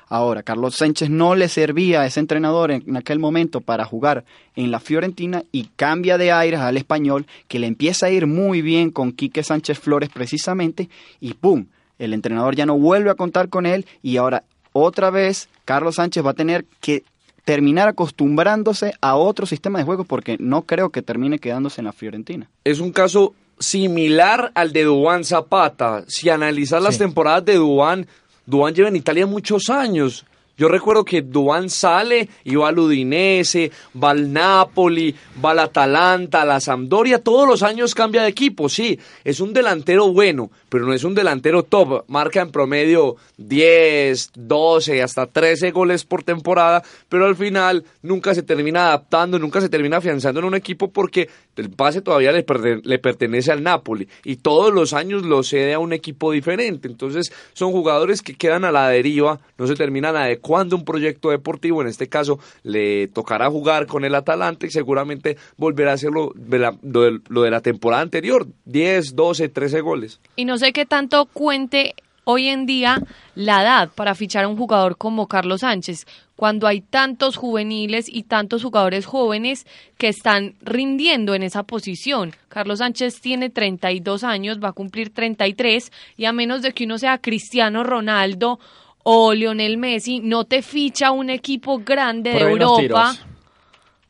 Ahora, 0.07 0.43
Carlos 0.43 0.75
Sánchez 0.75 1.09
no 1.09 1.33
le 1.33 1.49
servía 1.49 2.01
a 2.01 2.05
ese 2.05 2.19
entrenador 2.19 2.69
en, 2.69 2.83
en 2.87 2.97
aquel 2.97 3.17
momento 3.17 3.61
para 3.61 3.85
jugar 3.85 4.23
en 4.55 4.69
la 4.69 4.79
Fiorentina 4.79 5.43
y 5.51 5.69
cambia 5.75 6.19
de 6.19 6.31
aires 6.31 6.59
al 6.59 6.77
español, 6.77 7.25
que 7.47 7.57
le 7.57 7.65
empieza 7.65 8.05
a 8.05 8.11
ir 8.11 8.27
muy 8.27 8.61
bien 8.61 8.91
con 8.91 9.11
Quique 9.11 9.41
Sánchez 9.41 9.79
Flores 9.79 10.09
precisamente, 10.13 10.89
y 11.19 11.33
¡pum! 11.33 11.65
El 11.97 12.13
entrenador 12.13 12.55
ya 12.55 12.67
no 12.67 12.77
vuelve 12.77 13.09
a 13.09 13.15
contar 13.15 13.49
con 13.49 13.65
él 13.65 13.87
y 14.03 14.17
ahora 14.17 14.43
otra 14.73 15.09
vez 15.09 15.49
Carlos 15.63 15.95
Sánchez 15.95 16.23
va 16.23 16.31
a 16.31 16.33
tener 16.35 16.65
que 16.81 17.03
terminar 17.45 17.87
acostumbrándose 17.87 18.93
a 19.01 19.15
otro 19.15 19.45
sistema 19.45 19.79
de 19.79 19.85
juego 19.85 20.03
porque 20.03 20.35
no 20.39 20.63
creo 20.63 20.89
que 20.89 21.01
termine 21.01 21.39
quedándose 21.39 21.79
en 21.79 21.85
la 21.85 21.93
Fiorentina. 21.93 22.49
es 22.63 22.79
un 22.79 22.91
caso 22.91 23.33
similar 23.59 24.51
al 24.53 24.73
de 24.73 24.83
Dubán 24.83 25.23
Zapata. 25.23 26.03
Si 26.07 26.29
analizas 26.29 26.81
las 26.81 26.97
temporadas 26.97 27.45
de 27.45 27.55
Dubán, 27.55 28.07
Dubán 28.45 28.73
lleva 28.73 28.89
en 28.89 28.97
Italia 28.97 29.25
muchos 29.25 29.69
años. 29.69 30.25
Yo 30.57 30.69
recuerdo 30.69 31.03
que 31.03 31.21
Dubán 31.21 31.69
sale 31.69 32.29
y 32.45 32.55
va 32.55 32.69
al 32.69 32.79
Udinese, 32.79 33.71
va 34.01 34.11
al 34.11 34.31
Napoli, 34.31 35.13
va 35.43 35.51
al 35.51 35.59
Atalanta, 35.59 36.43
a 36.43 36.45
la 36.45 36.61
Sampdoria, 36.61 37.21
todos 37.21 37.45
los 37.45 37.61
años 37.61 37.93
cambia 37.93 38.23
de 38.23 38.29
equipo, 38.29 38.69
sí, 38.69 38.97
es 39.25 39.41
un 39.41 39.51
delantero 39.51 40.13
bueno, 40.13 40.49
pero 40.69 40.85
no 40.85 40.93
es 40.93 41.03
un 41.03 41.13
delantero 41.13 41.63
top, 41.63 42.05
marca 42.07 42.41
en 42.41 42.51
promedio 42.51 43.17
10, 43.37 44.31
12, 44.33 45.03
hasta 45.03 45.27
13 45.27 45.71
goles 45.71 46.05
por 46.05 46.23
temporada, 46.23 46.83
pero 47.09 47.25
al 47.25 47.35
final 47.35 47.83
nunca 48.01 48.33
se 48.33 48.41
termina 48.41 48.87
adaptando, 48.87 49.37
nunca 49.37 49.59
se 49.59 49.67
termina 49.67 49.97
afianzando 49.97 50.39
en 50.39 50.45
un 50.45 50.55
equipo 50.55 50.89
porque 50.89 51.27
el 51.57 51.69
pase 51.69 52.01
todavía 52.01 52.31
le, 52.31 52.45
le 52.81 52.99
pertenece 52.99 53.51
al 53.51 53.61
Napoli 53.61 54.07
y 54.23 54.37
todos 54.37 54.73
los 54.73 54.93
años 54.93 55.23
lo 55.23 55.43
cede 55.43 55.73
a 55.73 55.79
un 55.79 55.91
equipo 55.91 56.31
diferente, 56.31 56.87
entonces 56.87 57.33
son 57.51 57.73
jugadores 57.73 58.21
que 58.21 58.35
quedan 58.35 58.63
a 58.63 58.71
la 58.71 58.87
deriva, 58.87 59.41
no 59.57 59.67
se 59.67 59.75
terminan 59.75 60.15
adecuando 60.15 60.44
a 60.53 60.75
un 60.75 60.85
proyecto 60.85 61.29
deportivo, 61.29 61.81
en 61.81 61.87
este 61.87 62.07
caso 62.07 62.39
le 62.63 63.07
tocará 63.07 63.49
jugar 63.49 63.87
con 63.87 64.05
el 64.05 64.15
Atalanta 64.15 64.65
y 64.65 64.71
seguramente 64.71 65.37
volverá 65.57 65.91
a 65.91 65.93
hacerlo 65.95 66.31
lo 66.35 66.71
de, 66.81 67.19
lo 67.27 67.41
de 67.41 67.51
la 67.51 67.61
temporada 67.61 68.03
anterior, 68.03 68.47
10, 68.65 69.15
12, 69.15 69.49
13 69.49 69.81
goles. 69.81 70.19
Y 70.35 70.45
no 70.45 70.57
sé 70.57 70.73
qué 70.73 70.85
tanto 70.85 71.25
cuente 71.25 71.95
hoy 72.25 72.47
en 72.47 72.65
día 72.65 73.01
la 73.35 73.61
edad 73.61 73.89
para 73.95 74.15
fichar 74.15 74.43
a 74.43 74.47
un 74.47 74.57
jugador 74.57 74.97
como 74.97 75.27
Carlos 75.27 75.61
Sánchez, 75.61 76.05
cuando 76.35 76.67
hay 76.67 76.81
tantos 76.81 77.37
juveniles 77.37 78.07
y 78.09 78.23
tantos 78.23 78.63
jugadores 78.63 79.05
jóvenes 79.05 79.65
que 79.97 80.09
están 80.09 80.55
rindiendo 80.61 81.33
en 81.33 81.43
esa 81.43 81.63
posición. 81.63 82.33
Carlos 82.49 82.79
Sánchez 82.79 83.21
tiene 83.21 83.49
32 83.49 84.23
años, 84.23 84.59
va 84.61 84.69
a 84.69 84.73
cumplir 84.73 85.13
33 85.13 85.91
y 86.17 86.25
a 86.25 86.33
menos 86.33 86.61
de 86.61 86.73
que 86.73 86.83
uno 86.83 86.97
sea 86.97 87.19
Cristiano 87.19 87.83
Ronaldo 87.83 88.59
o 89.07 89.33
Lionel 89.33 89.77
Messi, 89.77 90.19
no 90.19 90.45
te 90.45 90.63
ficha 90.63 91.11
un 91.11 91.29
equipo 91.29 91.79
grande 91.85 92.31
de 92.31 92.39
Europa. 92.39 93.15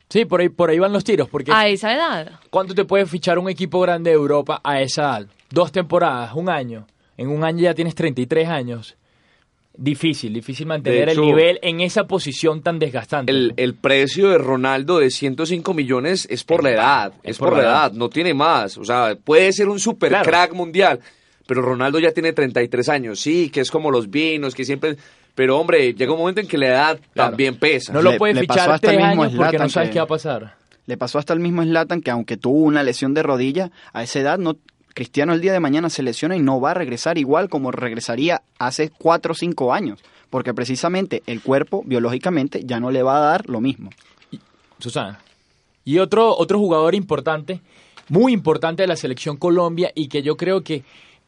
Sí, 0.08 0.24
por 0.24 0.40
ahí, 0.40 0.48
por 0.48 0.70
ahí 0.70 0.78
van 0.78 0.92
los 0.92 1.04
tiros. 1.04 1.28
Porque 1.28 1.52
a 1.52 1.68
esa 1.68 1.92
edad. 1.94 2.40
¿cuánto 2.48 2.74
te 2.74 2.84
puede 2.84 3.04
fichar 3.04 3.38
un 3.38 3.50
equipo 3.50 3.78
grande 3.80 4.10
de 4.10 4.16
Europa 4.16 4.60
a 4.64 4.80
esa 4.80 5.02
edad? 5.02 5.26
Dos 5.50 5.70
temporadas, 5.70 6.32
un 6.34 6.48
año. 6.48 6.86
En 7.18 7.28
un 7.28 7.44
año 7.44 7.60
ya 7.62 7.74
tienes 7.74 7.94
33 7.94 8.48
años. 8.48 8.96
Difícil, 9.78 10.32
difícil 10.32 10.66
mantener 10.66 11.10
hecho, 11.10 11.20
el 11.20 11.26
nivel 11.26 11.58
en 11.60 11.82
esa 11.82 12.06
posición 12.06 12.62
tan 12.62 12.78
desgastante. 12.78 13.30
El, 13.30 13.52
el 13.58 13.74
precio 13.74 14.30
de 14.30 14.38
Ronaldo 14.38 14.98
de 14.98 15.10
105 15.10 15.74
millones 15.74 16.26
es 16.30 16.44
por 16.44 16.62
la 16.62 16.70
edad, 16.70 17.12
es, 17.22 17.36
por, 17.36 17.54
la 17.54 17.62
edad. 17.62 17.92
no 17.92 18.08
tiene 18.08 18.32
más. 18.32 18.78
O 18.78 18.84
sea, 18.84 19.14
puede 19.22 19.52
ser 19.52 19.68
un 19.68 19.78
super 19.78 20.08
Claro. 20.08 20.24
crack 20.24 20.54
mundial, 20.54 21.00
pero 21.46 21.62
Ronaldo 21.62 21.98
ya 21.98 22.12
tiene 22.12 22.32
33 22.32 22.88
años, 22.88 23.20
sí, 23.20 23.50
que 23.50 23.60
es 23.60 23.70
como 23.70 23.90
los 23.90 24.10
vinos, 24.10 24.54
que 24.54 24.64
siempre... 24.64 24.96
Pero 25.34 25.58
hombre, 25.58 25.92
llega 25.92 26.12
un 26.12 26.18
momento 26.18 26.40
en 26.40 26.48
que 26.48 26.56
la 26.56 26.66
edad 26.68 27.00
Claro. 27.12 27.30
también 27.30 27.58
pesa. 27.58 27.92
No 27.92 28.00
lo 28.00 28.16
puede 28.16 28.34
fichar 28.40 28.70
hasta 28.70 28.90
el 28.90 28.96
tres 28.96 29.06
mismo 29.08 29.22
años 29.24 29.34
porque 29.36 29.58
no 29.58 29.68
sabes 29.68 29.88
que- 29.90 29.92
qué 29.94 29.98
va 29.98 30.04
a 30.04 30.08
pasar. 30.08 30.56
Le 30.86 30.96
pasó 30.96 31.18
hasta 31.18 31.34
el 31.34 31.40
mismo 31.40 31.62
Zlatan 31.62 32.00
que 32.00 32.10
aunque 32.10 32.36
tuvo 32.38 32.60
una 32.60 32.82
lesión 32.82 33.12
de 33.12 33.22
rodilla, 33.22 33.70
a 33.92 34.02
esa 34.02 34.20
edad 34.20 34.38
no 34.38 34.56
Cristiano 34.94 35.34
el 35.34 35.42
día 35.42 35.52
de 35.52 35.60
mañana 35.60 35.90
se 35.90 36.02
lesiona 36.02 36.36
y 36.36 36.40
no 36.40 36.58
va 36.58 36.70
a 36.70 36.74
regresar 36.74 37.18
igual 37.18 37.50
como 37.50 37.70
regresaría 37.70 38.40
hace 38.58 38.88
4 38.96 39.32
o 39.32 39.34
5 39.34 39.74
años, 39.74 40.02
porque 40.30 40.54
precisamente 40.54 41.22
el 41.26 41.42
cuerpo 41.42 41.82
biológicamente 41.84 42.62
ya 42.64 42.80
no 42.80 42.90
le 42.90 43.02
va 43.02 43.18
a 43.18 43.20
dar 43.32 43.46
lo 43.50 43.60
mismo. 43.60 43.90
Susana. 44.78 45.18
Y 45.84 45.98
otro, 45.98 46.34
otro 46.36 46.58
jugador 46.58 46.94
importante, 46.94 47.60
muy 48.08 48.32
importante 48.32 48.84
de 48.84 48.86
la 48.88 48.96
selección 48.96 49.36
Colombia 49.36 49.92
y 49.94 50.08
que 50.08 50.22
yo 50.22 50.36
creo 50.38 50.62
que 50.62 50.82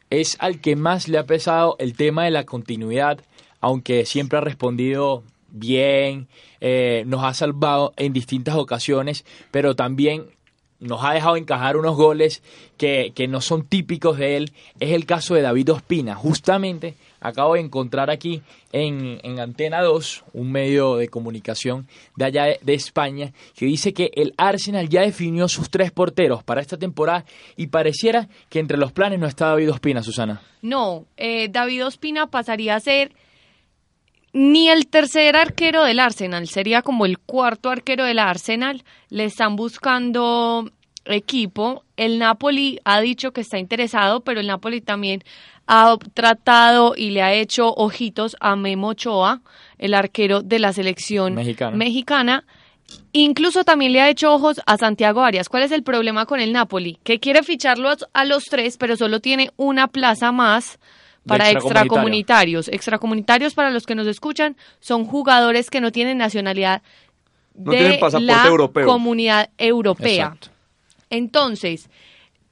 es 0.09 0.37
al 0.39 0.59
que 0.61 0.75
más 0.75 1.07
le 1.07 1.17
ha 1.17 1.25
pesado 1.25 1.75
el 1.79 1.95
tema 1.95 2.25
de 2.25 2.31
la 2.31 2.45
continuidad, 2.45 3.19
aunque 3.61 4.05
siempre 4.05 4.37
ha 4.37 4.41
respondido 4.41 5.23
bien, 5.51 6.27
eh, 6.61 7.03
nos 7.07 7.23
ha 7.23 7.33
salvado 7.33 7.93
en 7.97 8.13
distintas 8.13 8.55
ocasiones, 8.55 9.25
pero 9.51 9.75
también 9.75 10.25
nos 10.79 11.03
ha 11.03 11.13
dejado 11.13 11.35
encajar 11.35 11.77
unos 11.77 11.95
goles 11.95 12.41
que, 12.77 13.11
que 13.13 13.27
no 13.27 13.41
son 13.41 13.65
típicos 13.65 14.17
de 14.17 14.37
él. 14.37 14.51
Es 14.79 14.91
el 14.91 15.05
caso 15.05 15.35
de 15.35 15.41
David 15.41 15.73
Ospina. 15.73 16.15
Justamente 16.15 16.95
acabo 17.19 17.55
de 17.55 17.61
encontrar 17.61 18.09
aquí 18.09 18.41
en, 18.71 19.19
en 19.23 19.39
Antena 19.39 19.81
2, 19.81 20.23
un 20.33 20.51
medio 20.51 20.95
de 20.95 21.09
comunicación 21.09 21.87
de 22.15 22.25
allá 22.25 22.45
de, 22.45 22.59
de 22.61 22.73
España, 22.73 23.33
que 23.55 23.65
dice 23.65 23.93
que 23.93 24.11
el 24.15 24.33
Arsenal 24.37 24.87
ya 24.89 25.01
definió 25.01 25.47
sus 25.47 25.69
tres 25.69 25.91
porteros 25.91 26.43
para 26.43 26.61
esta 26.61 26.77
temporada 26.77 27.25
y 27.57 27.67
pareciera 27.67 28.29
que 28.49 28.59
entre 28.59 28.77
los 28.77 28.91
planes 28.91 29.19
no 29.19 29.27
está 29.27 29.47
David 29.47 29.71
Ospina, 29.71 30.03
Susana. 30.03 30.41
No, 30.61 31.05
eh, 31.17 31.49
David 31.49 31.85
Ospina 31.85 32.27
pasaría 32.27 32.75
a 32.75 32.79
ser 32.79 33.11
ni 34.33 34.69
el 34.69 34.87
tercer 34.87 35.35
arquero 35.35 35.83
del 35.83 35.99
Arsenal, 35.99 36.47
sería 36.47 36.81
como 36.81 37.05
el 37.05 37.17
cuarto 37.19 37.69
arquero 37.69 38.03
del 38.05 38.19
Arsenal. 38.19 38.83
Le 39.09 39.23
están 39.25 39.55
buscando 39.55 40.69
equipo. 41.05 41.83
El 41.97 42.19
Napoli 42.19 42.79
ha 42.85 42.99
dicho 43.01 43.31
que 43.31 43.41
está 43.41 43.57
interesado, 43.57 44.21
pero 44.21 44.39
el 44.39 44.47
Napoli 44.47 44.81
también 44.81 45.23
ha 45.65 45.95
tratado 46.13 46.93
y 46.95 47.11
le 47.11 47.21
ha 47.21 47.33
hecho 47.33 47.73
ojitos 47.73 48.35
a 48.39 48.55
Memo 48.55 48.89
Ochoa, 48.89 49.41
el 49.77 49.93
arquero 49.93 50.41
de 50.41 50.59
la 50.59 50.73
selección 50.73 51.35
Mexicana. 51.35 51.77
mexicana. 51.77 52.45
Incluso 53.11 53.63
también 53.63 53.93
le 53.93 54.01
ha 54.01 54.09
hecho 54.09 54.33
ojos 54.33 54.61
a 54.65 54.77
Santiago 54.77 55.21
Arias. 55.21 55.47
¿Cuál 55.47 55.63
es 55.63 55.71
el 55.71 55.83
problema 55.83 56.25
con 56.25 56.39
el 56.39 56.53
Napoli? 56.53 56.97
Que 57.03 57.19
quiere 57.19 57.43
ficharlo 57.43 57.89
a- 57.89 57.97
a 58.13 58.25
los 58.25 58.45
tres, 58.45 58.77
pero 58.77 58.95
solo 58.97 59.19
tiene 59.19 59.51
una 59.57 59.87
plaza 59.87 60.31
más 60.31 60.79
para 61.29 61.49
extracomunitario. 61.49 61.87
extracomunitarios. 61.87 62.67
Extracomunitarios, 62.67 63.53
para 63.53 63.69
los 63.69 63.85
que 63.85 63.95
nos 63.95 64.07
escuchan, 64.07 64.57
son 64.79 65.05
jugadores 65.05 65.69
que 65.69 65.79
no 65.81 65.91
tienen 65.91 66.17
nacionalidad 66.17 66.81
No 67.55 67.71
de 67.71 67.77
tienen 67.77 67.99
pasaporte 67.99 68.25
la 68.25 68.45
europeo. 68.45 68.85
comunidad 68.85 69.49
europea. 69.57 70.25
Exacto. 70.25 70.49
Entonces, 71.09 71.89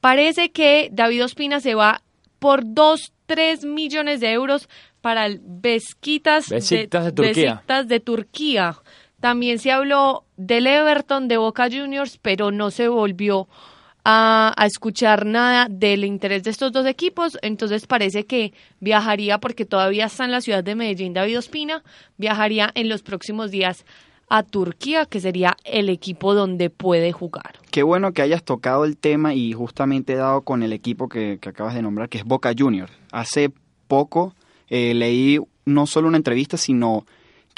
parece 0.00 0.50
que 0.50 0.88
David 0.92 1.24
Ospina 1.24 1.60
se 1.60 1.74
va 1.74 2.02
por 2.38 2.62
2, 2.64 3.12
3 3.26 3.64
millones 3.64 4.20
de 4.20 4.32
euros 4.32 4.68
para 5.00 5.26
el 5.26 5.40
Besiktas, 5.42 6.48
de 6.48 6.60
Turquía. 6.88 7.54
Besiktas 7.54 7.88
de 7.88 8.00
Turquía. 8.00 8.76
También 9.20 9.58
se 9.58 9.72
habló 9.72 10.24
del 10.36 10.66
Everton 10.66 11.28
de 11.28 11.36
Boca 11.36 11.68
Juniors, 11.70 12.18
pero 12.22 12.50
no 12.50 12.70
se 12.70 12.88
volvió 12.88 13.48
a, 14.04 14.54
escuchar 14.66 15.26
nada 15.26 15.66
del 15.70 16.04
interés 16.04 16.42
de 16.42 16.50
estos 16.50 16.72
dos 16.72 16.86
equipos. 16.86 17.38
Entonces 17.42 17.86
parece 17.86 18.26
que 18.26 18.52
viajaría, 18.80 19.38
porque 19.38 19.64
todavía 19.64 20.06
está 20.06 20.24
en 20.24 20.32
la 20.32 20.40
ciudad 20.40 20.64
de 20.64 20.74
Medellín 20.74 21.14
David 21.14 21.38
Ospina, 21.38 21.82
viajaría 22.16 22.70
en 22.74 22.88
los 22.88 23.02
próximos 23.02 23.50
días 23.50 23.84
a 24.30 24.42
Turquía, 24.42 25.06
que 25.06 25.20
sería 25.20 25.56
el 25.64 25.88
equipo 25.88 26.34
donde 26.34 26.68
puede 26.70 27.12
jugar. 27.12 27.58
Qué 27.70 27.82
bueno 27.82 28.12
que 28.12 28.22
hayas 28.22 28.42
tocado 28.42 28.84
el 28.84 28.96
tema 28.96 29.34
y 29.34 29.52
justamente 29.52 30.14
dado 30.14 30.42
con 30.42 30.62
el 30.62 30.72
equipo 30.72 31.08
que, 31.08 31.38
que 31.40 31.48
acabas 31.48 31.74
de 31.74 31.82
nombrar, 31.82 32.08
que 32.08 32.18
es 32.18 32.24
Boca 32.24 32.52
Juniors. 32.56 32.92
Hace 33.10 33.50
poco 33.86 34.34
eh, 34.68 34.94
leí 34.94 35.38
no 35.64 35.86
solo 35.86 36.08
una 36.08 36.16
entrevista, 36.16 36.56
sino 36.56 37.06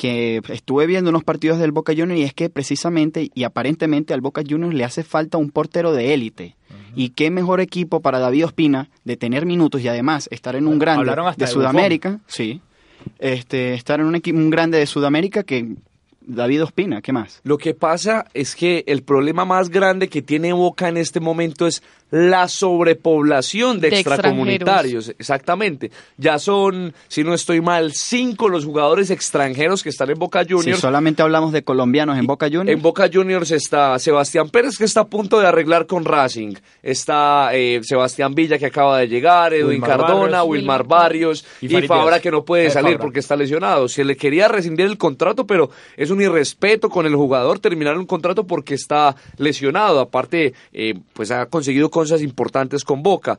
que 0.00 0.40
estuve 0.48 0.86
viendo 0.86 1.10
unos 1.10 1.24
partidos 1.24 1.58
del 1.58 1.72
Boca 1.72 1.92
Juniors 1.92 2.18
y 2.18 2.22
es 2.22 2.32
que 2.32 2.48
precisamente 2.48 3.30
y 3.34 3.44
aparentemente 3.44 4.14
al 4.14 4.22
Boca 4.22 4.40
Juniors 4.48 4.72
le 4.72 4.82
hace 4.82 5.02
falta 5.02 5.36
un 5.36 5.50
portero 5.50 5.92
de 5.92 6.14
élite. 6.14 6.56
Y 6.96 7.10
qué 7.10 7.30
mejor 7.30 7.60
equipo 7.60 8.00
para 8.00 8.18
David 8.18 8.46
Ospina 8.46 8.88
de 9.04 9.18
tener 9.18 9.44
minutos 9.44 9.82
y 9.82 9.88
además 9.88 10.26
estar 10.32 10.56
en 10.56 10.68
un 10.68 10.78
grande 10.78 11.04
de 11.04 11.32
de 11.36 11.46
Sudamérica, 11.46 12.18
sí. 12.26 12.62
Este, 13.18 13.74
estar 13.74 14.00
en 14.00 14.06
un 14.06 14.14
equipo 14.14 14.38
un 14.38 14.48
grande 14.48 14.78
de 14.78 14.86
Sudamérica 14.86 15.42
que 15.42 15.74
David 16.34 16.64
Ospina, 16.64 17.00
¿qué 17.02 17.12
más? 17.12 17.40
Lo 17.44 17.58
que 17.58 17.74
pasa 17.74 18.26
es 18.34 18.54
que 18.56 18.84
el 18.86 19.02
problema 19.02 19.44
más 19.44 19.68
grande 19.68 20.08
que 20.08 20.22
tiene 20.22 20.52
Boca 20.52 20.88
en 20.88 20.96
este 20.96 21.20
momento 21.20 21.66
es 21.66 21.82
la 22.12 22.48
sobrepoblación 22.48 23.80
de, 23.80 23.90
De 23.90 23.96
extracomunitarios. 24.00 25.10
Exactamente. 25.18 25.90
Ya 26.16 26.38
son, 26.38 26.92
si 27.08 27.22
no 27.22 27.34
estoy 27.34 27.60
mal, 27.60 27.92
cinco 27.92 28.48
los 28.48 28.64
jugadores 28.64 29.10
extranjeros 29.10 29.82
que 29.82 29.90
están 29.90 30.10
en 30.10 30.18
Boca 30.18 30.44
Si 30.44 30.52
Juniors. 30.52 30.80
solamente 30.80 31.22
hablamos 31.22 31.52
de 31.52 31.62
colombianos 31.62 32.18
en 32.18 32.26
Boca 32.26 32.46
Juniors. 32.46 32.68
En 32.70 32.82
Boca 32.82 33.08
Juniors 33.12 33.50
está 33.52 33.98
Sebastián 33.98 34.48
Pérez, 34.50 34.76
que 34.76 34.84
está 34.84 35.02
a 35.02 35.06
punto 35.06 35.38
de 35.40 35.46
arreglar 35.46 35.86
con 35.86 36.04
Racing. 36.04 36.54
Está 36.82 37.50
eh, 37.54 37.80
Sebastián 37.82 38.34
Villa, 38.34 38.58
que 38.58 38.66
acaba 38.66 38.98
de 38.98 39.06
llegar, 39.08 39.54
Edwin 39.54 39.80
Wilmar 39.82 39.90
Cardona, 39.90 40.38
Barrios. 40.38 40.46
Wilmar 40.48 40.86
Barrios 40.86 41.44
Y 41.60 41.68
Fabra, 41.86 42.20
que 42.20 42.30
no 42.30 42.44
puede 42.44 42.66
Eh, 42.66 42.70
salir 42.70 42.92
Fabra. 42.94 43.02
porque 43.04 43.20
está 43.20 43.36
lesionado. 43.36 43.88
Se 43.88 44.04
le 44.04 44.16
quería 44.16 44.48
rescindir 44.48 44.86
el 44.86 44.98
contrato, 44.98 45.46
pero 45.46 45.70
es 45.96 46.10
un 46.10 46.19
irrespeto 46.20 46.88
con 46.88 47.06
el 47.06 47.14
jugador 47.14 47.58
terminar 47.58 47.98
un 47.98 48.06
contrato 48.06 48.46
porque 48.46 48.74
está 48.74 49.16
lesionado. 49.36 50.00
Aparte, 50.00 50.54
eh, 50.72 50.94
pues 51.12 51.30
ha 51.30 51.46
conseguido 51.46 51.90
cosas 51.90 52.22
importantes 52.22 52.84
con 52.84 53.02
Boca. 53.02 53.38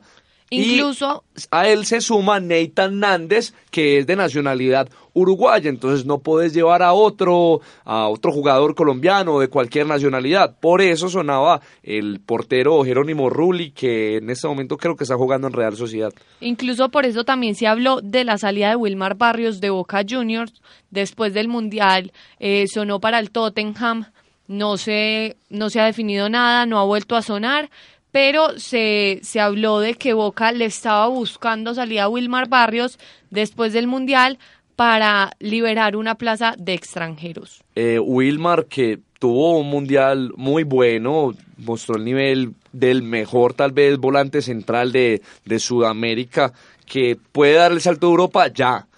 Y 0.50 0.74
Incluso 0.74 1.24
a 1.50 1.66
él 1.68 1.86
se 1.86 2.02
suma 2.02 2.38
Nathan 2.38 3.00
Nández, 3.00 3.54
que 3.70 3.98
es 3.98 4.06
de 4.06 4.16
nacionalidad 4.16 4.90
uruguaya, 5.14 5.68
entonces 5.68 6.06
no 6.06 6.18
puedes 6.18 6.54
llevar 6.54 6.82
a 6.82 6.92
otro, 6.92 7.60
a 7.84 8.08
otro 8.08 8.32
jugador 8.32 8.74
colombiano 8.74 9.38
de 9.38 9.48
cualquier 9.48 9.86
nacionalidad. 9.86 10.56
Por 10.60 10.80
eso 10.80 11.08
sonaba 11.08 11.60
el 11.82 12.20
portero 12.20 12.82
Jerónimo 12.84 13.28
Rulli, 13.30 13.70
que 13.70 14.16
en 14.16 14.30
este 14.30 14.48
momento 14.48 14.76
creo 14.76 14.96
que 14.96 15.04
está 15.04 15.16
jugando 15.16 15.46
en 15.46 15.52
Real 15.52 15.76
Sociedad. 15.76 16.12
Incluso 16.40 16.88
por 16.88 17.06
eso 17.06 17.24
también 17.24 17.54
se 17.54 17.66
habló 17.66 18.00
de 18.00 18.24
la 18.24 18.38
salida 18.38 18.70
de 18.70 18.76
Wilmar 18.76 19.16
Barrios 19.16 19.60
de 19.60 19.70
Boca 19.70 20.02
Juniors 20.08 20.62
después 20.90 21.34
del 21.34 21.48
Mundial. 21.48 22.12
eh, 22.38 22.66
sonó 22.66 23.00
para 23.00 23.18
el 23.18 23.30
Tottenham, 23.30 24.06
no 24.48 24.76
se, 24.76 25.36
no 25.48 25.70
se 25.70 25.80
ha 25.80 25.84
definido 25.84 26.28
nada, 26.28 26.66
no 26.66 26.78
ha 26.78 26.84
vuelto 26.84 27.16
a 27.16 27.22
sonar, 27.22 27.70
pero 28.10 28.58
se, 28.58 29.20
se 29.22 29.40
habló 29.40 29.80
de 29.80 29.94
que 29.94 30.12
Boca 30.12 30.52
le 30.52 30.66
estaba 30.66 31.06
buscando 31.08 31.74
salida 31.74 32.04
a 32.04 32.08
Wilmar 32.08 32.48
Barrios 32.48 32.98
después 33.30 33.72
del 33.72 33.86
Mundial 33.86 34.38
para 34.82 35.30
liberar 35.38 35.94
una 35.94 36.16
plaza 36.16 36.56
de 36.58 36.74
extranjeros. 36.74 37.62
Eh, 37.76 38.00
Wilmar, 38.00 38.66
que 38.66 38.98
tuvo 39.20 39.56
un 39.60 39.70
mundial 39.70 40.32
muy 40.36 40.64
bueno, 40.64 41.34
mostró 41.58 41.94
el 41.94 42.04
nivel 42.04 42.54
del 42.72 43.04
mejor, 43.04 43.54
tal 43.54 43.70
vez, 43.70 43.96
volante 43.98 44.42
central 44.42 44.90
de, 44.90 45.22
de 45.44 45.58
Sudamérica, 45.60 46.52
que 46.84 47.16
puede 47.30 47.52
dar 47.52 47.70
el 47.70 47.80
salto 47.80 48.08
a 48.08 48.10
Europa 48.10 48.48
ya. 48.48 48.88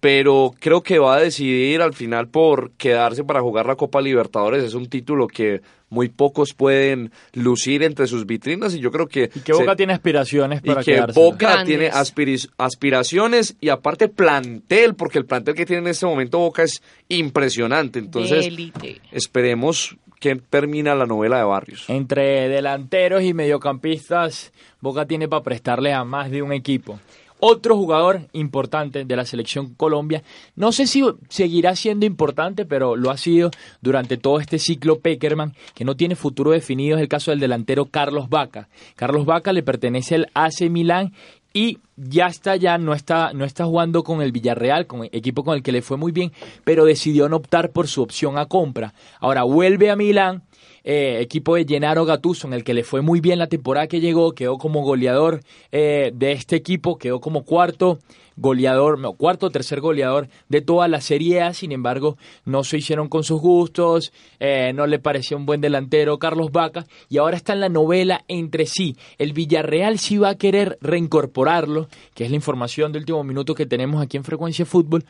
Pero 0.00 0.52
creo 0.60 0.82
que 0.82 0.98
va 0.98 1.16
a 1.16 1.20
decidir 1.20 1.80
al 1.80 1.94
final 1.94 2.28
por 2.28 2.70
quedarse 2.72 3.24
para 3.24 3.40
jugar 3.40 3.66
la 3.66 3.76
Copa 3.76 4.00
Libertadores. 4.00 4.62
Es 4.62 4.74
un 4.74 4.88
título 4.88 5.26
que 5.26 5.62
muy 5.88 6.08
pocos 6.08 6.52
pueden 6.52 7.12
lucir 7.32 7.82
entre 7.82 8.06
sus 8.06 8.26
vitrinas 8.26 8.74
y 8.74 8.80
yo 8.80 8.90
creo 8.90 9.06
que... 9.06 9.30
Y 9.34 9.40
que 9.40 9.52
se- 9.54 9.60
Boca 9.60 9.74
tiene 9.74 9.94
aspiraciones 9.94 10.60
y 10.62 10.66
para 10.66 10.82
que 10.82 10.92
quedarse. 10.94 11.18
Boca 11.18 11.48
Grandes. 11.52 11.66
tiene 11.66 11.90
aspiris- 11.90 12.50
aspiraciones 12.58 13.56
y 13.60 13.70
aparte 13.70 14.08
plantel, 14.08 14.94
porque 14.94 15.18
el 15.18 15.24
plantel 15.26 15.54
que 15.54 15.64
tiene 15.64 15.82
en 15.82 15.88
este 15.88 16.04
momento 16.06 16.38
Boca 16.40 16.62
es 16.64 16.82
impresionante. 17.08 17.98
Entonces, 17.98 18.46
élite. 18.46 19.00
esperemos 19.12 19.96
que 20.20 20.36
termina 20.36 20.94
la 20.94 21.06
novela 21.06 21.38
de 21.38 21.44
Barrios. 21.44 21.84
Entre 21.88 22.48
delanteros 22.48 23.22
y 23.22 23.32
mediocampistas, 23.32 24.52
Boca 24.80 25.06
tiene 25.06 25.28
para 25.28 25.42
prestarle 25.42 25.92
a 25.92 26.04
más 26.04 26.30
de 26.30 26.42
un 26.42 26.52
equipo. 26.52 26.98
Otro 27.38 27.76
jugador 27.76 28.28
importante 28.32 29.04
de 29.04 29.16
la 29.16 29.26
selección 29.26 29.74
Colombia, 29.74 30.22
no 30.54 30.72
sé 30.72 30.86
si 30.86 31.02
seguirá 31.28 31.76
siendo 31.76 32.06
importante, 32.06 32.64
pero 32.64 32.96
lo 32.96 33.10
ha 33.10 33.18
sido 33.18 33.50
durante 33.82 34.16
todo 34.16 34.40
este 34.40 34.58
ciclo 34.58 35.00
Peckerman, 35.00 35.54
que 35.74 35.84
no 35.84 35.96
tiene 35.96 36.16
futuro 36.16 36.52
definido, 36.52 36.96
es 36.96 37.02
el 37.02 37.08
caso 37.08 37.30
del 37.30 37.40
delantero 37.40 37.86
Carlos 37.86 38.30
Vaca. 38.30 38.68
Carlos 38.94 39.26
Vaca 39.26 39.52
le 39.52 39.62
pertenece 39.62 40.14
al 40.14 40.30
AC 40.32 40.70
Milán 40.70 41.12
y 41.52 41.78
ya 41.96 42.26
está 42.26 42.56
ya, 42.56 42.78
no 42.78 42.94
está, 42.94 43.32
no 43.32 43.44
está 43.44 43.64
jugando 43.64 44.02
con 44.02 44.22
el 44.22 44.32
Villarreal, 44.32 44.86
con 44.86 45.04
el 45.04 45.10
equipo 45.12 45.44
con 45.44 45.56
el 45.56 45.62
que 45.62 45.72
le 45.72 45.82
fue 45.82 45.96
muy 45.96 46.12
bien, 46.12 46.32
pero 46.64 46.84
decidió 46.84 47.28
no 47.28 47.36
optar 47.36 47.70
por 47.70 47.86
su 47.86 48.02
opción 48.02 48.38
a 48.38 48.46
compra. 48.46 48.94
Ahora 49.20 49.42
vuelve 49.42 49.90
a 49.90 49.96
Milán 49.96 50.42
eh, 50.86 51.18
equipo 51.20 51.56
de 51.56 51.64
Gennaro 51.66 52.04
Gattuso, 52.04 52.46
en 52.46 52.54
el 52.54 52.62
que 52.62 52.72
le 52.72 52.84
fue 52.84 53.02
muy 53.02 53.20
bien 53.20 53.40
la 53.40 53.48
temporada 53.48 53.88
que 53.88 54.00
llegó, 54.00 54.32
quedó 54.32 54.56
como 54.56 54.82
goleador 54.82 55.40
eh, 55.72 56.12
de 56.14 56.30
este 56.30 56.54
equipo, 56.54 56.96
quedó 56.96 57.20
como 57.20 57.44
cuarto 57.44 57.98
goleador, 58.36 58.98
no, 58.98 59.14
cuarto 59.14 59.46
o 59.46 59.50
tercer 59.50 59.80
goleador 59.80 60.28
de 60.48 60.60
toda 60.60 60.88
la 60.88 61.00
Serie 61.00 61.40
A, 61.40 61.54
sin 61.54 61.72
embargo, 61.72 62.16
no 62.44 62.64
se 62.64 62.78
hicieron 62.78 63.08
con 63.08 63.24
sus 63.24 63.40
gustos, 63.40 64.12
eh, 64.38 64.72
no 64.74 64.86
le 64.86 64.98
pareció 64.98 65.36
un 65.36 65.46
buen 65.46 65.60
delantero 65.60 66.18
Carlos 66.18 66.52
Vaca, 66.52 66.86
y 67.08 67.18
ahora 67.18 67.36
está 67.36 67.54
en 67.54 67.60
la 67.60 67.68
novela 67.68 68.24
entre 68.28 68.66
sí. 68.66 68.96
El 69.18 69.32
Villarreal 69.32 69.98
sí 69.98 70.18
va 70.18 70.30
a 70.30 70.34
querer 70.36 70.78
reincorporarlo, 70.80 71.88
que 72.14 72.24
es 72.24 72.30
la 72.30 72.36
información 72.36 72.92
de 72.92 72.98
último 72.98 73.24
minuto 73.24 73.54
que 73.54 73.66
tenemos 73.66 74.02
aquí 74.02 74.18
en 74.18 74.24
Frecuencia 74.24 74.66
Fútbol, 74.66 75.04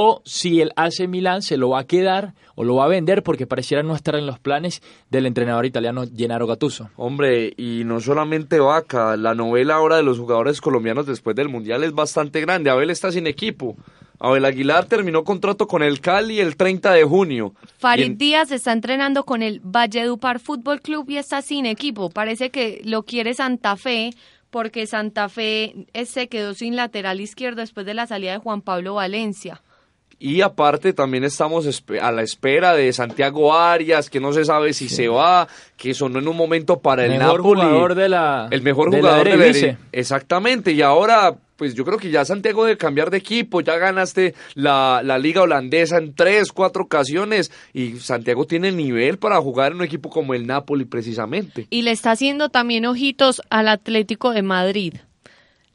o 0.00 0.22
si 0.24 0.60
el 0.60 0.70
AC 0.76 1.08
Milán 1.08 1.42
se 1.42 1.56
lo 1.56 1.70
va 1.70 1.80
a 1.80 1.84
quedar 1.84 2.34
o 2.54 2.62
lo 2.62 2.76
va 2.76 2.84
a 2.84 2.88
vender 2.88 3.24
porque 3.24 3.48
pareciera 3.48 3.82
no 3.82 3.96
estar 3.96 4.14
en 4.14 4.26
los 4.26 4.38
planes 4.38 4.80
del 5.10 5.26
entrenador 5.26 5.66
italiano 5.66 6.04
Gennaro 6.16 6.46
Gattuso. 6.46 6.88
Hombre, 6.96 7.52
y 7.56 7.82
no 7.84 7.98
solamente 7.98 8.60
Vaca, 8.60 9.16
la 9.16 9.34
novela 9.34 9.74
ahora 9.74 9.96
de 9.96 10.04
los 10.04 10.18
jugadores 10.20 10.60
colombianos 10.60 11.06
después 11.06 11.34
del 11.34 11.48
Mundial 11.48 11.82
es 11.82 11.92
bastante 11.92 12.40
grande. 12.40 12.70
Abel 12.70 12.90
está 12.90 13.10
sin 13.10 13.26
equipo. 13.26 13.76
Abel 14.20 14.44
Aguilar 14.44 14.84
terminó 14.86 15.24
contrato 15.24 15.66
con 15.66 15.82
el 15.82 16.00
Cali 16.00 16.38
el 16.38 16.56
30 16.56 16.92
de 16.92 17.02
junio. 17.04 17.54
Farid 17.78 18.04
en- 18.04 18.18
Díaz 18.18 18.52
está 18.52 18.72
entrenando 18.72 19.24
con 19.24 19.42
el 19.42 19.60
Valledupar 19.64 20.38
Fútbol 20.38 20.80
Club 20.80 21.10
y 21.10 21.16
está 21.16 21.42
sin 21.42 21.66
equipo. 21.66 22.10
Parece 22.10 22.50
que 22.50 22.80
lo 22.84 23.02
quiere 23.02 23.34
Santa 23.34 23.76
Fe 23.76 24.10
porque 24.50 24.86
Santa 24.86 25.28
Fe 25.28 25.86
eh, 25.92 26.06
se 26.06 26.28
quedó 26.28 26.54
sin 26.54 26.74
lateral 26.76 27.20
izquierdo 27.20 27.60
después 27.62 27.84
de 27.84 27.94
la 27.94 28.06
salida 28.06 28.32
de 28.32 28.38
Juan 28.38 28.62
Pablo 28.62 28.94
Valencia. 28.94 29.60
Y 30.20 30.40
aparte 30.40 30.92
también 30.92 31.22
estamos 31.22 31.82
a 32.00 32.12
la 32.12 32.22
espera 32.22 32.74
de 32.74 32.92
Santiago 32.92 33.54
Arias, 33.56 34.10
que 34.10 34.18
no 34.18 34.32
se 34.32 34.44
sabe 34.44 34.72
si 34.72 34.88
se 34.88 35.08
va, 35.08 35.46
que 35.76 35.94
sonó 35.94 36.18
en 36.18 36.26
un 36.26 36.36
momento 36.36 36.80
para 36.80 37.04
el 37.04 37.12
mejor 37.12 37.38
Napoli. 37.38 37.60
jugador 37.60 37.94
de 37.94 38.08
la 38.08 38.48
el 38.50 38.62
mejor 38.62 38.90
de 38.90 39.00
la 39.00 39.08
jugador 39.08 39.28
de 39.28 39.62
la 39.62 39.78
Exactamente, 39.92 40.72
y 40.72 40.82
ahora 40.82 41.36
pues 41.58 41.74
yo 41.74 41.84
creo 41.84 41.98
que 41.98 42.10
ya 42.10 42.24
Santiago 42.24 42.64
debe 42.64 42.78
cambiar 42.78 43.10
de 43.10 43.18
equipo, 43.18 43.60
ya 43.60 43.76
ganaste 43.78 44.34
la, 44.54 45.02
la 45.04 45.18
liga 45.18 45.42
holandesa 45.42 45.98
en 45.98 46.14
tres, 46.14 46.52
cuatro 46.52 46.84
ocasiones 46.84 47.50
y 47.74 47.96
Santiago 47.96 48.46
tiene 48.46 48.70
nivel 48.70 49.18
para 49.18 49.40
jugar 49.40 49.72
en 49.72 49.78
un 49.78 49.84
equipo 49.84 50.08
como 50.08 50.34
el 50.34 50.46
Napoli 50.46 50.84
precisamente. 50.84 51.66
Y 51.68 51.82
le 51.82 51.90
está 51.90 52.12
haciendo 52.12 52.48
también 52.48 52.86
ojitos 52.86 53.42
al 53.50 53.68
Atlético 53.68 54.30
de 54.30 54.42
Madrid. 54.42 54.94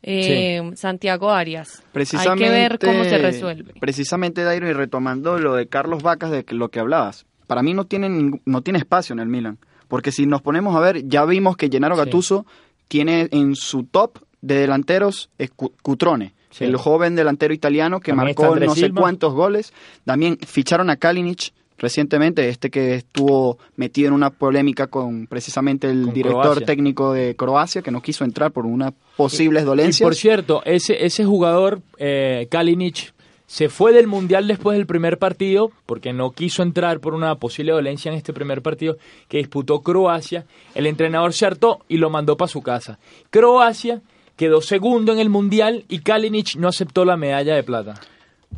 Eh, 0.04 0.72
Santiago 0.76 1.32
Arias. 1.32 1.82
Precisamente, 1.93 2.43
Hay 2.45 2.49
que 2.51 2.56
ver 2.56 2.80
cómo 2.80 3.04
se 3.06 3.18
resuelve. 3.18 3.74
Precisamente, 3.80 4.43
Dairo, 4.43 4.70
y 4.70 4.74
retomando 4.74 5.39
lo 5.39 5.56
de 5.56 5.68
Carlos 5.68 6.04
Vacas, 6.04 6.30
de 6.30 6.45
lo 6.49 6.70
que 6.70 6.80
hablabas, 6.82 7.26
para 7.47 7.64
mí 7.64 7.74
no 7.74 7.86
tiene, 7.86 8.39
no 8.45 8.62
tiene 8.62 8.80
espacio 8.80 9.14
en 9.14 9.20
el 9.20 9.28
Milan. 9.28 9.58
Porque 9.88 10.12
si 10.12 10.26
nos 10.26 10.41
ponemos 10.41 10.76
a 10.76 10.80
ver, 10.80 11.08
ya 11.08 11.24
vimos 11.26 11.56
que 11.56 11.70
Gennaro 11.70 11.95
Sí. 11.95 12.01
Gattuso 12.01 12.45
tiene 12.88 13.28
en 13.32 13.56
su 13.56 13.84
top 13.84 14.20
de 14.41 14.56
delanteros 14.56 15.30
Cu- 15.56 15.74
Cutrone, 15.82 16.34
Sí. 16.49 16.66
el 16.66 16.76
joven 16.78 17.16
delantero 17.16 17.54
italiano 17.54 17.99
que 17.99 18.12
También 18.12 18.36
marcó 18.38 18.56
no 18.58 18.76
sé 18.76 18.91
cuántos 18.91 19.34
goles. 19.34 19.72
También 20.04 20.38
ficharon 20.45 20.89
a 20.89 20.97
Kalinic 20.97 21.54
recientemente, 21.78 22.49
este 22.49 22.69
que 22.69 22.95
estuvo 22.95 23.57
metido 23.76 24.07
en 24.09 24.13
una 24.13 24.30
polémica 24.30 24.88
con 24.88 25.28
precisamente 25.28 25.89
el 25.89 26.05
Con 26.05 26.13
director 26.13 26.41
Croacia. 26.41 26.65
técnico 26.65 27.13
de 27.13 27.36
Croacia, 27.36 27.82
que 27.82 27.91
no 27.91 28.01
quiso 28.01 28.24
entrar 28.24 28.51
por 28.51 28.65
unas 28.65 28.93
posibles 29.17 29.63
Y 29.63 29.65
dolencias. 29.65 30.05
por 30.05 30.15
cierto, 30.15 30.61
ese, 30.65 31.05
ese 31.05 31.26
jugador, 31.26 31.82
eh, 31.97 32.47
Kalinic, 32.49 33.13
se 33.45 33.69
fue 33.69 33.93
del 33.93 34.07
Mundial 34.07 34.47
después 34.47 34.78
del 34.78 34.88
primer 34.88 35.19
partido, 35.19 35.71
porque 35.86 36.11
no 36.13 36.32
quiso 36.32 36.63
entrar 36.63 36.99
por 36.99 37.13
una 37.13 37.36
posible 37.36 37.71
dolencia 37.74 38.09
en 38.09 38.17
este 38.17 38.34
primer 38.34 38.61
partido 38.63 38.97
que 39.28 39.38
disputó 39.38 39.82
Croacia. 39.82 40.45
El 40.74 40.88
entrenador 40.88 41.34
se 41.34 41.45
hartó 41.45 41.82
y 41.88 41.97
lo 41.97 42.09
mandó 42.09 42.36
para 42.36 42.47
su 42.47 42.63
casa. 42.63 42.97
Croacia 43.30 44.01
quedó 44.38 44.61
segundo 44.61 45.13
en 45.13 45.19
el 45.19 45.30
Mundial 45.30 45.86
y 45.88 45.99
Kalinic 45.99 46.55
no 46.55 46.67
aceptó 46.67 47.05
la 47.05 47.17
medalla 47.17 47.53
de 47.53 47.61
plata. 47.63 47.99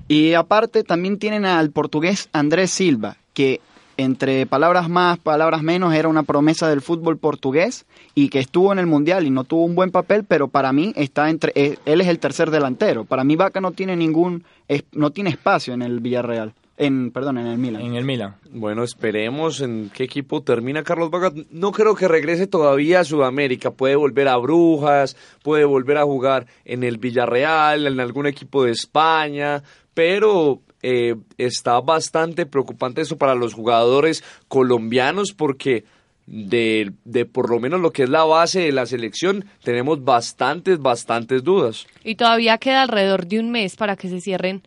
Y 0.08 0.34
aparte 0.34 0.84
también 0.84 1.18
tienen 1.20 1.46
al 1.46 1.72
portugués 1.72 2.30
Andrés 2.34 2.72
Silva, 2.72 3.18
que 3.34 3.60
entre 3.98 4.46
palabras 4.46 4.89
más, 4.89 5.18
palabras 5.18 5.64
menos, 5.64 5.93
era 5.93 6.10
una 6.10 6.24
promesa 6.24 6.68
del 6.70 6.82
fútbol 6.82 7.18
portugués 7.18 7.86
y 8.14 8.28
que 8.28 8.39
estuvo 8.39 8.74
en 8.74 8.80
el 8.80 8.88
Mundial 8.88 9.26
y 9.26 9.30
no 9.30 9.46
tuvo 9.46 9.64
un 9.64 9.74
buen 9.74 9.89
papel, 9.91 10.26
pero 10.26 10.50
para 10.50 10.74
mí 10.74 10.91
está 10.98 11.30
entre 11.30 11.54
eh, 11.56 11.78
él 11.86 12.02
es 12.02 12.08
el 12.08 12.20
tercer 12.20 12.52
delantero. 12.52 13.06
Para 13.06 13.24
mí 13.24 13.36
Vaca 13.38 13.62
no 13.62 13.72
tiene 13.72 13.96
ningún 13.96 14.43
es- 14.68 14.84
no 14.91 15.12
tiene 15.12 15.30
espacio 15.30 15.74
en 15.74 15.82
el 15.82 16.02
Villarreal, 16.02 16.54
en 16.78 17.12
perdón, 17.12 17.38
en 17.38 17.48
el 17.48 17.58
Milan. 17.58 17.82
En 17.84 17.96
el 17.96 18.04
Milan. 18.04 18.36
Bueno, 18.52 18.84
esperemos 18.84 19.62
en 19.62 19.89
qué 19.93 20.04
equipo 20.04 20.41
termina 20.43 20.84
Carlos 20.84 21.10
Vaca. 21.10 21.32
No 21.52 21.72
creo 21.72 21.96
que 21.96 22.10
regrese 22.10 22.48
todavía 22.48 23.00
a 23.00 23.04
Sudamérica. 23.06 23.72
Puede 23.72 23.96
volver 23.96 24.28
a 24.28 24.36
Brujas, 24.36 25.16
puede 25.41 25.64
volver 25.64 25.98
a 26.00 26.04
jugar 26.04 26.48
en 26.66 26.84
el 26.84 26.98
Villarreal, 26.98 27.88
en 27.88 28.02
algún 28.02 28.28
equipo 28.28 28.66
de 28.66 28.72
España, 28.72 29.64
pero 29.96 30.62
eh, 30.84 31.16
está 31.39 31.80
bastante 31.82 32.46
preocupante 32.46 33.02
eso 33.02 33.18
para 33.18 33.34
los 33.34 33.56
jugadores 33.56 34.24
colombianos 34.48 35.34
porque 35.36 35.84
de, 36.28 36.91
de 37.06 37.26
por 37.26 37.50
lo 37.50 37.60
menos 37.60 37.80
lo 37.82 37.91
que 37.91 38.04
es 38.04 38.10
la 38.10 38.24
base 38.24 38.60
de 38.62 38.72
la 38.72 38.86
selección 38.86 39.46
tenemos 39.64 40.04
bastantes, 40.04 40.80
bastantes 40.80 41.43
dudas. 41.43 41.88
Y 42.04 42.16
todavía 42.16 42.58
queda 42.60 42.84
alrededor 42.84 43.26
de 43.26 43.39
un 43.39 43.52
mes 43.52 43.76
para 43.76 43.96
que 43.96 44.10
se 44.10 44.22
cierren 44.22 44.62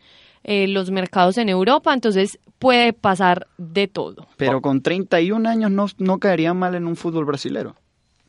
eh, 0.44 0.66
los 0.68 0.90
mercados 0.90 1.36
en 1.38 1.48
Europa, 1.48 1.92
entonces 1.92 2.38
puede 2.58 2.92
pasar 2.92 3.46
de 3.58 3.86
todo. 3.88 4.26
Pero 4.36 4.60
con 4.62 4.82
31 4.82 5.48
años 5.48 5.70
no, 5.70 5.86
no 5.98 6.18
caería 6.18 6.54
mal 6.54 6.74
en 6.74 6.86
un 6.86 6.96
fútbol 6.96 7.24
brasilero. 7.24 7.76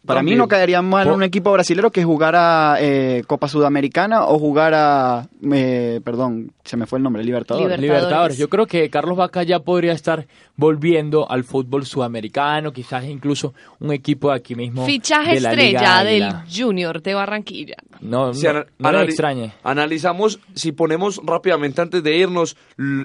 Para 0.06 0.20
También. 0.20 0.38
mí 0.38 0.40
no 0.40 0.48
caería 0.48 0.82
mal 0.82 1.06
en 1.08 1.12
Po- 1.12 1.18
un 1.18 1.24
equipo 1.24 1.52
brasilero 1.52 1.92
que 1.92 2.04
jugara 2.06 2.78
eh, 2.80 3.22
Copa 3.28 3.48
Sudamericana 3.50 4.26
o 4.26 4.40
jugara, 4.40 5.28
eh, 5.52 6.00
perdón, 6.04 6.52
se 6.70 6.78
me 6.78 6.86
fue 6.86 7.00
el 7.00 7.04
nombre, 7.04 7.24
Libertadores. 7.24 7.66
Libertadores. 7.80 8.02
Libertadores. 8.04 8.38
Yo 8.38 8.48
creo 8.48 8.68
que 8.68 8.88
Carlos 8.92 9.18
Vaca 9.18 9.42
ya 9.42 9.60
podría 9.60 9.92
estar 9.94 10.28
volviendo 10.56 11.30
al 11.30 11.44
fútbol 11.44 11.86
sudamericano, 11.86 12.72
quizás 12.72 13.06
incluso 13.06 13.56
un 13.80 13.92
equipo 13.92 14.30
de 14.30 14.36
aquí 14.36 14.54
mismo. 14.54 14.86
Fichaje 14.86 15.34
de 15.36 15.40
la 15.42 15.54
Liga 15.54 15.80
estrella 15.80 16.04
del 16.04 16.24
Águila. 16.24 16.46
Junior 16.56 17.02
de 17.02 17.14
Barranquilla. 17.16 17.76
No, 18.02 18.34
Si 18.34 18.46
no, 18.46 18.54
no 18.54 18.90
anali- 18.90 19.06
extrañe. 19.06 19.54
Analizamos, 19.64 20.40
si 20.54 20.72
ponemos 20.72 21.20
rápidamente 21.26 21.82
antes 21.82 22.04
de 22.04 22.16
irnos, 22.18 22.56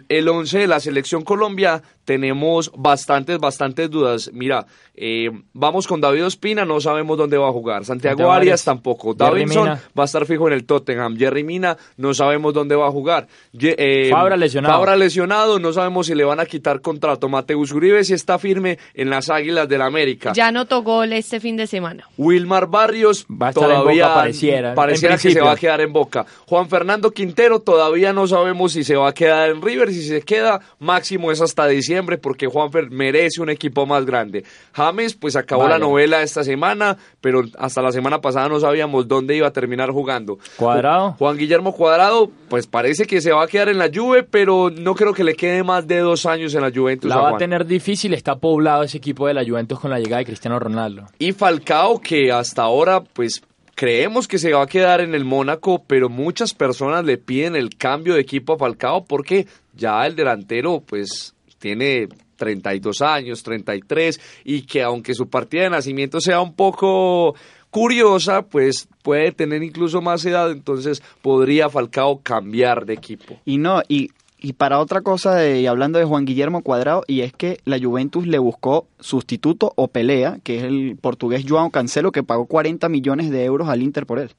el 0.08 0.28
11 0.28 0.58
de 0.58 0.66
la 0.66 0.78
selección 0.80 1.22
Colombia, 1.22 1.82
tenemos 2.04 2.70
bastantes, 2.76 3.38
bastantes 3.38 3.88
dudas. 3.90 4.30
Mira, 4.34 4.66
eh, 4.94 5.30
vamos 5.54 5.86
con 5.86 6.00
David 6.02 6.26
Ospina, 6.26 6.64
no 6.66 6.80
sabemos 6.80 7.16
dónde 7.16 7.38
va 7.38 7.48
a 7.48 7.52
jugar. 7.52 7.84
Santiago, 7.86 8.12
Santiago 8.18 8.32
Arias 8.32 8.42
Arias. 8.60 8.64
tampoco. 8.64 9.14
Mina. 9.14 9.80
va 9.98 10.02
a 10.02 10.06
estar 10.06 10.26
fijo 10.26 10.46
en 10.48 10.52
el 10.54 10.64
Tottenham. 10.66 11.16
Jerry 11.16 11.44
Mina, 11.44 11.76
no 11.96 12.12
sabemos 12.12 12.52
dónde 12.52 12.76
va 12.76 12.88
a 12.88 12.90
jugar. 12.90 13.26
Eh, 13.61 14.09
Fabra 14.11 14.36
lesionado. 14.36 14.74
Fabra 14.74 14.96
lesionado, 14.96 15.59
no 15.61 15.72
sabemos 15.72 16.09
si 16.09 16.14
le 16.14 16.24
van 16.24 16.40
a 16.40 16.46
quitar 16.46 16.80
contrato. 16.80 17.28
Mateus 17.28 17.70
Uribe 17.72 18.02
si 18.02 18.12
está 18.12 18.38
firme 18.38 18.78
en 18.94 19.11
las 19.11 19.30
Águilas 19.30 19.68
del 19.68 19.82
América. 19.82 20.32
Ya 20.34 20.48
anotó 20.48 20.82
gol 20.82 21.12
este 21.12 21.38
fin 21.38 21.57
de 21.57 21.66
semana. 21.68 22.09
Wilmar 22.18 22.66
Barrios 22.66 23.26
Va 23.30 23.48
a 23.48 23.50
estar 23.50 23.70
en 23.70 23.84
Boca, 23.84 24.14
pareciera, 24.14 24.74
pareciera 24.74 25.14
en 25.14 25.20
que 25.20 25.30
se 25.30 25.40
va 25.40 25.52
a 25.52 25.57
quedar 25.57 25.80
en 25.80 25.92
Boca. 25.92 26.26
Juan 26.46 26.68
Fernando 26.68 27.12
Quintero 27.12 27.61
todavía 27.61 28.12
no 28.12 28.26
sabemos 28.26 28.72
si 28.72 28.82
se 28.82 28.96
va 28.96 29.11
a 29.11 29.14
quedar 29.14 29.50
en 29.50 29.62
River, 29.62 29.90
si 29.90 30.02
se 30.02 30.22
queda 30.22 30.61
máximo 30.80 31.30
es 31.30 31.40
hasta 31.40 31.66
diciembre 31.66 32.18
porque 32.18 32.46
Juanfer 32.46 32.90
merece 32.90 33.40
un 33.40 33.50
equipo 33.50 33.86
más 33.86 34.05
grande. 34.05 34.44
James 34.72 35.14
pues 35.14 35.36
acabó 35.36 35.68
la 35.68 35.78
novela 35.78 36.22
esta 36.22 36.42
semana, 36.42 36.96
pero 37.20 37.42
hasta 37.59 37.82
la 37.82 37.92
semana 37.92 38.20
pasada 38.20 38.48
no 38.48 38.59
sabíamos 38.59 39.07
dónde 39.07 39.36
iba 39.36 39.46
a 39.46 39.52
terminar 39.52 39.90
jugando. 39.90 40.38
Cuadrado. 40.57 41.12
Juan 41.18 41.36
Guillermo 41.36 41.72
Cuadrado 41.72 42.30
pues 42.48 42.66
parece 42.66 43.07
que 43.07 43.20
se 43.20 43.32
va 43.32 43.43
a 43.45 43.49
quedar 43.49 43.68
en 43.68 43.78
la 43.78 43.90
Juve, 43.92 44.22
pero 44.22 44.70
no 44.70 44.95
creo 44.95 45.12
que 45.12 45.24
le 45.24 45.34
quede 45.34 45.62
más 45.62 45.86
de 45.86 45.99
dos 45.99 46.26
años 46.26 46.55
en 46.55 46.62
la 46.62 46.70
Juventus. 46.74 47.09
La 47.09 47.16
va 47.16 47.26
a 47.26 47.28
Juan. 47.30 47.38
tener 47.38 47.66
difícil, 47.66 48.14
está 48.14 48.36
poblado 48.36 48.82
ese 48.82 48.99
equipo 48.99 49.26
de 49.26 49.34
la 49.34 49.45
Juventus 49.45 49.78
con 49.78 49.90
la 49.90 49.99
llegada 49.99 50.18
de 50.18 50.26
Cristiano 50.26 50.59
Ronaldo. 50.59 51.07
Y 51.18 51.32
Falcao, 51.32 52.01
que 52.01 52.32
hasta 52.32 52.62
ahora, 52.62 53.03
pues 53.03 53.42
creemos 53.74 54.28
que 54.28 54.38
se 54.38 54.53
va 54.53 54.62
a 54.62 54.66
quedar 54.66 55.01
en 55.01 55.14
el 55.14 55.24
Mónaco, 55.24 55.82
pero 55.86 56.09
muchas 56.09 56.55
personas 56.55 57.05
le 57.05 57.18
piden 57.18 57.57
el 57.57 57.76
cambio 57.76 58.14
de 58.14 58.20
equipo 58.20 58.55
a 58.55 58.59
Falcao 58.59 59.05
porque 59.05 59.47
ya 59.74 60.07
el 60.07 60.14
delantero, 60.14 60.82
pues, 60.86 61.34
tiene 61.59 62.09
32 62.36 63.01
años, 63.03 63.42
33, 63.42 64.20
y 64.45 64.62
que 64.62 64.82
aunque 64.82 65.14
su 65.14 65.28
partida 65.28 65.62
de 65.64 65.70
nacimiento 65.70 66.20
sea 66.20 66.40
un 66.40 66.55
poco 66.55 67.34
curiosa, 67.75 68.43
pues 68.43 68.87
puede 69.03 69.33
tener 69.33 69.64
incluso 69.64 70.01
más 70.01 70.25
edad, 70.25 70.53
entonces 70.53 71.03
podría 71.22 71.68
Falcao 71.68 72.20
cambiar 72.22 72.87
de 72.87 72.95
equipo. 72.95 73.41
Y 73.45 73.59
no, 73.59 73.83
y, 73.89 74.12
y 74.39 74.53
para 74.53 74.79
otra 74.79 75.01
cosa, 75.01 75.35
de, 75.35 75.61
y 75.61 75.66
hablando 75.66 75.99
de 75.99 76.05
Juan 76.05 76.25
Guillermo 76.25 76.62
Cuadrado, 76.62 77.03
y 77.09 77.22
es 77.22 77.33
que 77.33 77.59
la 77.64 77.81
Juventus 77.81 78.29
le 78.29 78.39
buscó 78.39 78.87
sustituto 79.01 79.72
o 79.75 79.89
pelea, 79.89 80.39
que 80.45 80.59
es 80.59 80.62
el 80.62 80.97
portugués 81.01 81.45
Joao 81.49 81.70
Cancelo, 81.70 82.12
que 82.12 82.22
pagó 82.22 82.47
40 82.47 82.89
millones 82.89 83.31
de 83.33 83.45
euros 83.45 83.68
al 83.68 83.83
Inter 83.83 84.07
por 84.07 84.20
él. 84.20 84.31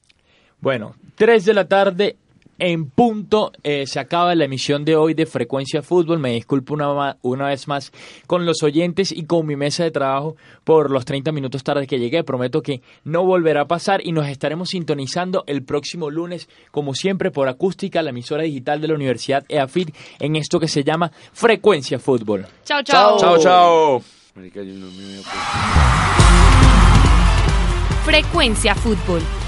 Bueno, 0.62 0.94
3 1.16 1.44
de 1.44 1.52
la 1.52 1.68
tarde, 1.68 2.16
en 2.58 2.90
punto 2.90 3.52
eh, 3.62 3.86
se 3.86 4.00
acaba 4.00 4.34
la 4.34 4.44
emisión 4.44 4.84
de 4.84 4.96
hoy 4.96 5.14
de 5.14 5.26
Frecuencia 5.26 5.82
Fútbol. 5.82 6.18
Me 6.18 6.32
disculpo 6.32 6.74
una, 6.74 7.16
una 7.22 7.48
vez 7.48 7.68
más 7.68 7.92
con 8.26 8.46
los 8.46 8.62
oyentes 8.62 9.12
y 9.12 9.24
con 9.24 9.46
mi 9.46 9.56
mesa 9.56 9.84
de 9.84 9.90
trabajo 9.90 10.36
por 10.64 10.90
los 10.90 11.04
30 11.04 11.32
minutos 11.32 11.62
tarde 11.62 11.86
que 11.86 11.98
llegué. 11.98 12.24
Prometo 12.24 12.62
que 12.62 12.82
no 13.04 13.24
volverá 13.24 13.62
a 13.62 13.68
pasar 13.68 14.00
y 14.04 14.12
nos 14.12 14.28
estaremos 14.28 14.70
sintonizando 14.70 15.44
el 15.46 15.62
próximo 15.62 16.10
lunes, 16.10 16.48
como 16.70 16.94
siempre, 16.94 17.30
por 17.30 17.48
Acústica, 17.48 18.02
la 18.02 18.10
emisora 18.10 18.44
digital 18.44 18.80
de 18.80 18.88
la 18.88 18.94
Universidad 18.94 19.44
EAFIT, 19.48 19.94
en 20.20 20.36
esto 20.36 20.58
que 20.60 20.68
se 20.68 20.84
llama 20.84 21.10
Frecuencia 21.32 21.98
Fútbol. 21.98 22.46
Chao, 22.64 22.82
chao. 22.82 23.18
Chao, 23.18 23.38
chao. 23.38 24.02
Frecuencia 28.04 28.74
Fútbol, 28.74 29.22